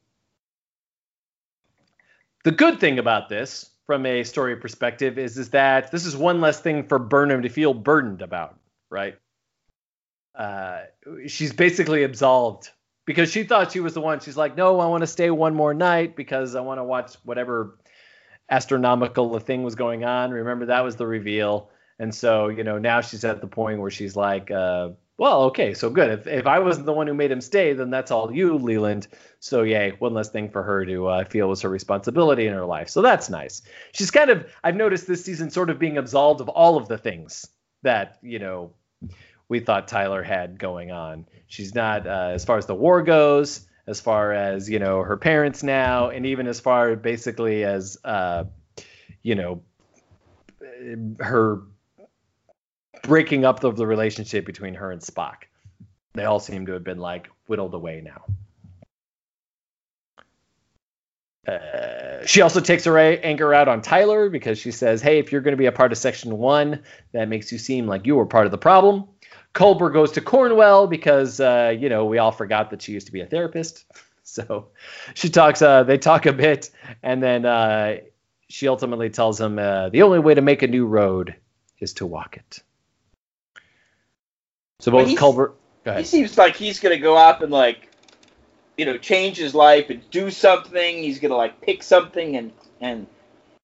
The 2.43 2.52
good 2.52 2.80
thing 2.80 2.99
about 2.99 3.28
this, 3.28 3.69
from 3.86 4.06
a 4.06 4.23
story 4.23 4.56
perspective, 4.56 5.17
is, 5.17 5.38
is 5.38 5.49
that 5.49 5.91
this 5.91 6.06
is 6.06 6.15
one 6.15 6.39
less 6.39 6.62
thing 6.62 6.88
for 6.88 6.99
Burnham 6.99 7.41
to 7.41 7.49
feel 7.49 7.73
burdened 7.73 8.21
about, 8.21 8.58
right? 8.89 9.17
Uh, 10.36 10.84
she's 11.28 11.52
basically 11.52 12.04
absolved 12.04 12.69
because 13.06 13.32
she 13.32 13.43
thought 13.43 13.71
she 13.71 13.80
was 13.80 13.95
the 13.95 14.02
one. 14.02 14.19
She's 14.19 14.38
like, 14.38 14.56
no, 14.56 14.80
I 14.80 14.86
want 14.86 15.02
to 15.02 15.08
stay 15.08 15.32
one 15.32 15.56
more 15.56 15.73
night 15.73 16.15
because 16.15 16.56
I 16.56 16.62
want 16.62 16.80
to 16.80 16.84
watch 16.84 17.15
whatever 17.23 17.78
astronomical 18.49 19.31
the 19.31 19.39
thing 19.39 19.63
was 19.63 19.75
going 19.75 20.03
on. 20.03 20.31
Remember 20.31 20.67
that 20.67 20.83
was 20.83 20.95
the 20.95 21.07
reveal, 21.07 21.69
and 21.99 22.13
so 22.13 22.47
you 22.47 22.63
know 22.63 22.77
now 22.77 23.01
she's 23.01 23.23
at 23.25 23.41
the 23.41 23.47
point 23.47 23.79
where 23.79 23.91
she's 23.91 24.15
like, 24.15 24.51
uh, 24.51 24.89
well, 25.17 25.43
okay, 25.43 25.73
so 25.73 25.89
good. 25.89 26.09
If 26.12 26.27
if 26.27 26.47
I 26.47 26.59
wasn't 26.59 26.85
the 26.85 26.93
one 26.93 27.07
who 27.07 27.13
made 27.13 27.31
him 27.31 27.41
stay, 27.41 27.73
then 27.73 27.89
that's 27.89 28.12
all 28.12 28.33
you, 28.33 28.57
Leland. 28.57 29.07
So 29.39 29.63
yay, 29.63 29.91
one 29.99 30.13
less 30.13 30.29
thing 30.29 30.49
for 30.49 30.63
her 30.63 30.85
to 30.85 31.07
uh, 31.07 31.25
feel 31.25 31.49
was 31.49 31.62
her 31.62 31.69
responsibility 31.69 32.47
in 32.47 32.53
her 32.53 32.65
life. 32.65 32.89
So 32.89 33.01
that's 33.01 33.29
nice. 33.29 33.62
She's 33.91 34.12
kind 34.12 34.29
of 34.29 34.45
I've 34.63 34.75
noticed 34.75 35.07
this 35.07 35.23
season 35.23 35.49
sort 35.49 35.69
of 35.69 35.79
being 35.79 35.97
absolved 35.97 36.41
of 36.41 36.49
all 36.49 36.77
of 36.77 36.88
the 36.88 36.97
things 36.97 37.47
that 37.83 38.17
you 38.21 38.39
know 38.39 38.73
we 39.49 39.59
thought 39.59 39.88
Tyler 39.88 40.23
had 40.23 40.59
going 40.59 40.91
on. 40.91 41.25
She's 41.47 41.73
not, 41.73 42.07
uh, 42.07 42.31
as 42.33 42.45
far 42.45 42.57
as 42.57 42.67
the 42.67 42.75
war 42.75 43.01
goes, 43.01 43.65
as 43.89 43.99
far 43.99 44.32
as 44.32 44.69
you 44.69 44.78
know 44.78 45.02
her 45.02 45.17
parents 45.17 45.63
now, 45.63 46.10
and 46.10 46.25
even 46.28 46.45
as 46.47 46.60
far 46.60 46.95
basically 46.95 47.63
as 47.63 47.97
uh, 48.04 48.43
you 49.23 49.34
know 49.36 49.63
her 51.19 51.62
breaking 53.02 53.45
up 53.45 53.63
of 53.63 53.75
the 53.75 53.88
relationship 53.88 54.45
between 54.45 54.75
her 54.75 54.91
and 54.91 55.02
Spock. 55.02 55.45
They 56.13 56.25
all 56.25 56.39
seem 56.39 56.67
to 56.67 56.73
have 56.73 56.84
been 56.84 56.99
like 56.99 57.30
whittled 57.47 57.73
away 57.73 58.04
now. 58.06 58.25
Uh, 61.52 62.25
she 62.28 62.41
also 62.41 62.60
takes 62.60 62.86
her 62.86 62.99
anger 62.99 63.54
out 63.56 63.67
on 63.67 63.82
Tyler 63.82 64.30
because 64.30 64.60
she 64.60 64.69
says, 64.71 65.02
"Hey, 65.02 65.17
if 65.17 65.32
you're 65.32 65.41
going 65.41 65.54
to 65.54 65.58
be 65.58 65.65
a 65.65 65.71
part 65.71 65.91
of 65.91 65.97
Section 65.97 66.38
One, 66.38 66.84
that 67.13 67.28
makes 67.28 67.52
you 67.52 67.58
seem 67.58 67.88
like 67.88 68.06
you 68.06 68.15
were 68.15 68.28
part 68.28 68.45
of 68.45 68.52
the 68.52 68.58
problem." 68.60 69.08
Culber 69.53 69.91
goes 69.91 70.13
to 70.13 70.21
Cornwell 70.21 70.88
because 70.88 71.39
uh, 71.39 71.75
you 71.77 71.89
know 71.89 72.05
we 72.05 72.17
all 72.17 72.31
forgot 72.31 72.69
that 72.71 72.81
she 72.81 72.93
used 72.93 73.07
to 73.07 73.13
be 73.13 73.21
a 73.21 73.25
therapist. 73.25 73.85
So 74.24 74.67
she 75.15 75.30
talks. 75.30 75.59
Uh, 75.59 75.82
they 75.82 75.97
talk 75.97 76.28
a 76.28 76.34
bit, 76.34 76.69
and 77.01 77.24
then 77.24 77.47
uh, 77.47 77.97
she 78.47 78.67
ultimately 78.67 79.09
tells 79.09 79.41
him 79.41 79.57
uh, 79.57 79.89
the 79.89 80.03
only 80.03 80.19
way 80.19 80.36
to 80.36 80.41
make 80.41 80.61
a 80.61 80.67
new 80.67 80.86
road 80.86 81.36
is 81.80 81.93
to 81.93 82.05
walk 82.05 82.38
it. 82.38 82.61
So 84.82 84.91
both 84.91 85.09
Culber. 85.17 85.53
He 85.97 86.03
seems 86.03 86.38
like 86.38 86.55
he's 86.55 86.80
gonna 86.80 86.99
go 86.99 87.17
up 87.17 87.41
and 87.41 87.51
like, 87.51 87.89
you 88.78 88.86
know, 88.86 88.99
change 88.99 89.38
his 89.38 89.55
life 89.55 89.89
and 89.89 90.07
do 90.11 90.30
something. 90.30 90.97
He's 90.97 91.19
gonna 91.19 91.36
like 91.36 91.59
pick 91.61 91.82
something 91.82 92.38
and 92.38 92.51
and 92.80 93.07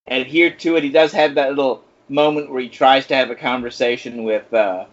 adhere 0.07 0.49
to 0.49 0.77
it. 0.77 0.83
He 0.83 0.89
does 0.89 1.11
have 1.11 1.35
that 1.35 1.49
little 1.49 1.83
moment 2.09 2.49
where 2.49 2.61
he 2.61 2.69
tries 2.69 3.05
to 3.07 3.15
have 3.15 3.29
a 3.29 3.35
conversation 3.35 4.23
with 4.23 4.51
uh, 4.53 4.85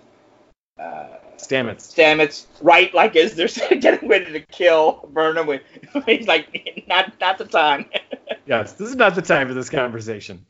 uh, 0.83 1.19
Stamets. 1.37 1.93
Stamets, 1.95 2.47
right? 2.61 2.93
Like 2.95 3.17
as 3.17 3.35
they're 3.35 3.49
getting 3.81 4.09
ready 4.09 4.33
to 4.33 4.41
kill 4.41 5.09
Burnham, 5.13 5.47
with 5.47 5.63
he's 6.07 6.27
like, 6.27 6.85
not 6.89 7.13
not 7.21 7.39
the 7.39 7.45
time. 7.45 7.87
yes, 8.47 8.73
this 8.75 8.89
is 8.89 8.97
not 8.97 9.15
the 9.15 9.23
time 9.23 9.49
for 9.49 9.55
this 9.55 9.71
conversation. 9.71 10.45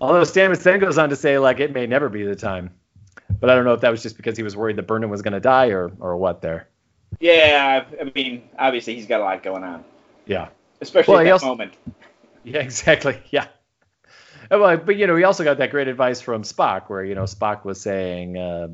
Although 0.00 0.22
Stamets 0.22 0.62
then 0.62 0.78
goes 0.78 0.96
on 0.98 1.08
to 1.10 1.16
say, 1.16 1.38
like, 1.38 1.58
it 1.60 1.72
may 1.72 1.86
never 1.86 2.08
be 2.08 2.22
the 2.22 2.36
time. 2.36 2.70
But 3.40 3.50
I 3.50 3.54
don't 3.54 3.64
know 3.64 3.74
if 3.74 3.80
that 3.80 3.90
was 3.90 4.02
just 4.02 4.16
because 4.16 4.36
he 4.36 4.42
was 4.42 4.56
worried 4.56 4.76
that 4.76 4.86
Burnham 4.86 5.10
was 5.10 5.22
going 5.22 5.32
to 5.34 5.40
die 5.40 5.66
or 5.68 5.90
or 6.00 6.16
what 6.16 6.40
there. 6.42 6.68
Yeah, 7.20 7.84
I 8.00 8.12
mean, 8.14 8.48
obviously 8.58 8.94
he's 8.94 9.06
got 9.06 9.20
a 9.20 9.24
lot 9.24 9.42
going 9.42 9.64
on. 9.64 9.84
Yeah. 10.26 10.48
especially 10.80 11.12
Well, 11.12 11.20
at 11.20 11.24
that 11.24 11.32
also- 11.32 11.46
moment. 11.46 11.72
Yeah, 12.44 12.60
exactly. 12.60 13.20
Yeah. 13.30 13.46
Well, 14.50 14.76
but 14.78 14.96
you 14.96 15.06
know, 15.06 15.16
he 15.16 15.24
also 15.24 15.44
got 15.44 15.58
that 15.58 15.70
great 15.70 15.88
advice 15.88 16.20
from 16.20 16.42
Spock, 16.42 16.88
where 16.88 17.04
you 17.04 17.14
know 17.14 17.24
Spock 17.24 17.64
was 17.64 17.80
saying, 17.80 18.38
uh, 18.38 18.68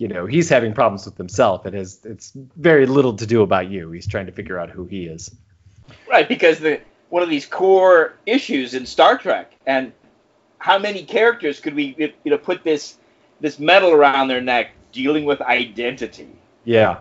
you 0.00 0.08
know, 0.08 0.24
he's 0.24 0.48
having 0.48 0.72
problems 0.72 1.04
with 1.04 1.18
himself. 1.18 1.66
It 1.66 1.74
has 1.74 2.00
it's 2.04 2.32
very 2.56 2.86
little 2.86 3.14
to 3.14 3.26
do 3.26 3.42
about 3.42 3.70
you. 3.70 3.90
He's 3.90 4.06
trying 4.06 4.26
to 4.26 4.32
figure 4.32 4.58
out 4.58 4.70
who 4.70 4.86
he 4.86 5.04
is. 5.04 5.34
Right, 6.08 6.26
because 6.26 6.58
the 6.58 6.80
one 7.10 7.22
of 7.22 7.28
these 7.28 7.44
core 7.44 8.14
issues 8.24 8.74
in 8.74 8.86
Star 8.86 9.18
Trek, 9.18 9.52
and 9.66 9.92
how 10.58 10.78
many 10.78 11.04
characters 11.04 11.60
could 11.60 11.74
we, 11.74 11.94
you 11.98 12.30
know, 12.30 12.38
put 12.38 12.64
this 12.64 12.96
this 13.40 13.58
medal 13.58 13.90
around 13.90 14.28
their 14.28 14.40
neck, 14.40 14.70
dealing 14.92 15.26
with 15.26 15.42
identity? 15.42 16.30
Yeah. 16.64 17.00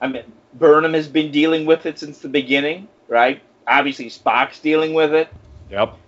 I 0.00 0.08
mean, 0.08 0.24
Burnham 0.54 0.94
has 0.94 1.08
been 1.08 1.30
dealing 1.30 1.66
with 1.66 1.84
it 1.84 1.98
since 1.98 2.18
the 2.18 2.28
beginning, 2.28 2.88
right? 3.08 3.42
Obviously, 3.66 4.06
Spock's 4.06 4.60
dealing 4.60 4.94
with 4.94 5.12
it. 5.12 5.28
Yep. 5.70 5.98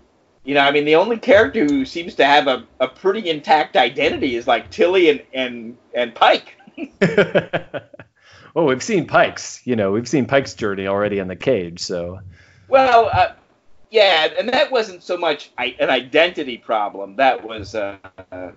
You 0.49 0.55
know, 0.55 0.61
I 0.61 0.71
mean, 0.71 0.87
the 0.87 0.95
only 0.95 1.19
character 1.19 1.67
who 1.67 1.85
seems 1.85 2.15
to 2.15 2.25
have 2.25 2.47
a, 2.47 2.65
a 2.81 2.89
pretty 2.89 3.29
intact 3.29 3.77
identity 3.77 4.35
is 4.35 4.47
like 4.47 4.71
Tilly 4.71 5.11
and 5.11 5.23
and 5.35 5.77
and 5.93 6.15
Pike. 6.15 6.57
well, 8.55 8.65
we've 8.65 8.83
seen 8.83 9.07
Pike's. 9.07 9.61
You 9.67 9.77
know, 9.77 9.93
we've 9.93 10.09
seen 10.09 10.25
Pike's 10.25 10.55
journey 10.55 10.87
already 10.87 11.19
in 11.19 11.29
the 11.29 11.37
cage. 11.37 11.81
So 11.81 12.21
Well, 12.67 13.11
uh, 13.13 13.35
yeah, 13.91 14.31
and 14.39 14.49
that 14.49 14.73
wasn't 14.73 15.03
so 15.03 15.19
much 15.19 15.51
an 15.59 15.91
identity 15.91 16.57
problem. 16.57 17.17
That 17.17 17.47
was 17.47 17.75
uh, 17.75 17.99
uh, 18.33 18.53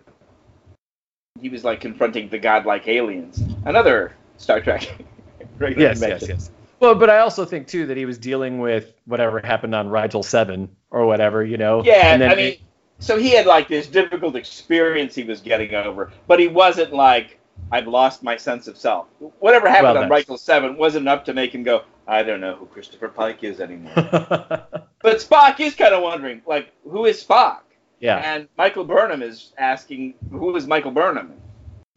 he 1.41 1.49
was 1.49 1.65
like 1.65 1.81
confronting 1.81 2.29
the 2.29 2.39
godlike 2.39 2.87
aliens. 2.87 3.43
Another 3.65 4.15
Star 4.37 4.61
Trek. 4.61 4.87
great 5.57 5.77
yes, 5.77 5.99
yes, 5.99 6.25
yes. 6.25 6.51
Well, 6.81 6.95
but 6.95 7.09
I 7.09 7.19
also 7.19 7.45
think 7.45 7.67
too 7.67 7.85
that 7.85 7.95
he 7.95 8.05
was 8.05 8.17
dealing 8.17 8.59
with 8.59 8.93
whatever 9.05 9.39
happened 9.39 9.75
on 9.75 9.87
Rigel 9.87 10.23
Seven 10.23 10.75
or 10.89 11.05
whatever. 11.05 11.43
You 11.43 11.57
know. 11.57 11.83
Yeah, 11.83 12.17
I 12.29 12.35
mean, 12.35 12.57
so 12.99 13.17
he 13.17 13.29
had 13.29 13.45
like 13.45 13.67
this 13.67 13.87
difficult 13.87 14.35
experience 14.35 15.15
he 15.15 15.23
was 15.23 15.41
getting 15.41 15.73
over, 15.75 16.11
but 16.27 16.39
he 16.39 16.47
wasn't 16.47 16.91
like 16.91 17.39
I've 17.71 17.87
lost 17.87 18.23
my 18.23 18.35
sense 18.35 18.67
of 18.67 18.77
self. 18.77 19.07
Whatever 19.39 19.69
happened 19.69 19.95
Well, 19.95 20.03
on 20.03 20.09
Rigel 20.09 20.37
Seven 20.37 20.75
wasn't 20.75 21.03
enough 21.03 21.23
to 21.25 21.33
make 21.33 21.53
him 21.53 21.63
go, 21.63 21.83
I 22.07 22.23
don't 22.23 22.41
know 22.41 22.55
who 22.55 22.65
Christopher 22.65 23.09
Pike 23.09 23.43
is 23.43 23.59
anymore. 23.59 23.93
but 23.95 24.87
Spock 25.03 25.59
is 25.59 25.75
kind 25.75 25.93
of 25.93 26.01
wondering, 26.01 26.41
like, 26.45 26.73
who 26.83 27.05
is 27.05 27.23
Spock? 27.23 27.59
Yeah. 27.99 28.17
And 28.17 28.47
Michael 28.57 28.83
Burnham 28.83 29.21
is 29.21 29.53
asking, 29.57 30.15
who 30.31 30.55
is 30.55 30.67
Michael 30.67 30.91
Burnham? 30.91 31.33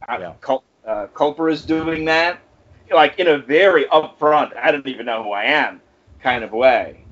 Uh, 0.07 0.17
Yeah. 0.19 0.57
Uh, 0.85 1.07
Culber 1.07 1.51
is 1.51 1.65
doing 1.65 2.05
that, 2.05 2.39
like 2.91 3.19
in 3.19 3.27
a 3.27 3.37
very 3.37 3.85
upfront, 3.85 4.55
I 4.57 4.71
don't 4.71 4.87
even 4.87 5.05
know 5.05 5.23
who 5.23 5.31
I 5.31 5.45
am 5.45 5.81
kind 6.21 6.43
of 6.43 6.51
way. 6.51 7.05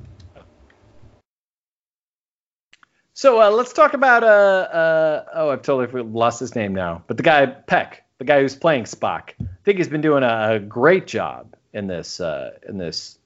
So 3.15 3.41
uh, 3.41 3.51
let's 3.51 3.73
talk 3.73 3.93
about 3.93 4.23
uh, 4.23 4.27
uh 4.27 5.25
oh 5.35 5.49
I've 5.51 5.61
totally 5.61 6.03
lost 6.03 6.39
his 6.39 6.55
name 6.55 6.73
now, 6.73 7.03
but 7.07 7.17
the 7.17 7.23
guy 7.23 7.45
Peck, 7.45 8.03
the 8.17 8.25
guy 8.25 8.41
who's 8.41 8.55
playing 8.55 8.85
Spock. 8.85 9.29
I 9.39 9.45
think 9.63 9.77
he's 9.77 9.87
been 9.87 10.01
doing 10.01 10.23
a, 10.23 10.55
a 10.55 10.59
great 10.59 11.05
job 11.07 11.55
in 11.73 11.87
this 11.87 12.19
uh, 12.19 12.51
in 12.67 12.77
this 12.77 13.19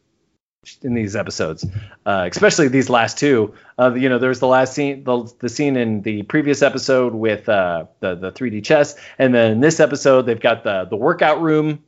in 0.81 0.93
these 0.93 1.15
episodes, 1.15 1.65
uh, 2.05 2.27
especially 2.29 2.67
these 2.67 2.89
last 2.89 3.17
two. 3.17 3.53
Uh, 3.79 3.93
you 3.93 4.09
know, 4.09 4.19
there's 4.19 4.39
the 4.39 4.47
last 4.47 4.73
scene, 4.73 5.05
the, 5.05 5.31
the 5.39 5.47
scene 5.47 5.77
in 5.77 6.01
the 6.01 6.23
previous 6.23 6.61
episode 6.61 7.13
with 7.13 7.45
the 7.45 7.87
the 8.01 8.31
3D 8.33 8.63
chess, 8.65 8.95
and 9.17 9.33
then 9.33 9.53
in 9.53 9.59
this 9.61 9.79
episode 9.79 10.23
they've 10.23 10.39
got 10.39 10.63
the 10.63 10.85
the 10.85 10.97
workout 10.97 11.41
room 11.41 11.83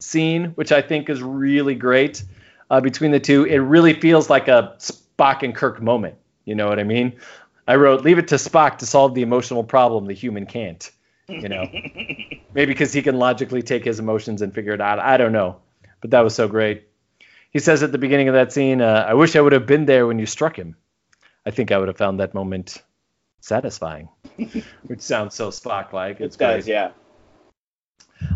scene, 0.00 0.46
which 0.56 0.72
I 0.72 0.82
think 0.82 1.08
is 1.08 1.22
really 1.22 1.74
great. 1.74 2.24
Uh, 2.70 2.80
between 2.80 3.10
the 3.10 3.20
two, 3.20 3.44
it 3.44 3.58
really 3.58 3.94
feels 3.94 4.30
like 4.30 4.48
a 4.48 4.74
Spock 4.78 5.42
and 5.42 5.54
Kirk 5.54 5.80
moment. 5.80 6.16
You 6.44 6.54
know 6.54 6.68
what 6.68 6.78
I 6.78 6.84
mean? 6.84 7.16
I 7.68 7.76
wrote, 7.76 8.02
"Leave 8.02 8.18
it 8.18 8.28
to 8.28 8.36
Spock 8.36 8.78
to 8.78 8.86
solve 8.86 9.14
the 9.14 9.22
emotional 9.22 9.62
problem 9.62 10.06
the 10.06 10.12
human 10.14 10.46
can't." 10.46 10.90
You 11.28 11.48
know, 11.48 11.64
maybe 12.54 12.72
because 12.72 12.92
he 12.92 13.02
can 13.02 13.16
logically 13.18 13.62
take 13.62 13.84
his 13.84 14.00
emotions 14.00 14.42
and 14.42 14.52
figure 14.52 14.72
it 14.72 14.80
out. 14.80 14.98
I 14.98 15.16
don't 15.16 15.32
know, 15.32 15.56
but 16.00 16.10
that 16.10 16.20
was 16.20 16.34
so 16.34 16.48
great. 16.48 16.88
He 17.52 17.58
says 17.60 17.82
at 17.82 17.92
the 17.92 17.98
beginning 17.98 18.28
of 18.28 18.34
that 18.34 18.52
scene, 18.52 18.80
uh, 18.80 19.04
"I 19.08 19.14
wish 19.14 19.36
I 19.36 19.40
would 19.40 19.52
have 19.52 19.66
been 19.66 19.86
there 19.86 20.06
when 20.06 20.18
you 20.18 20.26
struck 20.26 20.56
him. 20.56 20.74
I 21.46 21.50
think 21.50 21.70
I 21.70 21.78
would 21.78 21.88
have 21.88 21.98
found 21.98 22.18
that 22.20 22.34
moment 22.34 22.82
satisfying," 23.40 24.08
which 24.86 25.00
sounds 25.00 25.34
so 25.34 25.50
Spock-like. 25.50 26.20
It's 26.20 26.36
it 26.36 26.38
does, 26.38 26.64
great. 26.64 26.72
yeah. 26.72 26.90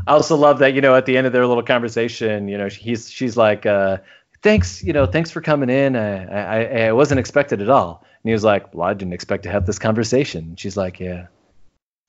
I 0.07 0.13
also 0.13 0.37
love 0.37 0.59
that 0.59 0.75
you 0.75 0.81
know 0.81 0.95
at 0.95 1.07
the 1.07 1.17
end 1.17 1.27
of 1.27 1.33
their 1.33 1.47
little 1.47 1.63
conversation, 1.63 2.49
you 2.49 2.59
know, 2.59 2.69
he's 2.69 3.11
she's 3.11 3.37
like, 3.37 3.67
uh, 3.67 3.99
"Thanks, 4.43 4.83
you 4.83 4.93
know, 4.93 5.07
thanks 5.07 5.31
for 5.31 5.41
coming 5.41 5.71
in. 5.71 5.97
I, 5.97 6.27
I 6.27 6.87
I 6.87 6.93
wasn't 6.93 7.21
expected 7.21 7.63
at 7.63 7.71
all." 7.71 8.05
And 8.23 8.29
he 8.31 8.33
was 8.33 8.45
like, 8.45 8.75
"Well, 8.75 8.89
I 8.89 8.95
didn't 8.95 9.15
expect 9.15 9.43
to 9.45 9.51
have 9.51 9.67
this 9.67 9.79
conversation." 9.79 10.45
And 10.45 10.61
she's 10.61 10.77
like, 10.77 11.01
"Yeah." 11.01 11.27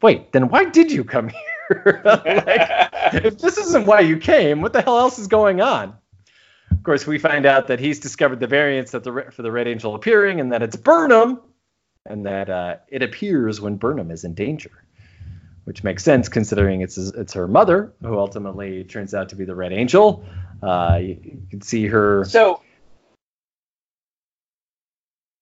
Wait, 0.01 0.31
then 0.33 0.49
why 0.49 0.65
did 0.65 0.91
you 0.91 1.03
come 1.03 1.29
here? 1.69 2.01
like, 2.05 3.23
if 3.25 3.37
this 3.39 3.57
isn't 3.57 3.85
why 3.85 4.01
you 4.01 4.17
came, 4.17 4.61
what 4.61 4.73
the 4.73 4.81
hell 4.81 4.99
else 4.99 5.17
is 5.17 5.27
going 5.27 5.61
on? 5.61 5.95
Of 6.71 6.83
course, 6.83 7.07
we 7.07 7.17
find 7.17 7.45
out 7.45 7.67
that 7.67 7.79
he's 7.79 7.99
discovered 7.99 8.39
the 8.39 8.47
variants 8.47 8.91
that 8.91 9.03
the 9.03 9.27
for 9.31 9.41
the 9.41 9.51
Red 9.51 9.67
Angel 9.67 9.95
appearing, 9.95 10.39
and 10.39 10.51
that 10.51 10.61
it's 10.61 10.75
Burnham, 10.75 11.39
and 12.05 12.25
that 12.25 12.49
uh, 12.49 12.77
it 12.87 13.03
appears 13.03 13.61
when 13.61 13.77
Burnham 13.77 14.11
is 14.11 14.23
in 14.23 14.33
danger 14.33 14.71
which 15.65 15.83
makes 15.83 16.03
sense 16.03 16.29
considering 16.29 16.81
it's 16.81 16.97
it's 16.97 17.33
her 17.33 17.47
mother 17.47 17.93
who 18.01 18.17
ultimately 18.17 18.83
turns 18.85 19.13
out 19.13 19.29
to 19.29 19.35
be 19.35 19.45
the 19.45 19.55
Red 19.55 19.73
Angel. 19.73 20.23
Uh, 20.63 20.99
you, 21.01 21.19
you 21.21 21.47
can 21.49 21.61
see 21.61 21.85
her. 21.87 22.23
So 22.25 22.61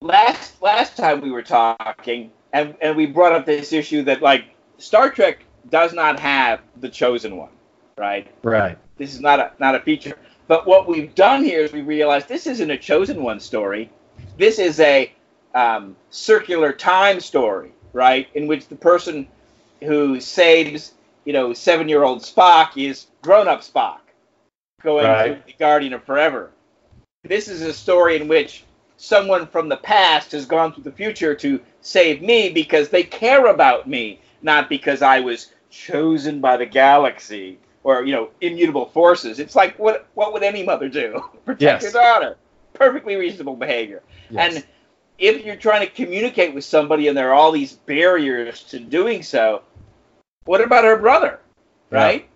last 0.01 0.61
last 0.61 0.97
time 0.97 1.21
we 1.21 1.31
were 1.31 1.43
talking, 1.43 2.31
and 2.53 2.75
and 2.81 2.95
we 2.95 3.05
brought 3.05 3.33
up 3.33 3.45
this 3.45 3.73
issue 3.73 4.03
that 4.03 4.21
like 4.21 4.45
Star 4.77 5.09
Trek 5.09 5.43
does 5.69 5.93
not 5.93 6.19
have 6.19 6.61
the 6.79 6.89
chosen 6.89 7.37
one, 7.37 7.51
right? 7.97 8.27
Right. 8.43 8.77
This 8.97 9.13
is 9.13 9.21
not 9.21 9.39
a 9.39 9.51
not 9.59 9.75
a 9.75 9.79
feature. 9.81 10.17
But 10.47 10.67
what 10.67 10.87
we've 10.87 11.13
done 11.15 11.43
here 11.43 11.61
is 11.61 11.71
we 11.71 11.81
realized 11.81 12.27
this 12.27 12.47
isn't 12.47 12.69
a 12.69 12.77
chosen 12.77 13.23
one 13.23 13.39
story. 13.39 13.89
This 14.37 14.59
is 14.59 14.79
a 14.79 15.11
um, 15.55 15.95
circular 16.09 16.73
time 16.73 17.19
story, 17.19 17.71
right? 17.93 18.27
In 18.35 18.47
which 18.47 18.67
the 18.67 18.75
person 18.75 19.27
who 19.83 20.19
saves, 20.19 20.93
you 21.25 21.33
know, 21.33 21.53
seven-year-old 21.53 22.19
Spock 22.21 22.71
is 22.75 23.07
grown-up 23.21 23.61
Spock, 23.61 23.99
going 24.81 25.05
Right. 25.05 25.39
to 25.45 25.51
the 25.51 25.57
Guardian 25.57 25.93
of 25.93 26.03
Forever. 26.03 26.51
This 27.23 27.47
is 27.47 27.61
a 27.61 27.73
story 27.73 28.15
in 28.17 28.27
which 28.27 28.63
someone 28.97 29.47
from 29.47 29.69
the 29.69 29.77
past 29.77 30.31
has 30.33 30.45
gone 30.45 30.73
to 30.73 30.81
the 30.81 30.91
future 30.91 31.35
to 31.35 31.59
save 31.81 32.21
me 32.21 32.49
because 32.49 32.89
they 32.89 33.03
care 33.03 33.47
about 33.47 33.87
me, 33.87 34.19
not 34.41 34.69
because 34.69 35.01
I 35.01 35.19
was 35.19 35.51
chosen 35.69 36.39
by 36.39 36.57
the 36.57 36.65
galaxy 36.65 37.57
or 37.83 38.03
you 38.05 38.13
know 38.13 38.29
immutable 38.41 38.85
forces. 38.87 39.39
It's 39.39 39.55
like 39.55 39.77
what 39.79 40.07
what 40.13 40.31
would 40.33 40.43
any 40.43 40.63
mother 40.63 40.87
do? 40.89 41.23
Protect 41.45 41.83
Yes. 41.83 41.85
her 41.85 41.91
daughter. 41.91 42.37
Perfectly 42.73 43.15
reasonable 43.15 43.55
behavior. 43.55 44.01
Yes. 44.29 44.55
And 44.55 44.63
if 45.17 45.45
you're 45.45 45.55
trying 45.55 45.85
to 45.87 45.91
communicate 45.93 46.53
with 46.53 46.63
somebody 46.65 47.07
and 47.07 47.17
there 47.17 47.29
are 47.29 47.33
all 47.33 47.51
these 47.51 47.73
barriers 47.73 48.63
to 48.63 48.79
doing 48.79 49.23
so, 49.23 49.61
what 50.45 50.61
about 50.61 50.83
her 50.83 50.97
brother? 50.97 51.39
Right? 51.89 52.27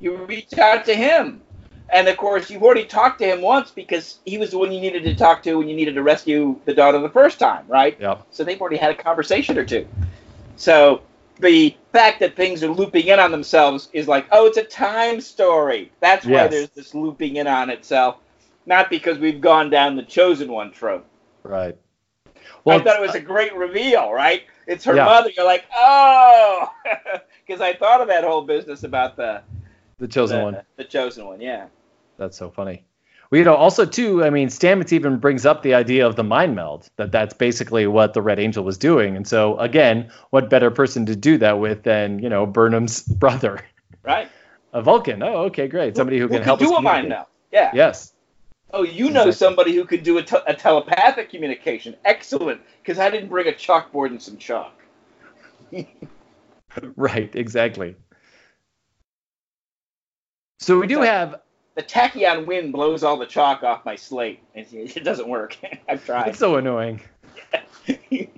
You 0.00 0.16
reach 0.24 0.58
out 0.58 0.84
to 0.86 0.94
him. 0.94 1.42
And 1.90 2.08
of 2.08 2.16
course, 2.16 2.48
you've 2.50 2.62
already 2.62 2.84
talked 2.86 3.18
to 3.18 3.26
him 3.26 3.42
once 3.42 3.70
because 3.70 4.20
he 4.24 4.38
was 4.38 4.50
the 4.50 4.58
one 4.58 4.72
you 4.72 4.80
needed 4.80 5.04
to 5.04 5.14
talk 5.14 5.42
to 5.42 5.56
when 5.58 5.68
you 5.68 5.76
needed 5.76 5.94
to 5.94 6.02
rescue 6.02 6.58
the 6.64 6.72
daughter 6.72 6.98
the 6.98 7.10
first 7.10 7.38
time, 7.38 7.66
right? 7.68 8.00
Yep. 8.00 8.26
So 8.30 8.44
they've 8.44 8.60
already 8.60 8.78
had 8.78 8.90
a 8.90 8.94
conversation 8.94 9.58
or 9.58 9.64
two. 9.64 9.86
So 10.56 11.02
the 11.38 11.76
fact 11.92 12.20
that 12.20 12.34
things 12.34 12.62
are 12.64 12.68
looping 12.68 13.08
in 13.08 13.18
on 13.20 13.30
themselves 13.30 13.90
is 13.92 14.08
like, 14.08 14.26
oh, 14.32 14.46
it's 14.46 14.56
a 14.56 14.64
time 14.64 15.20
story. 15.20 15.92
That's 16.00 16.24
why 16.24 16.30
Yes. 16.32 16.50
there's 16.50 16.70
this 16.70 16.94
looping 16.94 17.36
in 17.36 17.46
on 17.46 17.68
itself, 17.68 18.16
not 18.64 18.88
because 18.88 19.18
we've 19.18 19.40
gone 19.40 19.68
down 19.68 19.94
the 19.96 20.02
chosen 20.02 20.50
one 20.50 20.72
trope. 20.72 21.04
Right. 21.42 21.76
Well, 22.64 22.80
I 22.80 22.82
thought 22.84 22.96
it 22.96 23.02
was 23.02 23.14
a 23.14 23.20
great 23.20 23.54
reveal, 23.54 24.12
right? 24.12 24.44
It's 24.66 24.84
her 24.84 24.94
Yeah. 24.96 25.04
mother. 25.04 25.30
You're 25.36 25.44
like, 25.44 25.64
oh, 25.74 26.70
because 27.46 27.60
I 27.60 27.74
thought 27.74 28.00
of 28.00 28.08
that 28.08 28.24
whole 28.24 28.42
business 28.42 28.82
about 28.82 29.16
the 29.16 29.42
the 29.98 30.08
chosen 30.08 30.38
the, 30.38 30.44
one. 30.44 30.62
the 30.76 30.84
chosen 30.84 31.26
one. 31.26 31.40
Yeah. 31.40 31.66
That's 32.18 32.36
so 32.36 32.50
funny. 32.50 32.84
Well, 33.30 33.38
you 33.38 33.44
know, 33.44 33.54
also 33.54 33.86
too, 33.86 34.22
I 34.22 34.30
mean, 34.30 34.48
Stamets 34.48 34.92
even 34.92 35.16
brings 35.16 35.46
up 35.46 35.62
the 35.62 35.72
idea 35.74 36.06
of 36.06 36.16
the 36.16 36.24
mind 36.24 36.54
meld. 36.54 36.88
That 36.96 37.12
that's 37.12 37.32
basically 37.34 37.86
what 37.86 38.12
the 38.12 38.20
Red 38.20 38.38
Angel 38.38 38.62
was 38.62 38.76
doing. 38.76 39.16
And 39.16 39.26
so 39.26 39.58
again, 39.58 40.10
what 40.30 40.50
better 40.50 40.70
person 40.70 41.06
to 41.06 41.16
do 41.16 41.38
that 41.38 41.58
with 41.58 41.82
than 41.82 42.18
you 42.18 42.28
know 42.28 42.46
Burnham's 42.46 43.02
brother, 43.22 43.64
Right. 44.02 44.28
a 44.72 44.82
Vulcan? 44.82 45.22
Oh, 45.22 45.44
okay, 45.44 45.68
great. 45.68 45.96
Somebody 45.96 46.18
who, 46.18 46.28
Who 46.28 46.34
can 46.34 46.42
help 46.42 46.60
do 46.60 46.72
us 46.72 46.78
a 46.78 46.82
mind 46.82 47.08
meld? 47.08 47.26
Yeah. 47.50 47.70
Yes. 47.74 48.12
Oh, 48.74 48.82
you 48.84 49.10
know 49.10 49.26
Exactly. 49.28 49.32
somebody 49.32 49.74
who 49.74 49.84
could 49.84 50.02
do 50.02 50.16
a, 50.16 50.22
te- 50.22 50.38
a 50.46 50.54
telepathic 50.54 51.28
communication. 51.28 51.94
Excellent, 52.06 52.60
because 52.82 52.98
I 52.98 53.10
didn't 53.10 53.28
bring 53.28 53.46
a 53.48 53.52
chalkboard 53.52 54.06
and 54.06 54.20
some 54.22 54.38
chalk. 54.38 54.72
Right, 56.96 57.34
exactly. 57.34 57.96
So 60.60 60.78
we 60.78 60.86
do 60.86 60.96
So- 60.96 61.02
have 61.02 61.40
the 61.74 61.82
tachyon 61.82 62.46
wind 62.46 62.72
blows 62.72 63.02
all 63.02 63.16
the 63.16 63.26
chalk 63.26 63.62
off 63.62 63.84
my 63.84 63.96
slate. 63.96 64.40
It, 64.54 64.72
it 64.72 65.04
doesn't 65.04 65.28
work. 65.28 65.56
I've 65.88 66.04
tried. 66.04 66.28
It's 66.28 66.38
so 66.38 66.56
annoying. 66.56 67.00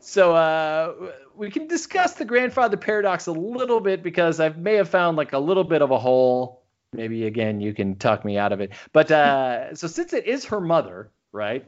so 0.00 0.34
uh, 0.34 0.92
we 1.34 1.50
can 1.50 1.66
discuss 1.66 2.14
the 2.14 2.24
grandfather 2.24 2.76
paradox 2.76 3.26
a 3.26 3.32
little 3.32 3.80
bit 3.80 4.02
because 4.02 4.38
I 4.38 4.50
may 4.50 4.74
have 4.74 4.88
found 4.88 5.16
like 5.16 5.32
a 5.32 5.38
little 5.38 5.64
bit 5.64 5.82
of 5.82 5.90
a 5.90 5.98
hole. 5.98 6.62
Maybe 6.92 7.26
again 7.26 7.60
you 7.60 7.74
can 7.74 7.96
talk 7.96 8.24
me 8.24 8.38
out 8.38 8.52
of 8.52 8.60
it. 8.60 8.72
But 8.92 9.10
uh, 9.10 9.74
so 9.74 9.86
since 9.88 10.12
it 10.12 10.26
is 10.26 10.44
her 10.46 10.60
mother, 10.60 11.10
right? 11.32 11.66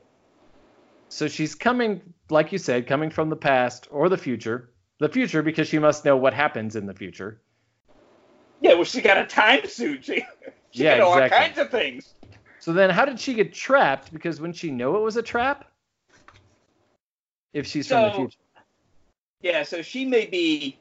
So 1.08 1.28
she's 1.28 1.54
coming, 1.54 2.00
like 2.30 2.52
you 2.52 2.58
said, 2.58 2.86
coming 2.86 3.10
from 3.10 3.30
the 3.30 3.36
past 3.36 3.88
or 3.90 4.08
the 4.08 4.18
future. 4.18 4.70
The 4.98 5.08
future 5.08 5.42
because 5.42 5.68
she 5.68 5.78
must 5.78 6.04
know 6.04 6.16
what 6.16 6.32
happens 6.34 6.76
in 6.76 6.86
the 6.86 6.94
future. 6.94 7.40
Yeah, 8.60 8.74
well, 8.74 8.84
she 8.84 9.02
got 9.02 9.18
a 9.18 9.26
time 9.26 9.66
suit. 9.66 10.04
She, 10.04 10.24
she 10.70 10.84
Yeah, 10.84 10.94
exactly. 10.94 11.36
all 11.38 11.46
kinds 11.46 11.58
of 11.58 11.70
things. 11.70 12.14
So 12.60 12.72
then, 12.72 12.90
how 12.90 13.04
did 13.04 13.20
she 13.20 13.34
get 13.34 13.54
trapped? 13.54 14.12
Because 14.12 14.40
when 14.40 14.52
she 14.52 14.70
know 14.70 14.96
it 14.96 15.02
was 15.02 15.16
a 15.16 15.22
trap, 15.22 15.66
if 17.52 17.66
she's 17.66 17.88
from 17.88 18.02
the 18.02 18.10
future, 18.10 18.38
Yeah, 19.42 19.62
so 19.62 19.82
she 19.82 20.04
may 20.04 20.26
be 20.26 20.78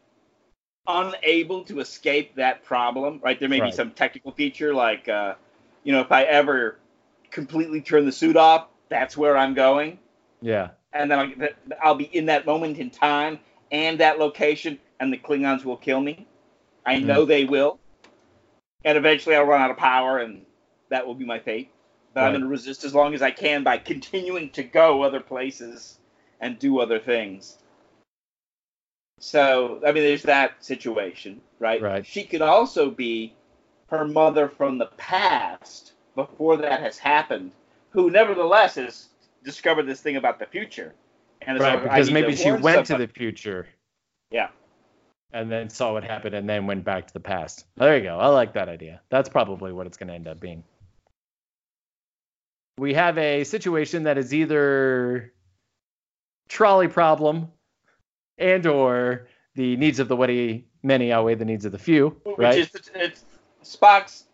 unable 0.87 1.63
to 1.65 1.79
escape 1.79 2.35
that 2.35 2.63
problem, 2.63 3.19
right? 3.23 3.39
There 3.39 3.49
may 3.49 3.59
Right. 3.59 3.69
be 3.69 3.75
some 3.75 3.91
technical 3.91 4.31
feature 4.31 4.73
like, 4.73 5.07
uh, 5.07 5.35
you 5.83 5.91
know, 5.91 6.01
if 6.01 6.11
I 6.11 6.23
ever 6.23 6.79
completely 7.31 7.81
turn 7.81 8.05
the 8.05 8.11
suit 8.11 8.37
off, 8.37 8.67
that's 8.89 9.17
where 9.17 9.37
I'm 9.37 9.53
going, 9.53 9.99
yeah, 10.41 10.69
and 10.93 11.09
then 11.11 11.19
I'll, 11.19 11.47
I'll 11.83 11.95
be 11.95 12.05
in 12.05 12.25
that 12.27 12.45
moment 12.45 12.77
in 12.77 12.89
time 12.89 13.39
and 13.71 13.99
that 13.99 14.19
location, 14.19 14.79
and 14.99 15.11
the 15.11 15.17
Klingons 15.17 15.65
will 15.65 15.77
kill 15.77 16.01
me. 16.01 16.27
I 16.85 16.97
Hmm. 16.97 17.07
know 17.07 17.25
they 17.25 17.45
will, 17.45 17.79
and 18.83 18.97
eventually 18.97 19.35
I'll 19.35 19.45
run 19.45 19.61
out 19.61 19.71
of 19.71 19.77
power, 19.77 20.19
and 20.19 20.45
that 20.89 21.05
will 21.05 21.15
be 21.15 21.25
my 21.25 21.39
fate. 21.39 21.71
But 22.13 22.23
I'm 22.23 22.31
going 22.31 22.41
to 22.41 22.47
resist 22.47 22.85
as 22.85 22.95
long 22.95 23.13
as 23.13 23.21
I 23.21 23.31
can 23.31 23.63
by 23.63 23.77
continuing 23.77 24.49
to 24.51 24.63
go 24.63 25.03
other 25.03 25.19
places 25.19 25.99
and 26.39 26.57
do 26.59 26.79
other 26.79 26.99
things. 26.99 27.57
So, 29.19 29.81
I 29.85 29.91
mean, 29.91 30.03
there's 30.03 30.23
that 30.23 30.63
situation, 30.63 31.41
right? 31.59 31.81
Right. 31.81 32.05
She 32.05 32.23
could 32.23 32.41
also 32.41 32.89
be 32.89 33.33
her 33.87 34.05
mother 34.05 34.47
from 34.47 34.77
the 34.77 34.87
past 34.97 35.93
before 36.15 36.57
that 36.57 36.81
has 36.81 36.97
happened, 36.97 37.51
who 37.89 38.09
nevertheless 38.09 38.75
has 38.75 39.09
discovered 39.43 39.83
this 39.83 40.01
thing 40.01 40.17
about 40.17 40.39
the 40.39 40.45
future. 40.45 40.93
And 41.45 41.59
right. 41.59 41.75
like, 41.75 41.83
Because 41.83 42.11
maybe 42.11 42.35
she 42.35 42.51
went 42.51 42.87
to 42.87 42.97
the 42.97 43.07
future. 43.07 43.67
Yeah. 44.31 44.49
And 45.31 45.51
then 45.51 45.69
saw 45.69 45.93
what 45.93 46.03
happened, 46.03 46.33
and 46.33 46.47
then 46.47 46.65
went 46.65 46.83
back 46.83 47.07
to 47.07 47.13
the 47.13 47.19
past. 47.19 47.65
There 47.75 47.97
you 47.97 48.03
go. 48.03 48.17
I 48.17 48.27
like 48.27 48.53
that 48.53 48.69
idea. 48.69 49.01
That's 49.09 49.27
probably 49.27 49.73
what 49.73 49.85
it's 49.85 49.97
going 49.97 50.07
to 50.07 50.13
end 50.13 50.27
up 50.27 50.39
being. 50.39 50.63
We 52.77 52.93
have 52.93 53.17
a 53.17 53.43
situation 53.43 54.03
that 54.03 54.17
is 54.17 54.33
either 54.33 55.33
trolley 56.47 56.87
problem 56.87 57.51
and 58.37 58.65
or 58.65 59.27
the 59.55 59.75
needs 59.77 59.99
of 59.99 60.07
the 60.07 60.15
many 60.15 60.65
many 60.83 61.11
outweigh 61.11 61.35
the 61.35 61.45
needs 61.45 61.65
of 61.65 61.71
the 61.71 61.79
few, 61.79 62.15
Which 62.23 62.37
right? 62.37 62.59
is 62.59 62.69
it's 62.93 63.23
Spock's 63.63 64.25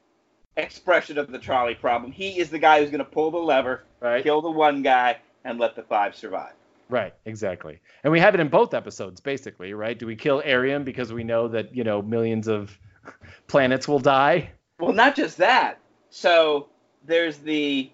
expression 0.57 1.17
of 1.17 1.31
the 1.31 1.39
trolley 1.39 1.75
problem. 1.75 2.11
He 2.11 2.39
is 2.39 2.49
the 2.49 2.59
guy 2.59 2.81
who's 2.81 2.91
going 2.91 3.03
to 3.03 3.09
pull 3.09 3.31
the 3.31 3.37
lever, 3.37 3.83
right. 4.01 4.23
kill 4.23 4.41
the 4.41 4.51
one 4.51 4.81
guy, 4.81 5.17
and 5.45 5.59
let 5.59 5.75
the 5.75 5.83
five 5.83 6.15
survive. 6.15 6.53
Right, 6.91 7.13
exactly. 7.25 7.79
And 8.03 8.11
we 8.11 8.19
have 8.19 8.35
it 8.35 8.41
in 8.41 8.49
both 8.49 8.73
episodes, 8.73 9.21
basically, 9.21 9.73
right? 9.73 9.97
Do 9.97 10.05
we 10.05 10.17
kill 10.17 10.41
Airiam 10.41 10.83
because 10.83 11.13
we 11.13 11.23
know 11.23 11.47
that, 11.47 11.73
you 11.73 11.85
know, 11.85 12.01
millions 12.01 12.49
of 12.49 12.77
planets 13.47 13.87
will 13.87 13.99
die? 13.99 14.51
Well, 14.77 14.91
not 14.91 15.15
just 15.15 15.37
that. 15.37 15.79
So 16.09 16.67
there's 17.05 17.37
the 17.37 17.89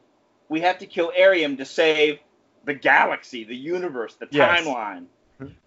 we 0.50 0.62
have 0.62 0.80
to 0.80 0.88
kill 0.88 1.12
Airiam 1.16 1.58
to 1.58 1.66
save 1.66 2.18
the 2.66 2.74
galaxy, 2.74 3.44
the 3.44 3.56
universe, 3.56 4.16
the 4.16 4.26
Yes. 4.32 4.60
timeline. 4.62 5.06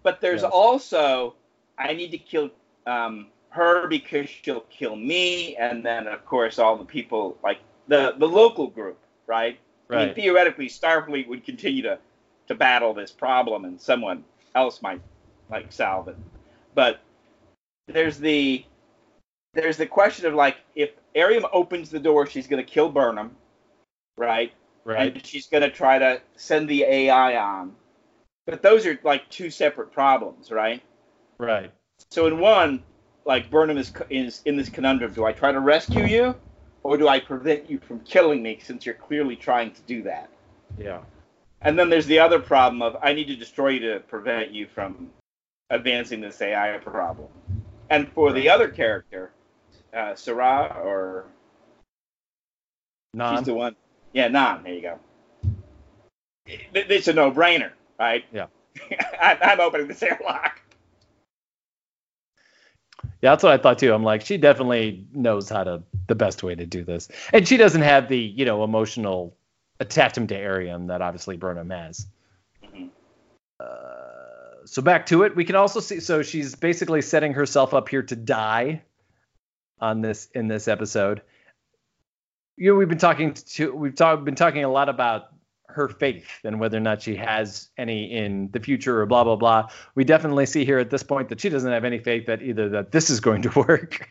But 0.03 0.19
there's 0.19 0.43
Yes. 0.43 0.51
also 0.51 1.35
I 1.77 1.93
need 1.93 2.11
to 2.11 2.17
kill 2.17 2.49
um, 2.85 3.27
her 3.49 3.87
because 3.87 4.27
she'll 4.29 4.65
kill 4.69 4.97
me, 4.97 5.55
and 5.55 5.85
then 5.85 6.07
of 6.07 6.25
course 6.25 6.59
all 6.59 6.75
the 6.77 6.85
people 6.85 7.37
like 7.43 7.59
the 7.87 8.13
the 8.17 8.27
local 8.27 8.67
group, 8.67 8.99
right? 9.25 9.57
I 9.93 9.95
mean, 9.97 10.13
theoretically, 10.15 10.67
Starfleet 10.67 11.27
would 11.27 11.45
continue 11.45 11.83
to 11.83 11.99
to 12.51 12.57
battle 12.57 12.93
this 12.93 13.11
problem, 13.11 13.65
and 13.65 13.79
someone 13.79 14.23
else 14.55 14.81
might 14.81 15.01
like 15.49 15.71
solve 15.71 16.07
it. 16.07 16.17
But 16.75 17.01
there's 17.87 18.17
the 18.17 18.65
there's 19.53 19.77
the 19.77 19.85
question 19.85 20.25
of 20.25 20.33
like 20.33 20.57
if 20.75 20.91
Airiam 21.15 21.45
opens 21.51 21.89
the 21.89 21.99
door, 21.99 22.25
she's 22.25 22.47
going 22.47 22.63
to 22.63 22.69
kill 22.69 22.89
Burnham, 22.89 23.35
right? 24.17 24.51
Right. 24.83 25.13
And 25.13 25.25
she's 25.25 25.47
going 25.47 25.63
to 25.63 25.69
try 25.69 25.99
to 25.99 26.21
send 26.35 26.69
the 26.69 26.83
AI 26.83 27.37
on. 27.37 27.75
But 28.45 28.61
those 28.61 28.85
are 28.85 28.99
like 29.03 29.29
two 29.29 29.49
separate 29.49 29.91
problems, 29.91 30.51
right? 30.51 30.81
Right. 31.37 31.71
So 32.09 32.27
in 32.27 32.39
one, 32.39 32.83
like 33.25 33.49
Burnham 33.49 33.77
is 33.77 33.93
is 34.09 34.41
in 34.45 34.57
this 34.57 34.69
conundrum: 34.69 35.13
do 35.13 35.25
I 35.25 35.31
try 35.31 35.51
to 35.51 35.59
rescue 35.59 36.05
you, 36.05 36.35
or 36.83 36.97
do 36.97 37.07
I 37.07 37.19
prevent 37.19 37.69
you 37.69 37.79
from 37.79 37.99
killing 38.01 38.41
me 38.41 38.59
since 38.61 38.85
you're 38.85 38.95
clearly 38.95 39.35
trying 39.35 39.71
to 39.71 39.81
do 39.81 40.01
that? 40.03 40.29
Yeah. 40.77 41.01
And 41.61 41.77
then 41.77 41.89
there's 41.89 42.07
the 42.07 42.19
other 42.19 42.39
problem 42.39 42.81
of 42.81 42.97
I 43.01 43.13
need 43.13 43.27
to 43.27 43.35
destroy 43.35 43.69
you 43.69 43.79
to 43.93 43.99
prevent 44.01 44.51
you 44.51 44.67
from 44.67 45.11
advancing 45.69 46.21
this 46.21 46.41
AI 46.41 46.77
problem. 46.79 47.29
And 47.89 48.11
for 48.13 48.31
the 48.33 48.49
other 48.49 48.67
character, 48.69 49.31
uh, 49.93 50.15
Sarah, 50.15 50.81
or 50.83 51.25
Nhan. 53.15 53.37
she's 53.37 53.45
the 53.45 53.53
one, 53.53 53.75
yeah, 54.13 54.29
Nhan. 54.29 54.63
There 54.63 54.73
you 54.73 54.81
go. 54.81 54.99
It- 56.47 56.89
it's 56.91 57.07
a 57.07 57.13
no-brainer, 57.13 57.71
right? 57.99 58.25
Yeah. 58.33 58.47
I, 59.21 59.37
I'm 59.41 59.59
opening 59.59 59.87
this 59.87 60.01
airlock. 60.03 60.61
Yeah, 63.21 63.31
that's 63.31 63.43
what 63.43 63.51
I 63.53 63.57
thought 63.57 63.79
too. 63.79 63.93
I'm 63.93 64.03
like, 64.03 64.21
she 64.21 64.37
definitely 64.37 65.05
knows 65.13 65.49
how 65.49 65.63
to 65.63 65.83
the 66.07 66.15
best 66.15 66.43
way 66.43 66.55
to 66.55 66.65
do 66.65 66.83
this, 66.83 67.07
and 67.33 67.47
she 67.47 67.57
doesn't 67.57 67.81
have 67.81 68.09
the 68.09 68.17
you 68.17 68.45
know 68.45 68.63
emotional 68.63 69.35
attachment 69.81 70.29
to 70.29 70.35
Airiam 70.35 70.87
that 70.87 71.01
obviously 71.01 71.35
Burnham 71.35 71.71
has. 71.71 72.05
Mhm. 72.63 72.89
Uh, 73.59 74.65
so 74.65 74.81
back 74.81 75.07
to 75.07 75.23
it, 75.23 75.35
we 75.35 75.43
can 75.43 75.55
also 75.55 75.79
see. 75.79 75.99
So 75.99 76.21
she's 76.21 76.55
basically 76.55 77.01
setting 77.01 77.33
herself 77.33 77.73
up 77.73 77.89
here 77.89 78.03
to 78.03 78.15
die 78.15 78.83
on 79.79 80.01
this 80.01 80.27
in 80.33 80.47
this 80.47 80.67
episode. 80.67 81.21
You 82.57 82.71
know, 82.71 82.77
we've 82.77 82.87
been 82.87 82.99
talking 82.99 83.33
to 83.33 83.73
we've 83.73 83.95
talk, 83.95 84.23
been 84.23 84.35
talking 84.35 84.63
a 84.63 84.69
lot 84.71 84.87
about 84.87 85.29
her 85.67 85.87
faith 85.87 86.27
and 86.43 86.59
whether 86.59 86.77
or 86.77 86.81
not 86.81 87.01
she 87.01 87.15
has 87.15 87.69
any 87.77 88.11
in 88.11 88.51
the 88.51 88.59
future 88.59 89.01
or 89.01 89.05
blah 89.07 89.23
blah 89.23 89.35
blah. 89.35 89.69
We 89.95 90.03
definitely 90.03 90.45
see 90.45 90.63
here 90.63 90.77
at 90.77 90.91
this 90.91 91.01
point 91.01 91.29
that 91.29 91.41
she 91.41 91.49
doesn't 91.49 91.71
have 91.71 91.85
any 91.85 91.97
faith 91.97 92.27
that 92.27 92.43
either 92.43 92.69
that 92.69 92.91
this 92.91 93.09
is 93.09 93.19
going 93.19 93.41
to 93.43 93.49
work, 93.67 94.09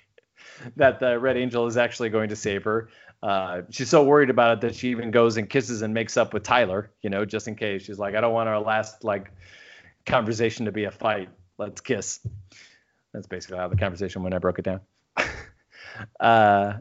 that 0.77 0.99
the 0.99 1.19
Red 1.19 1.37
Angel 1.37 1.67
is 1.67 1.77
actually 1.77 2.09
going 2.09 2.31
to 2.31 2.37
save 2.37 2.65
her. 2.65 2.89
Uh, 3.23 3.63
she's 3.71 3.91
so 3.91 4.03
worried 4.03 4.31
about 4.31 4.59
it 4.59 4.61
that 4.63 4.75
she 4.75 4.91
even 4.91 5.11
goes 5.11 5.37
and 5.37 5.49
kisses 5.49 5.83
and 5.83 5.93
makes 5.93 6.17
up 6.17 6.33
with 6.33 6.43
Tyler, 6.43 6.91
you 7.03 7.11
know, 7.11 7.25
just 7.25 7.49
in 7.49 7.55
case. 7.55 7.83
She's 7.83 7.99
like, 7.99 8.15
I 8.15 8.21
don't 8.21 8.33
want 8.33 8.49
our 8.49 8.61
last 8.61 9.05
like 9.05 9.31
conversation 10.07 10.67
to 10.67 10.73
be 10.73 10.85
a 10.85 10.91
fight. 10.91 11.29
Let's 11.59 11.81
kiss. 11.81 12.27
That's 13.13 13.27
basically 13.27 13.59
how 13.59 13.69
the 13.69 13.77
conversation 13.77 14.23
went. 14.23 14.35
I 14.35 14.39
broke 14.39 14.59
it 14.59 14.65
down. 14.65 14.81
uh, 16.21 16.75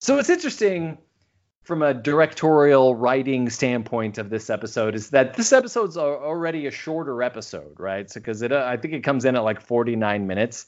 so 0.00 0.18
it's 0.18 0.30
interesting 0.30 0.96
from 1.62 1.82
a 1.82 1.92
directorial 1.92 2.94
writing 2.94 3.50
standpoint 3.50 4.18
of 4.18 4.30
this 4.30 4.48
episode 4.48 4.94
is 4.94 5.10
that 5.10 5.34
this 5.34 5.52
episode's 5.52 5.96
already 5.96 6.66
a 6.66 6.70
shorter 6.70 7.22
episode, 7.22 7.78
right? 7.78 8.10
So 8.10 8.18
because 8.18 8.42
it, 8.42 8.50
uh, 8.50 8.64
I 8.66 8.76
think 8.76 8.94
it 8.94 9.04
comes 9.04 9.24
in 9.24 9.36
at 9.36 9.44
like 9.44 9.60
49 9.60 10.26
minutes, 10.26 10.66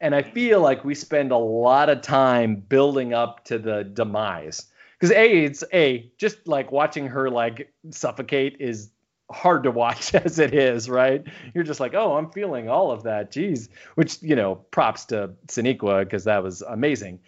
and 0.00 0.14
I 0.14 0.22
feel 0.22 0.60
like 0.60 0.84
we 0.84 0.94
spend 0.94 1.32
a 1.32 1.36
lot 1.36 1.88
of 1.88 2.02
time 2.02 2.56
building 2.56 3.14
up 3.14 3.44
to 3.46 3.58
the 3.58 3.84
demise. 3.84 4.66
Because 4.98 5.14
a, 5.14 5.44
it's 5.44 5.64
a 5.72 6.10
just 6.18 6.46
like 6.46 6.72
watching 6.72 7.06
her 7.08 7.30
like 7.30 7.72
suffocate 7.90 8.56
is 8.60 8.90
hard 9.30 9.64
to 9.64 9.70
watch 9.70 10.14
as 10.14 10.38
it 10.38 10.54
is, 10.54 10.88
right? 10.88 11.24
You're 11.54 11.64
just 11.64 11.80
like, 11.80 11.94
oh, 11.94 12.16
I'm 12.16 12.30
feeling 12.30 12.68
all 12.68 12.90
of 12.90 13.02
that, 13.04 13.30
geez. 13.30 13.68
Which 13.94 14.22
you 14.22 14.36
know, 14.36 14.56
props 14.56 15.04
to 15.06 15.32
Sonequa 15.48 16.04
because 16.04 16.24
that 16.24 16.42
was 16.42 16.62
amazing 16.62 17.20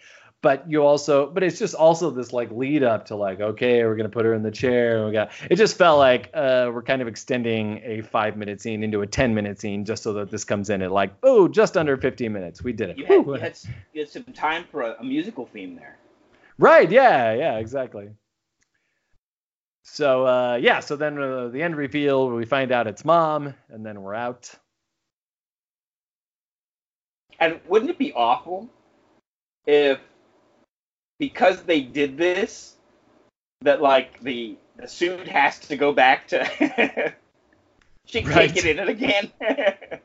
but 0.43 0.69
you 0.69 0.83
also 0.83 1.29
but 1.31 1.41
it's 1.43 1.57
just 1.57 1.73
also 1.73 2.11
this 2.11 2.31
like 2.31 2.51
lead 2.51 2.83
up 2.83 3.05
to 3.05 3.15
like 3.15 3.39
okay 3.39 3.83
we're 3.83 3.95
gonna 3.95 4.07
put 4.09 4.23
her 4.25 4.33
in 4.33 4.43
the 4.43 4.51
chair 4.51 5.05
we 5.05 5.11
got 5.11 5.31
it 5.49 5.55
just 5.55 5.77
felt 5.77 5.97
like 5.97 6.29
uh 6.33 6.69
we're 6.73 6.83
kind 6.83 7.01
of 7.01 7.07
extending 7.07 7.79
a 7.83 8.01
five 8.01 8.37
minute 8.37 8.61
scene 8.61 8.83
into 8.83 9.01
a 9.01 9.07
10 9.07 9.33
minute 9.33 9.59
scene 9.59 9.83
just 9.83 10.03
so 10.03 10.13
that 10.13 10.29
this 10.29 10.43
comes 10.43 10.69
in 10.69 10.81
at 10.81 10.91
like 10.91 11.11
oh 11.23 11.47
just 11.47 11.75
under 11.75 11.97
15 11.97 12.31
minutes 12.31 12.63
we 12.63 12.71
did 12.71 12.89
it 12.91 12.97
You 12.97 13.05
had, 13.05 13.25
Whew. 13.25 13.33
you 13.35 13.39
had, 13.41 13.57
you 13.93 14.01
had 14.01 14.09
some 14.09 14.23
time 14.25 14.65
for 14.71 14.83
a, 14.83 14.95
a 14.99 15.03
musical 15.03 15.47
theme 15.47 15.75
there. 15.75 15.97
right 16.59 16.89
yeah 16.91 17.33
yeah 17.33 17.57
exactly 17.57 18.09
so 19.83 20.25
uh 20.27 20.59
yeah 20.61 20.79
so 20.81 20.95
then 20.95 21.17
uh, 21.21 21.47
the 21.47 21.63
end 21.63 21.75
reveal 21.75 22.29
we 22.29 22.45
find 22.45 22.71
out 22.71 22.85
it's 22.87 23.03
mom 23.03 23.53
and 23.69 23.85
then 23.85 24.01
we're 24.01 24.13
out 24.15 24.53
And 27.39 27.59
wouldn't 27.67 27.91
it 27.91 27.97
be 27.97 28.13
awful 28.13 28.69
if 29.65 29.99
because 31.19 31.63
they 31.63 31.81
did 31.81 32.17
this, 32.17 32.75
that 33.61 33.81
like 33.81 34.19
the 34.21 34.57
the 34.77 34.87
suit 34.87 35.27
has 35.27 35.59
to 35.59 35.77
go 35.77 35.91
back 35.93 36.27
to. 36.29 36.45
she 38.05 38.21
can't 38.21 38.35
Right. 38.35 38.53
get 38.53 38.65
in 38.65 38.79
it 38.79 38.89
again. 38.89 39.31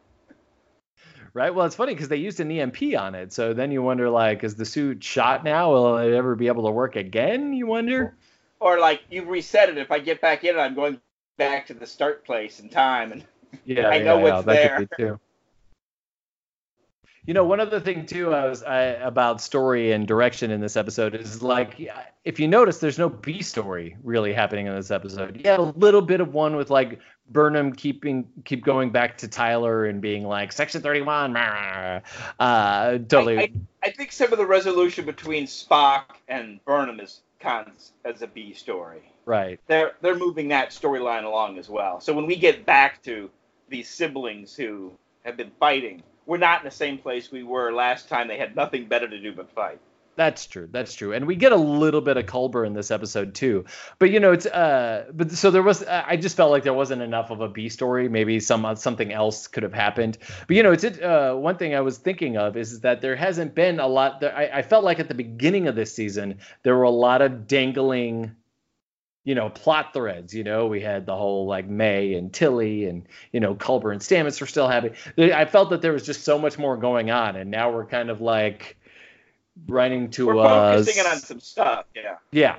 Right. 1.35 1.55
Well, 1.55 1.65
it's 1.65 1.77
funny 1.77 1.95
because 1.95 2.09
they 2.09 2.17
used 2.17 2.41
an 2.41 2.51
EMP 2.51 2.95
on 2.99 3.15
it, 3.15 3.33
so 3.33 3.55
then 3.55 3.71
you 3.73 3.83
wonder, 3.83 4.11
like, 4.11 4.45
is 4.45 4.55
the 4.55 4.67
suit 4.67 5.03
shot 5.03 5.45
now? 5.45 5.73
Will 5.73 5.97
it 5.99 6.13
ever 6.13 6.35
be 6.35 6.49
able 6.49 6.67
to 6.67 6.71
work 6.71 6.97
again? 6.97 7.55
You 7.55 7.67
wonder. 7.67 8.15
or 8.61 8.79
like 8.79 9.03
you've 9.11 9.29
reset 9.29 9.69
it. 9.71 9.79
If 9.79 9.91
I 9.91 9.99
get 9.99 10.21
back 10.21 10.45
in, 10.45 10.59
I'm 10.59 10.75
going 10.75 11.01
back 11.39 11.67
to 11.69 11.75
the 11.75 11.87
start 11.87 12.25
place 12.25 12.61
in 12.61 12.69
time. 12.69 13.13
And 13.13 13.25
Yeah, 13.65 13.89
I 13.91 13.99
know 14.01 14.19
yeah, 14.19 14.25
yeah, 14.27 14.41
what's 14.41 14.45
that 14.45 14.61
there. 14.99 15.19
Could 17.23 17.27
be 17.27 17.33
too. 17.33 17.33
You 17.33 17.35
know, 17.35 17.45
one 17.45 17.61
other 17.61 17.81
thing 17.81 18.07
too, 18.07 18.35
I 18.35 18.47
was 18.47 18.63
I, 18.63 18.83
about 18.83 19.41
story 19.41 19.93
and 19.93 20.07
direction 20.07 20.51
in 20.51 20.61
this 20.61 20.77
episode 20.77 21.15
is 21.15 21.43
like, 21.43 21.81
if 22.25 22.41
you 22.41 22.49
notice, 22.49 22.79
there's 22.79 22.99
no 22.99 23.09
B 23.09 23.43
story 23.43 23.97
really 24.03 24.33
happening 24.33 24.67
in 24.67 24.75
this 24.75 24.91
episode. 24.91 25.41
Yeah, 25.45 25.59
a 25.59 25.63
little 25.63 26.03
bit 26.03 26.21
of 26.21 26.35
one 26.35 26.57
with 26.57 26.71
like 26.71 27.01
Burnham 27.31 27.73
keeping 27.73 28.29
keep 28.45 28.65
going 28.65 28.91
back 28.91 29.19
to 29.19 29.29
Tyler 29.29 29.87
and 29.87 30.01
being 30.01 30.25
like 30.25 30.53
Section 30.53 30.83
31, 30.83 31.33
rah, 31.33 32.01
uh, 32.39 32.99
totally. 32.99 33.39
I, 33.39 33.53
I 33.83 33.91
think 33.91 34.13
some 34.13 34.33
of 34.33 34.39
the 34.39 34.47
resolution 34.47 35.05
between 35.05 35.45
Spock 35.45 36.05
and 36.29 36.63
Burnham 36.65 37.01
is 37.01 37.23
cons 37.41 37.93
as 38.05 38.23
a 38.23 38.27
B 38.27 38.53
story. 38.55 39.03
right. 39.25 39.59
They're 39.67 39.93
they're 40.01 40.17
moving 40.17 40.49
that 40.49 40.71
storyline 40.71 41.25
along 41.25 41.59
as 41.59 41.69
well. 41.69 42.01
So 42.01 42.13
when 42.13 42.27
we 42.27 42.37
get 42.37 42.65
back 42.67 43.03
to 43.05 43.31
these 43.69 43.89
siblings 43.89 44.55
who 44.55 44.93
have 45.25 45.37
been 45.37 45.51
fighting, 45.59 46.03
we're 46.27 46.39
not 46.39 46.61
in 46.61 46.65
the 46.65 46.71
same 46.75 46.99
place 46.99 47.31
we 47.31 47.43
were 47.43 47.73
last 47.73 48.09
time. 48.09 48.29
They 48.29 48.39
had 48.39 48.57
nothing 48.57 48.87
better 48.87 49.09
to 49.09 49.21
do 49.21 49.33
but 49.33 49.51
fight. 49.51 49.81
That's 50.15 50.47
true. 50.47 50.69
That's 50.71 50.95
true. 50.95 51.15
And 51.15 51.27
we 51.27 51.37
get 51.37 51.53
a 51.53 51.57
little 51.57 52.03
bit 52.03 52.19
of 52.19 52.27
Culber 52.27 52.67
in 52.67 52.75
this 52.75 52.91
episode 52.91 53.35
too. 53.35 53.65
But 53.99 54.11
you 54.11 54.21
know, 54.21 54.33
it's 54.33 54.45
uh 54.45 55.07
but 55.13 55.33
so 55.33 55.51
there 55.51 55.63
was 55.63 55.83
I 55.85 56.17
just 56.17 56.37
felt 56.37 56.51
like 56.51 56.65
there 56.65 56.75
wasn't 56.75 57.01
enough 57.01 57.31
of 57.31 57.41
a 57.41 57.49
B 57.49 57.71
story. 57.71 58.09
Maybe 58.11 58.39
some 58.39 58.77
something 58.77 59.11
else 59.11 59.47
could 59.47 59.63
have 59.63 59.73
happened. 59.73 60.19
But 60.47 60.57
you 60.57 60.63
know, 60.63 60.73
it's 60.73 60.85
it 60.85 61.03
uh 61.03 61.35
one 61.35 61.57
thing 61.57 61.75
I 61.75 61.81
was 61.81 61.97
thinking 61.97 62.37
of 62.37 62.59
is 62.59 62.81
that 62.81 63.01
there 63.01 63.17
hasn't 63.17 63.55
been 63.55 63.81
a 63.81 63.87
lot 63.89 64.21
there, 64.21 64.37
I, 64.37 64.59
I 64.59 64.63
felt 64.63 64.85
like 64.85 65.01
at 65.01 65.09
the 65.09 65.15
beginning 65.15 65.67
of 65.67 65.77
this 65.77 65.95
season 65.95 66.39
there 66.63 66.77
were 66.77 66.83
a 66.83 66.91
lot 66.91 67.23
of 67.23 67.47
dangling 67.47 68.37
you 69.25 69.35
know, 69.35 69.51
plot 69.51 69.93
threads. 69.93 70.35
You 70.35 70.45
know, 70.45 70.67
we 70.67 70.81
had 70.81 71.07
the 71.07 71.17
whole 71.17 71.47
like 71.47 71.69
May 71.69 72.15
and 72.15 72.33
Tilly 72.33 72.87
and 72.87 73.07
you 73.33 73.41
know 73.41 73.55
Culber 73.55 73.93
and 73.93 74.01
Stamets 74.01 74.41
were 74.41 74.47
still 74.47 74.69
happy. 74.69 74.93
I 75.19 75.45
felt 75.45 75.71
that 75.71 75.83
there 75.83 75.93
was 75.93 76.05
just 76.05 76.25
so 76.25 76.39
much 76.39 76.59
more 76.59 76.77
going 76.77 77.11
on, 77.11 77.37
and 77.37 77.51
now 77.51 77.73
we're 77.73 77.87
kind 77.87 78.11
of 78.11 78.21
like 78.21 78.77
running 79.67 80.11
to 80.11 80.27
We're 80.27 80.39
uh, 80.39 80.79
focusing 80.79 81.07
on 81.07 81.19
some 81.19 81.41
stuff. 81.41 81.87
Yeah. 81.95 82.17
yeah, 82.31 82.57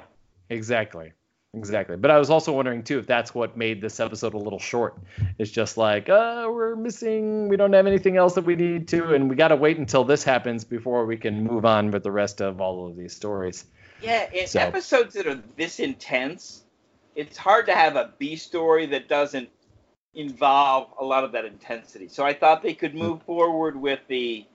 exactly. 0.49 1.13
Exactly. 1.55 1.97
But 1.97 2.09
I 2.09 2.17
was 2.17 2.31
also 2.31 2.51
wondering 2.51 2.81
too 2.81 2.97
if 2.97 3.05
that's 3.05 3.35
what 3.35 3.55
made 3.55 3.79
this 3.79 3.99
episode 3.99 4.33
a 4.33 4.37
little 4.39 4.57
short. 4.57 4.97
It's 5.37 5.51
just 5.51 5.77
like, 5.77 6.09
uh, 6.09 6.47
we're 6.51 6.75
missing, 6.75 7.47
we 7.47 7.57
don't 7.57 7.73
have 7.73 7.85
anything 7.85 8.17
else 8.17 8.33
that 8.35 8.45
we 8.45 8.55
need 8.55 8.87
to, 8.87 9.13
and 9.13 9.29
we 9.29 9.35
got 9.35 9.49
to 9.49 9.55
wait 9.55 9.77
until 9.77 10.03
this 10.03 10.23
happens 10.23 10.63
before 10.63 11.05
we 11.05 11.15
can 11.15 11.43
move 11.43 11.63
on 11.63 11.91
with 11.91 12.01
the 12.01 12.11
rest 12.11 12.41
of 12.41 12.59
all 12.59 12.87
of 12.87 12.97
these 12.97 13.15
stories. 13.15 13.65
Yeah, 14.03 14.29
in 14.31 14.47
So- 14.47 14.59
episodes 14.59 15.13
that 15.15 15.27
are 15.27 15.41
this 15.55 15.79
intense, 15.79 16.63
it's 17.15 17.37
hard 17.37 17.65
to 17.67 17.73
have 17.75 17.95
a 17.95 18.13
B 18.17 18.35
story 18.35 18.85
that 18.87 19.07
doesn't 19.07 19.49
involve 20.13 20.93
a 20.99 21.05
lot 21.05 21.23
of 21.23 21.31
that 21.31 21.45
intensity. 21.45 22.07
So 22.07 22.23
I 22.25 22.33
thought 22.33 22.61
they 22.61 22.73
could 22.73 22.93
move 22.93 23.23
forward 23.23 23.75
with 23.75 23.99
the 24.07 24.45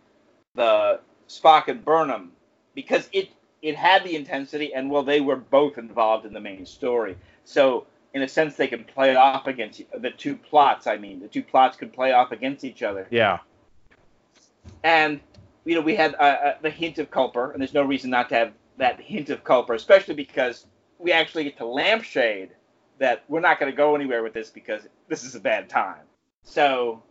the 0.55 1.01
Spock 1.29 1.69
and 1.69 1.85
Burnham 1.85 2.33
because 2.75 3.09
it 3.13 3.31
it 3.63 3.75
had 3.77 4.05
the 4.05 4.15
intensity 4.17 4.75
and 4.75 4.91
well 4.91 5.03
they 5.03 5.21
were 5.21 5.37
both 5.37 5.79
involved 5.79 6.27
in 6.27 6.33
the 6.33 6.41
main 6.41 6.67
story. 6.67 7.17
So 7.45 7.87
in 8.15 8.23
a 8.23 8.29
sense 8.29 8.57
they 8.57 8.69
can 8.69 8.85
play 8.85 9.15
off 9.17 9.47
against 9.47 9.83
the 10.01 10.11
two 10.11 10.37
plots. 10.37 10.87
I 10.87 10.97
mean, 10.97 11.21
the 11.21 11.29
two 11.29 11.43
plots 11.43 11.77
could 11.77 11.93
play 11.93 12.13
off 12.13 12.33
against 12.33 12.65
each 12.65 12.83
other 12.83 13.07
Yeah. 13.11 13.39
and 14.83 15.21
you 15.65 15.75
know 15.75 15.81
we 15.81 15.95
had 15.97 16.15
uh, 16.15 16.19
uh, 16.19 16.59
the 16.63 16.71
hint 16.71 16.99
of 16.99 17.11
Culber, 17.11 17.53
and 17.53 17.61
there's 17.61 17.75
no 17.75 17.83
reason 17.83 18.11
not 18.11 18.29
to 18.31 18.35
have 18.35 18.53
that 18.79 19.01
hint 19.01 19.31
of 19.31 19.45
Culber, 19.45 19.75
especially 19.75 20.15
because 20.15 20.67
we 20.99 21.13
actually 21.13 21.45
get 21.45 21.57
to 21.59 21.67
lampshade 21.67 22.51
that 22.99 23.25
we're 23.29 23.41
not 23.41 23.61
going 23.61 23.71
to 23.71 23.77
go 23.77 23.95
anywhere 23.95 24.23
with 24.23 24.33
this 24.33 24.51
because 24.51 24.89
this 25.09 25.25
is 25.25 25.35
a 25.35 25.41
bad 25.41 25.69
time. 25.69 26.03
So 26.43 27.03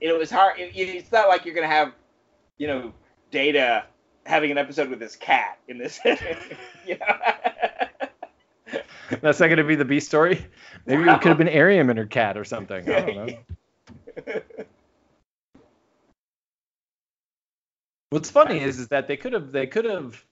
it 0.00 0.16
was 0.16 0.30
hard. 0.30 0.58
It, 0.58 0.72
it's 0.74 1.10
not 1.12 1.28
like 1.28 1.44
you're 1.44 1.54
going 1.54 1.68
to 1.68 1.74
have, 1.74 1.92
you 2.58 2.66
know, 2.66 2.92
Data 3.30 3.84
having 4.26 4.50
an 4.50 4.58
episode 4.58 4.88
with 4.88 5.00
his 5.00 5.16
cat 5.16 5.58
in 5.68 5.78
this. 5.78 5.98
you 6.04 6.96
know? 6.98 7.16
That's 9.20 9.40
not 9.40 9.46
going 9.46 9.56
to 9.58 9.64
be 9.64 9.74
the 9.74 9.84
B 9.84 9.98
story. 9.98 10.46
Maybe 10.86 11.02
it 11.02 11.20
could 11.20 11.28
have 11.28 11.38
been 11.38 11.48
Airiam 11.48 11.90
and 11.90 11.98
her 11.98 12.06
cat 12.06 12.36
or 12.36 12.44
something. 12.44 12.88
I 12.88 13.00
don't 13.00 13.16
know. 13.16 13.28
What's 18.10 18.30
funny 18.30 18.60
is, 18.60 18.78
is 18.78 18.88
that 18.88 19.08
they 19.08 19.16
could 19.16 19.32
have 19.32 19.52
they 19.52 19.66
could 19.68 19.84
have 19.84 20.24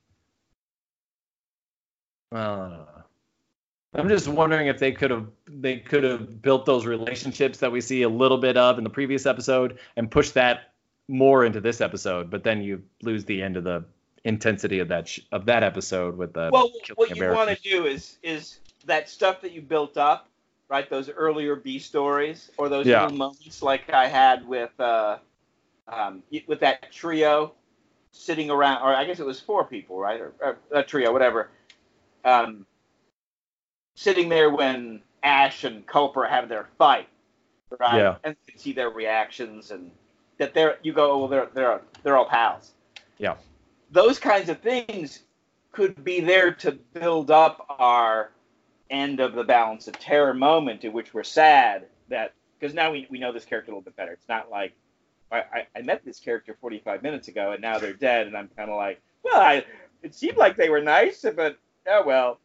well, 2.30 2.40
I 2.62 2.68
don't 2.68 2.70
know. 2.70 2.84
I'm 3.94 4.08
just 4.08 4.28
wondering 4.28 4.66
if 4.66 4.78
they 4.78 4.92
could 4.92 5.10
have 5.10 5.26
they 5.48 5.78
could 5.78 6.04
have 6.04 6.42
built 6.42 6.66
those 6.66 6.84
relationships 6.84 7.58
that 7.58 7.72
we 7.72 7.80
see 7.80 8.02
a 8.02 8.08
little 8.08 8.38
bit 8.38 8.56
of 8.56 8.76
in 8.78 8.84
the 8.84 8.90
previous 8.90 9.24
episode 9.24 9.78
and 9.96 10.10
pushed 10.10 10.34
that 10.34 10.74
more 11.08 11.44
into 11.44 11.60
this 11.60 11.80
episode, 11.80 12.30
but 12.30 12.44
then 12.44 12.62
you 12.62 12.82
lose 13.02 13.24
the 13.24 13.40
end 13.42 13.56
of 13.56 13.64
the 13.64 13.84
intensity 14.24 14.80
of 14.80 14.88
that 14.88 15.08
sh- 15.08 15.20
of 15.32 15.46
that 15.46 15.62
episode 15.62 16.16
with 16.18 16.34
the 16.34 16.50
well, 16.52 16.70
what 16.96 17.16
you 17.16 17.30
want 17.30 17.48
to 17.48 17.56
do 17.62 17.86
is 17.86 18.18
is 18.22 18.58
that 18.84 19.08
stuff 19.08 19.40
that 19.40 19.52
you 19.52 19.62
built 19.62 19.96
up, 19.96 20.28
right? 20.68 20.88
Those 20.90 21.08
earlier 21.08 21.56
B 21.56 21.78
stories 21.78 22.50
or 22.58 22.68
those 22.68 22.86
Yeah. 22.86 23.04
little 23.04 23.16
moments 23.16 23.62
like 23.62 23.90
I 23.92 24.06
had 24.06 24.46
with 24.46 24.78
uh, 24.78 25.18
um, 25.88 26.22
with 26.46 26.60
that 26.60 26.92
trio 26.92 27.54
sitting 28.12 28.50
around, 28.50 28.82
or 28.82 28.94
I 28.94 29.04
guess 29.04 29.18
it 29.18 29.26
was 29.26 29.40
four 29.40 29.64
people, 29.64 29.98
right? 29.98 30.20
Or, 30.20 30.34
or 30.40 30.58
a 30.72 30.82
trio, 30.82 31.10
whatever. 31.12 31.48
Um, 32.24 32.66
sitting 33.94 34.28
there 34.28 34.50
when 34.50 35.02
Ash 35.22 35.64
and 35.64 35.86
Culber 35.86 36.28
have 36.28 36.48
their 36.48 36.68
fight, 36.78 37.08
right? 37.78 37.98
Yeah. 37.98 38.16
And 38.24 38.36
you 38.52 38.58
see 38.58 38.72
their 38.72 38.90
reactions 38.90 39.70
and 39.70 39.90
that 40.38 40.54
they're 40.54 40.78
you 40.82 40.92
go, 40.92 41.18
well, 41.18 41.28
they're 41.28 41.48
they're 41.54 41.80
they're 42.02 42.16
all 42.16 42.28
pals 42.28 42.72
Yeah. 43.18 43.34
those 43.90 44.18
kinds 44.18 44.48
of 44.48 44.60
things 44.60 45.24
could 45.72 46.02
be 46.04 46.20
there 46.20 46.52
to 46.52 46.72
build 46.72 47.30
up 47.30 47.66
our 47.78 48.30
end 48.90 49.20
of 49.20 49.34
the 49.34 49.44
balance 49.44 49.86
of 49.88 49.98
terror 49.98 50.34
moment 50.34 50.84
in 50.84 50.92
which 50.92 51.12
we're 51.12 51.22
sad 51.22 51.86
that 52.08 52.32
because 52.58 52.74
now 52.74 52.90
we, 52.90 53.06
we 53.10 53.18
know 53.18 53.32
this 53.32 53.44
character 53.44 53.70
a 53.70 53.74
little 53.74 53.84
bit 53.84 53.96
better. 53.96 54.12
It's 54.12 54.28
not 54.28 54.50
like 54.50 54.72
I, 55.30 55.66
I, 55.76 55.82
met 55.82 56.04
this 56.04 56.18
character 56.18 56.56
45 56.60 57.02
minutes 57.02 57.28
ago 57.28 57.52
and 57.52 57.60
now 57.60 57.78
they're 57.78 57.92
dead 57.92 58.26
and 58.26 58.36
I'm 58.36 58.48
kind 58.56 58.70
of 58.70 58.76
like, 58.76 59.00
well, 59.22 59.40
I, 59.40 59.64
it 60.02 60.14
seemed 60.14 60.38
like 60.38 60.56
they 60.56 60.70
were 60.70 60.80
nice, 60.80 61.24
but 61.36 61.58
oh 61.89 62.03
well. 62.07 62.39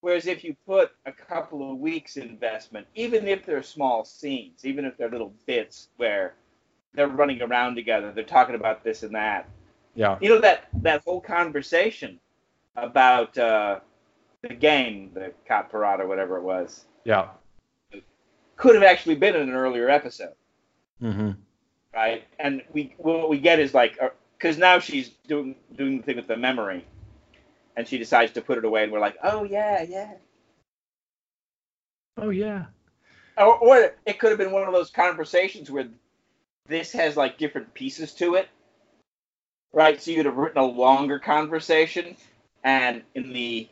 Whereas 0.00 0.26
if 0.26 0.42
you 0.42 0.56
put 0.66 0.90
a 1.06 1.12
couple 1.12 1.70
of 1.70 1.78
weeks 1.78 2.16
investment, 2.16 2.86
even 2.96 3.28
if 3.28 3.46
they're 3.46 3.62
small 3.62 4.04
scenes, 4.04 4.64
even 4.64 4.84
if 4.84 4.96
they're 4.96 5.10
little 5.10 5.32
bits 5.46 5.88
where 5.96 6.34
they're 6.92 7.06
running 7.08 7.40
around 7.40 7.76
together, 7.76 8.10
they're 8.12 8.24
talking 8.24 8.56
about 8.56 8.82
this 8.82 9.04
and 9.04 9.14
that, 9.14 9.48
Yeah. 9.94 10.18
you 10.20 10.28
know 10.28 10.40
that 10.40 10.68
that 10.82 11.02
whole 11.04 11.20
conversation 11.20 12.18
about 12.76 13.36
uh, 13.38 13.78
the 14.42 14.54
game, 14.54 15.12
the 15.14 15.32
Cop 15.46 15.72
or 15.72 16.06
whatever 16.06 16.36
it 16.36 16.42
was, 16.42 16.86
Yeah. 17.04 17.28
could 18.56 18.74
have 18.74 18.84
actually 18.84 19.14
been 19.14 19.36
in 19.36 19.48
an 19.48 19.54
earlier 19.54 19.88
episode, 19.88 20.34
Mm-hmm. 21.00 21.30
right? 21.94 22.24
And 22.40 22.62
we 22.72 22.94
what 22.98 23.28
we 23.28 23.38
get 23.38 23.60
is 23.60 23.72
like 23.72 23.98
because 24.36 24.58
now 24.58 24.80
she's 24.80 25.10
doing 25.28 25.54
doing 25.76 25.98
the 25.98 26.02
thing 26.02 26.16
with 26.16 26.26
the 26.26 26.36
memory, 26.36 26.84
and 27.76 27.86
she 27.86 27.98
decides 27.98 28.32
to 28.32 28.40
put 28.42 28.58
it 28.58 28.64
away, 28.64 28.84
and 28.84 28.92
we're 28.92 29.00
like, 29.00 29.16
oh 29.22 29.44
yeah, 29.44 29.82
yeah. 29.82 30.12
Oh 32.18 32.30
yeah. 32.30 32.66
Or, 33.38 33.58
or 33.58 33.94
it 34.04 34.18
could 34.18 34.30
have 34.30 34.38
been 34.38 34.52
one 34.52 34.62
of 34.64 34.72
those 34.74 34.90
conversations 34.90 35.70
where 35.70 35.88
this 36.68 36.92
has 36.92 37.16
like 37.16 37.38
different 37.38 37.72
pieces 37.74 38.12
to 38.14 38.34
it, 38.34 38.48
right? 39.72 40.00
So 40.00 40.10
you'd 40.10 40.26
have 40.26 40.36
written 40.36 40.58
a 40.58 40.64
longer 40.66 41.18
conversation, 41.18 42.16
and 42.64 43.02
in 43.14 43.32
the 43.32 43.68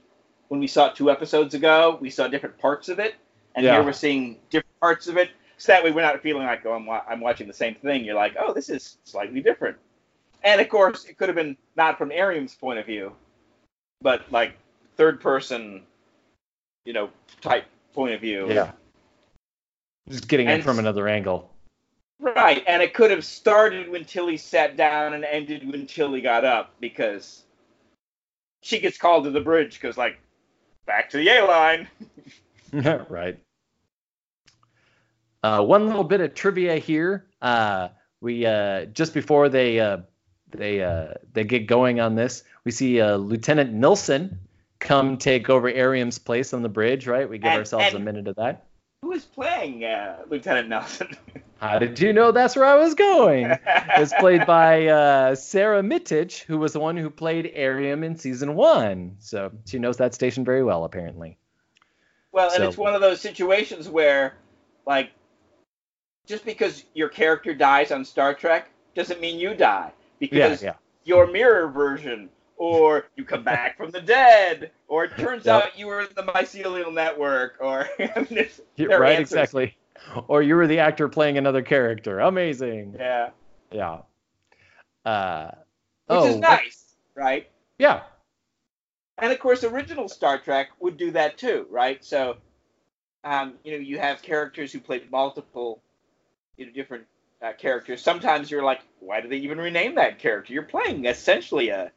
when 0.49 0.61
we 0.61 0.67
saw 0.67 0.89
it 0.89 0.97
two 0.97 1.11
episodes 1.11 1.55
ago, 1.55 1.99
we 2.01 2.11
saw 2.11 2.27
different 2.27 2.59
parts 2.59 2.89
of 2.89 2.99
it, 2.99 3.15
and 3.55 3.65
Yeah. 3.65 3.75
here 3.75 3.85
we're 3.85 3.93
seeing 3.93 4.39
different 4.51 4.81
parts 4.81 5.07
of 5.07 5.17
it. 5.17 5.31
So 5.59 5.73
that 5.73 5.85
way, 5.85 5.91
we're 5.93 6.01
not 6.01 6.21
feeling 6.23 6.47
like, 6.47 6.65
oh, 6.65 6.73
I'm, 6.73 6.87
wa- 6.87 7.05
I'm 7.07 7.21
watching 7.21 7.47
the 7.47 7.53
same 7.53 7.75
thing. 7.75 8.03
You're 8.03 8.15
like, 8.15 8.35
oh, 8.41 8.55
this 8.55 8.71
is 8.71 8.97
slightly 9.05 9.43
different. 9.43 9.77
And 10.43 10.59
of 10.59 10.71
course, 10.71 11.05
it 11.05 11.19
could 11.19 11.29
have 11.29 11.37
been 11.37 11.55
not 11.77 11.99
from 11.99 12.09
Airiam's 12.11 12.55
point 12.55 12.79
of 12.79 12.87
view, 12.87 13.13
but 14.03 14.31
like 14.31 14.57
third 14.97 15.21
person, 15.21 15.83
you 16.85 16.93
know, 16.93 17.11
type 17.41 17.65
point 17.93 18.15
of 18.15 18.21
view. 18.21 18.47
Yeah. 18.49 18.73
Just 20.09 20.29
getting 20.29 20.49
it 20.49 20.65
from 20.65 20.79
another 20.79 21.09
angle. 21.09 21.51
Right, 22.19 22.63
and 22.67 22.83
it 22.83 22.93
could 22.93 23.11
have 23.11 23.25
started 23.25 23.89
when 23.89 24.05
Tilly 24.05 24.37
sat 24.37 24.77
down 24.77 25.15
and 25.15 25.25
ended 25.25 25.71
when 25.71 25.87
Tilly 25.87 26.21
got 26.21 26.45
up 26.45 26.75
because 26.79 27.45
she 28.63 28.79
gets 28.79 28.99
called 28.99 29.25
to 29.25 29.31
the 29.31 29.41
bridge 29.41 29.81
because, 29.81 29.97
like, 29.97 30.19
back 30.85 31.09
to 31.11 31.17
the 31.17 31.29
A 31.29 31.45
line. 31.47 31.89
right. 33.09 33.39
Uh, 35.43 35.63
one 35.63 35.87
little 35.87 36.05
bit 36.05 36.21
of 36.21 36.35
trivia 36.35 36.77
here. 36.77 37.27
Uh, 37.41 37.89
we 38.21 38.45
uh, 38.45 38.85
just 38.87 39.15
before 39.15 39.49
they 39.49 39.81
uh, 39.81 39.99
they 40.53 40.83
uh, 40.83 41.15
they 41.33 41.45
get 41.45 41.67
going 41.67 42.01
on 42.01 42.15
this, 42.15 42.43
we 42.65 42.71
see 42.71 43.01
uh, 43.01 43.17
Lieutenant 43.17 43.73
Nilsson 43.73 44.39
come 44.79 45.17
take 45.19 45.51
over 45.51 45.71
Airiam's 45.71 46.19
place 46.19 46.53
on 46.55 46.63
the 46.63 46.69
bridge. 46.69 47.07
Right. 47.07 47.29
We 47.29 47.39
give 47.39 47.51
And- 47.51 47.59
ourselves 47.59 47.87
and- 47.87 47.97
a 47.97 48.01
minute 48.01 48.29
of 48.29 48.37
that. 48.37 48.67
Who 49.03 49.13
is 49.13 49.25
playing 49.25 49.83
uh, 49.83 50.19
Lieutenant 50.29 50.69
Nelson? 50.69 51.09
How 51.59 51.79
did 51.79 51.99
you 52.01 52.13
know 52.13 52.33
that's 52.33 52.55
where 52.55 52.67
I 52.67 52.77
was 52.77 52.95
going? 52.95 53.47
It's 53.97 54.13
played 54.15 54.47
by 54.47 54.89
uh, 54.89 55.35
Sara 55.37 55.83
Mitich, 55.83 56.43
who 56.43 56.59
was 56.59 56.75
the 56.75 56.81
one 56.81 56.99
who 56.99 57.09
played 57.09 57.51
Airiam 57.55 58.05
in 58.05 58.19
season 58.19 58.55
one. 58.57 59.17
So 59.19 59.53
she 59.65 59.79
knows 59.79 59.97
that 59.99 60.13
station 60.15 60.45
very 60.45 60.63
well, 60.63 60.85
apparently. 60.85 61.39
Well, 62.33 62.49
and 62.49 62.57
So- 62.59 62.69
it's 62.69 62.77
one 62.77 62.95
of 62.95 63.01
those 63.01 63.23
situations 63.23 63.89
where, 63.89 64.35
like, 64.87 65.13
just 66.27 66.45
because 66.45 66.85
your 66.93 67.09
character 67.09 67.55
dies 67.55 67.91
on 67.93 68.05
Star 68.05 68.35
Trek 68.35 68.69
doesn't 68.95 69.21
mean 69.21 69.39
you 69.39 69.55
die. 69.55 69.93
Yeah, 70.21 70.29
Because 70.29 70.63
yeah. 70.63 70.75
your 71.05 71.27
mirror 71.27 71.69
version, 71.69 72.29
or 72.57 73.07
you 73.17 73.25
come 73.25 73.43
back 73.43 73.77
from 73.77 73.91
the 73.91 74.01
dead, 74.01 74.71
or 74.87 75.05
it 75.05 75.17
turns 75.17 75.47
Yep. 75.47 75.65
out 75.65 75.79
you 75.79 75.87
were 75.87 76.03
in 76.03 76.09
the 76.15 76.23
mycelial 76.23 76.93
network, 76.93 77.57
or 77.61 77.89
I 77.99 78.21
mean, 78.21 78.27
it's, 78.39 78.61
Yeah, 78.77 78.89
there 78.89 78.99
are 78.99 79.01
right, 79.01 79.17
answers. 79.19 79.33
exactly. 79.33 79.77
Or 80.29 80.43
you 80.43 80.57
were 80.57 80.67
the 80.67 80.79
actor 80.79 81.09
playing 81.09 81.39
another 81.39 81.63
character. 81.63 82.21
Amazing. 82.21 82.97
Yeah, 82.99 83.31
Yeah. 83.71 84.01
Uh, 85.05 85.51
which 86.07 86.19
oh, 86.21 86.27
is 86.29 86.37
nice, 86.37 86.97
right? 87.15 87.49
Yeah. 87.79 88.03
And 89.19 89.33
of 89.33 89.39
course, 89.39 89.65
original 89.65 90.09
Star 90.09 90.39
Trek 90.39 90.69
would 90.81 90.97
do 90.97 91.11
that 91.13 91.39
too, 91.39 91.67
right? 91.71 92.03
So, 92.05 92.37
um, 93.25 93.55
you 93.65 93.73
know, 93.73 93.79
you 93.79 93.99
have 93.99 94.23
characters 94.23 94.73
who 94.73 94.81
played 94.81 95.11
multiple, 95.11 95.83
you 96.57 96.67
know, 96.67 96.73
different 96.73 97.05
uh, 97.43 97.53
characters. 97.59 98.03
Sometimes 98.03 98.51
you're 98.51 98.63
like, 98.65 98.81
why 99.01 99.21
do 99.21 99.29
they 99.29 99.37
even 99.39 99.59
rename 99.59 99.95
that 99.97 100.19
character? 100.19 100.53
You're 100.53 100.63
playing 100.65 101.07
essentially 101.07 101.71
a, 101.71 101.91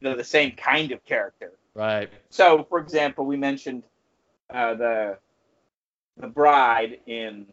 you 0.00 0.08
know, 0.10 0.16
the 0.16 0.24
same 0.24 0.52
kind 0.52 0.92
of 0.92 1.04
character. 1.04 1.52
Right. 1.74 2.10
So, 2.30 2.64
for 2.68 2.78
example, 2.78 3.24
we 3.24 3.36
mentioned 3.36 3.82
uh, 4.50 4.74
the 4.74 5.18
the 6.18 6.26
bride 6.26 7.00
in 7.06 7.46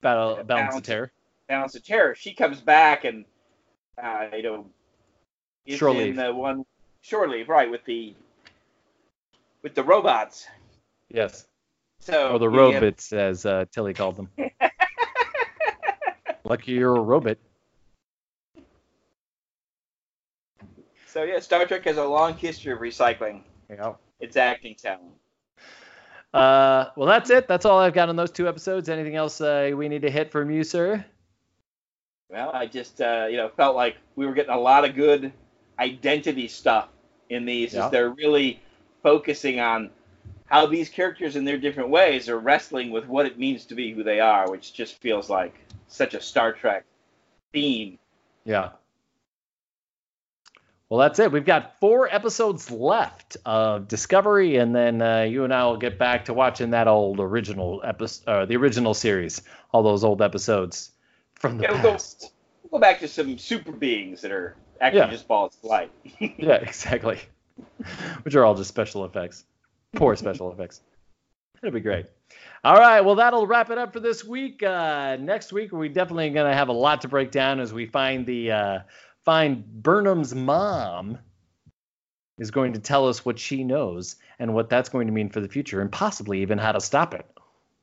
Battle 0.00 0.36
Yeah, 0.36 0.42
Balance 0.44 0.46
Balance- 0.46 0.76
of 0.76 0.82
Terror. 0.84 1.12
Balance 1.48 1.74
of 1.74 1.84
Terror. 1.84 2.14
She 2.14 2.32
comes 2.34 2.60
back 2.60 3.04
and, 3.04 3.24
uh, 4.02 4.28
you 4.36 4.42
know, 4.44 4.66
is 5.66 5.78
Shore 5.78 5.90
in 5.90 5.96
Leave. 5.98 6.16
the 6.16 6.32
one 6.32 6.64
Shore 7.00 7.28
Leave, 7.28 7.48
right? 7.48 7.68
With 7.70 7.84
the 7.84 8.14
with 9.62 9.74
the 9.74 9.82
robots. 9.82 10.46
Yes. 11.08 11.46
So 11.98 12.32
Or 12.32 12.38
the 12.38 12.48
you 12.50 12.58
have- 12.72 12.82
robots, 12.82 13.12
as 13.12 13.44
uh, 13.46 13.64
Tilly 13.72 13.94
called 13.94 14.16
them. 14.16 14.28
Lucky 16.44 16.72
you're 16.72 16.96
a 16.96 17.00
robot. 17.00 17.38
So 21.06 21.24
yeah, 21.24 21.40
Star 21.40 21.66
Trek 21.66 21.84
has 21.84 21.98
a 21.98 22.04
long 22.04 22.36
history 22.36 22.72
of 22.72 22.78
recycling 22.78 23.42
Yeah. 23.68 23.94
its 24.20 24.36
acting 24.36 24.74
talent. 24.74 25.12
Uh, 26.32 26.86
well, 26.96 27.06
that's 27.06 27.28
it. 27.28 27.46
That's 27.46 27.66
all 27.66 27.78
I've 27.78 27.92
got 27.92 28.08
on 28.08 28.16
those 28.16 28.30
two 28.30 28.48
episodes. 28.48 28.88
Anything 28.88 29.16
else 29.16 29.40
uh, 29.40 29.70
we 29.74 29.88
need 29.88 30.02
to 30.02 30.10
hit 30.10 30.32
from 30.32 30.50
you, 30.50 30.64
sir? 30.64 31.04
Well, 32.30 32.50
I 32.54 32.64
just 32.64 33.02
uh, 33.02 33.26
you 33.30 33.36
know 33.36 33.50
felt 33.50 33.76
like 33.76 33.96
we 34.16 34.24
were 34.24 34.32
getting 34.32 34.54
a 34.54 34.58
lot 34.58 34.88
of 34.88 34.94
good 34.94 35.32
identity 35.78 36.48
stuff 36.48 36.88
in 37.28 37.44
these. 37.44 37.74
Yeah. 37.74 37.84
As 37.84 37.90
they're 37.90 38.10
really 38.10 38.60
focusing 39.02 39.60
on 39.60 39.90
how 40.46 40.64
these 40.64 40.88
characters 40.88 41.36
in 41.36 41.44
their 41.44 41.58
different 41.58 41.90
ways 41.90 42.30
are 42.30 42.38
wrestling 42.38 42.90
with 42.90 43.06
what 43.06 43.26
it 43.26 43.38
means 43.38 43.66
to 43.66 43.74
be 43.74 43.92
who 43.92 44.02
they 44.02 44.20
are, 44.20 44.50
which 44.50 44.72
just 44.72 44.98
feels 45.00 45.28
like 45.28 45.54
such 45.92 46.14
a 46.14 46.20
Star 46.20 46.52
Trek 46.52 46.84
theme. 47.52 47.98
Yeah. 48.44 48.70
Well, 50.88 50.98
that's 51.00 51.18
it. 51.18 51.32
We've 51.32 51.44
got 51.44 51.78
four 51.80 52.06
episodes 52.14 52.70
left 52.70 53.38
of 53.46 53.88
Discovery, 53.88 54.56
and 54.56 54.74
then 54.76 55.00
uh, 55.00 55.22
you 55.22 55.44
and 55.44 55.54
I 55.54 55.64
will 55.64 55.78
get 55.78 55.98
back 55.98 56.26
to 56.26 56.34
watching 56.34 56.70
that 56.70 56.86
old 56.86 57.18
original 57.18 57.80
episode, 57.82 58.28
uh, 58.28 58.44
the 58.44 58.56
original 58.56 58.92
series, 58.92 59.40
all 59.72 59.82
those 59.82 60.04
old 60.04 60.20
episodes 60.20 60.90
from 61.34 61.56
the 61.56 61.62
Yeah, 61.64 61.72
we'll 61.72 61.82
go- 61.82 61.90
past. 61.92 62.32
We'll 62.70 62.78
go 62.78 62.82
back 62.82 63.00
to 63.00 63.08
some 63.08 63.38
super 63.38 63.72
beings 63.72 64.20
that 64.20 64.32
are 64.32 64.54
actually 64.82 65.00
Yeah. 65.00 65.10
just 65.10 65.26
balls 65.28 65.56
of 65.62 65.68
light. 65.70 65.90
Yeah, 66.38 66.56
exactly. 66.56 67.18
Which 68.22 68.34
are 68.34 68.44
all 68.44 68.54
just 68.54 68.68
special 68.68 69.04
effects. 69.06 69.44
Poor 69.94 70.14
special 70.16 70.52
effects. 70.52 70.82
It'll 71.62 71.72
be 71.72 71.80
great. 71.80 72.06
All 72.64 72.76
right, 72.76 73.00
well, 73.00 73.14
that'll 73.14 73.46
wrap 73.46 73.70
it 73.70 73.78
up 73.78 73.92
for 73.92 74.00
this 74.00 74.24
week. 74.24 74.62
Uh, 74.62 75.16
next 75.20 75.52
week, 75.52 75.72
we're 75.72 75.88
definitely 75.88 76.30
going 76.30 76.50
to 76.50 76.56
have 76.56 76.68
a 76.68 76.72
lot 76.72 77.00
to 77.02 77.08
break 77.08 77.30
down 77.30 77.60
as 77.60 77.72
we 77.72 77.86
find 77.86 78.26
the 78.26 78.50
uh, 78.50 78.78
find 79.24 79.64
Burnham's 79.82 80.34
mom 80.34 81.18
is 82.38 82.50
going 82.50 82.72
to 82.72 82.80
tell 82.80 83.08
us 83.08 83.24
what 83.24 83.38
she 83.38 83.62
knows 83.62 84.16
and 84.38 84.54
what 84.54 84.68
that's 84.68 84.88
going 84.88 85.06
to 85.06 85.12
mean 85.12 85.28
for 85.28 85.40
the 85.40 85.48
future, 85.48 85.80
and 85.80 85.90
possibly 85.92 86.42
even 86.42 86.58
how 86.58 86.72
to 86.72 86.80
stop 86.80 87.14
it. 87.14 87.26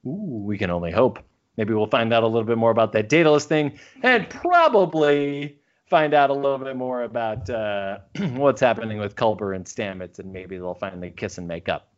Ooh, 0.05 0.43
we 0.45 0.57
can 0.57 0.69
only 0.69 0.91
hope. 0.91 1.19
Maybe 1.55 1.73
we'll 1.73 1.87
find 1.87 2.13
out 2.13 2.23
a 2.23 2.27
little 2.27 2.47
bit 2.47 2.57
more 2.57 2.71
about 2.71 2.91
that 2.93 3.07
Daedalus 3.07 3.45
thing, 3.45 3.79
and 4.03 4.29
probably 4.29 5.57
find 5.89 6.13
out 6.13 6.29
a 6.29 6.33
little 6.33 6.57
bit 6.57 6.75
more 6.75 7.03
about 7.03 7.49
uh, 7.49 7.99
what's 8.31 8.61
happening 8.61 8.99
with 8.99 9.15
Culber 9.15 9.55
and 9.55 9.65
Stamets, 9.65 10.19
and 10.19 10.33
maybe 10.33 10.57
they'll 10.57 10.73
finally 10.73 11.11
kiss 11.11 11.37
and 11.37 11.47
make 11.47 11.69
up. 11.69 11.93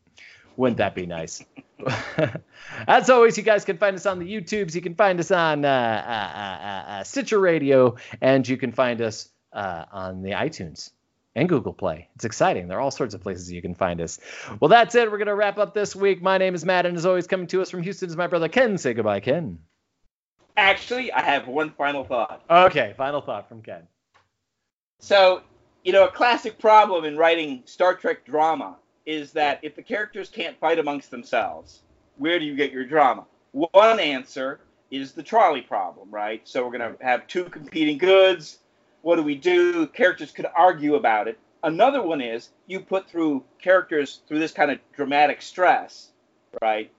Wouldn't 0.57 0.77
that 0.77 0.95
be 0.95 1.05
nice? 1.05 1.43
As 2.87 3.09
always, 3.09 3.37
you 3.37 3.43
guys 3.43 3.65
can 3.65 3.77
find 3.77 3.95
us 3.95 4.05
on 4.05 4.19
the 4.19 4.25
YouTubes. 4.25 4.75
You 4.75 4.81
can 4.81 4.95
find 4.95 5.19
us 5.19 5.31
on 5.31 5.65
uh, 5.65 5.67
uh, 5.67 6.11
uh, 6.11 6.91
uh, 6.91 7.03
Stitcher 7.03 7.39
Radio, 7.39 7.95
and 8.21 8.47
you 8.47 8.57
can 8.57 8.71
find 8.71 9.01
us 9.01 9.29
uh, 9.53 9.85
on 9.91 10.21
the 10.21 10.31
iTunes 10.31 10.91
and 11.35 11.47
Google 11.47 11.73
Play. 11.73 12.09
It's 12.15 12.25
exciting. 12.25 12.67
There 12.67 12.77
are 12.77 12.81
all 12.81 12.91
sorts 12.91 13.13
of 13.13 13.21
places 13.21 13.51
you 13.51 13.61
can 13.61 13.75
find 13.75 14.01
us. 14.01 14.19
Well, 14.59 14.69
that's 14.69 14.95
it. 14.95 15.11
We're 15.11 15.17
going 15.17 15.27
to 15.27 15.35
wrap 15.35 15.57
up 15.57 15.73
this 15.73 15.95
week. 15.95 16.21
My 16.21 16.37
name 16.37 16.55
is 16.55 16.65
Matt, 16.65 16.85
and 16.85 16.97
as 16.97 17.05
always, 17.05 17.27
coming 17.27 17.47
to 17.47 17.61
us 17.61 17.69
from 17.69 17.83
Houston 17.83 18.09
is 18.09 18.17
my 18.17 18.27
brother 18.27 18.49
Ken. 18.49 18.77
Say 18.77 18.93
goodbye, 18.93 19.19
Ken. 19.19 19.59
actually, 20.57 21.11
I 21.11 21.21
have 21.21 21.47
one 21.47 21.71
final 21.71 22.03
thought. 22.03 22.43
Okay, 22.49 22.93
final 22.97 23.21
thought 23.21 23.47
from 23.47 23.61
Ken. 23.61 23.87
So, 24.99 25.41
you 25.83 25.93
know, 25.93 26.05
a 26.05 26.11
classic 26.11 26.59
problem 26.59 27.05
in 27.05 27.17
writing 27.17 27.63
Star 27.65 27.95
Trek 27.95 28.25
drama 28.25 28.75
is 29.05 29.31
that 29.33 29.59
if 29.61 29.75
the 29.75 29.81
characters 29.81 30.29
can't 30.29 30.59
fight 30.59 30.79
amongst 30.79 31.11
themselves, 31.11 31.81
where 32.17 32.39
do 32.39 32.45
you 32.45 32.55
get 32.55 32.71
your 32.71 32.85
drama? 32.85 33.25
One 33.51 33.99
answer 33.99 34.59
is 34.91 35.13
the 35.13 35.23
trolley 35.23 35.61
problem, 35.61 36.09
right? 36.11 36.41
So 36.43 36.63
we're 36.63 36.77
going 36.77 36.91
to 36.91 36.97
mm-hmm. 36.97 37.03
have 37.03 37.27
two 37.27 37.45
competing 37.45 37.97
goods. 37.97 38.59
What 39.01 39.15
do 39.15 39.23
we 39.23 39.35
do? 39.35 39.87
Characters 39.87 40.31
could 40.31 40.47
argue 40.55 40.95
about 40.95 41.27
it. 41.27 41.39
Another 41.63 42.01
one 42.01 42.21
is 42.21 42.49
you 42.67 42.79
put 42.79 43.09
through 43.09 43.43
characters 43.61 44.21
through 44.27 44.39
this 44.39 44.51
kind 44.51 44.71
of 44.71 44.79
dramatic 44.93 45.41
stress, 45.41 46.09
right? 46.61 46.91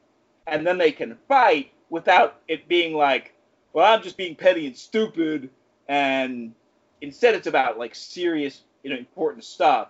And 0.47 0.67
then 0.67 0.79
they 0.79 0.93
can 0.93 1.19
fight 1.29 1.73
without 1.91 2.41
it 2.49 2.69
being 2.69 2.95
like, 2.95 3.35
well, 3.73 3.93
I'm 3.93 4.03
just 4.03 4.17
being 4.17 4.35
petty 4.35 4.67
and 4.67 4.77
stupid 4.77 5.51
and 5.89 6.55
instead 7.01 7.35
it's 7.35 7.47
about 7.47 7.79
like 7.79 7.95
serious, 7.95 8.63
you 8.83 8.91
know, 8.91 8.97
important 8.97 9.45
stuff, 9.45 9.89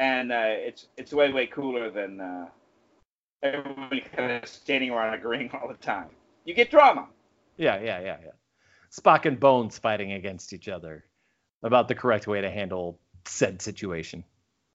and 0.00 0.32
uh, 0.32 0.46
it's 0.46 0.86
it's 0.96 1.12
way 1.12 1.30
way 1.32 1.46
cooler 1.46 1.90
than 1.90 2.20
uh, 2.20 2.46
everybody 3.42 4.00
kind 4.16 4.32
of 4.32 4.48
standing 4.48 4.90
around 4.90 5.14
agreeing 5.14 5.50
all 5.52 5.68
the 5.68 5.74
time. 5.74 6.08
You 6.44 6.54
get 6.54 6.70
drama. 6.70 7.06
Yeah, 7.58 7.78
yeah, 7.80 8.00
yeah, 8.00 8.16
yeah. 8.24 8.30
Spock 8.90 9.26
and 9.26 9.38
Bones 9.38 9.78
fighting 9.78 10.12
against 10.12 10.52
each 10.54 10.68
other 10.68 11.04
about 11.62 11.86
the 11.86 11.94
correct 11.94 12.26
way 12.26 12.40
to 12.40 12.50
handle 12.50 12.98
said 13.26 13.60
situation. 13.60 14.24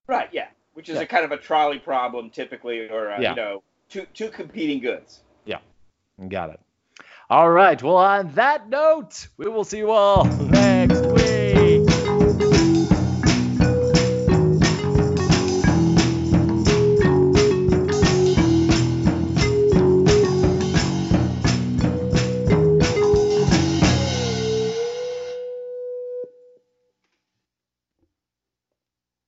Right, 0.07 0.29
yeah. 0.31 0.47
Which 0.73 0.89
is 0.89 0.95
Yeah. 0.95 1.01
a 1.01 1.05
kind 1.07 1.25
of 1.25 1.31
a 1.31 1.37
trolley 1.37 1.79
problem 1.79 2.29
typically, 2.29 2.87
or 2.87 3.11
uh, 3.11 3.19
Yeah. 3.19 3.31
you 3.31 3.35
know, 3.35 3.63
two 3.89 4.05
two 4.13 4.29
competing 4.29 4.79
goods. 4.79 5.21
Yeah. 5.45 5.59
Got 6.29 6.51
it. 6.51 6.59
All 7.31 7.49
right. 7.49 7.81
Well, 7.81 7.97
on 7.97 8.31
that 8.35 8.69
note, 8.69 9.27
we 9.37 9.47
will 9.49 9.63
see 9.63 9.79
you 9.79 9.89
all 9.89 10.23
next 10.39 11.01
week. 11.01 11.44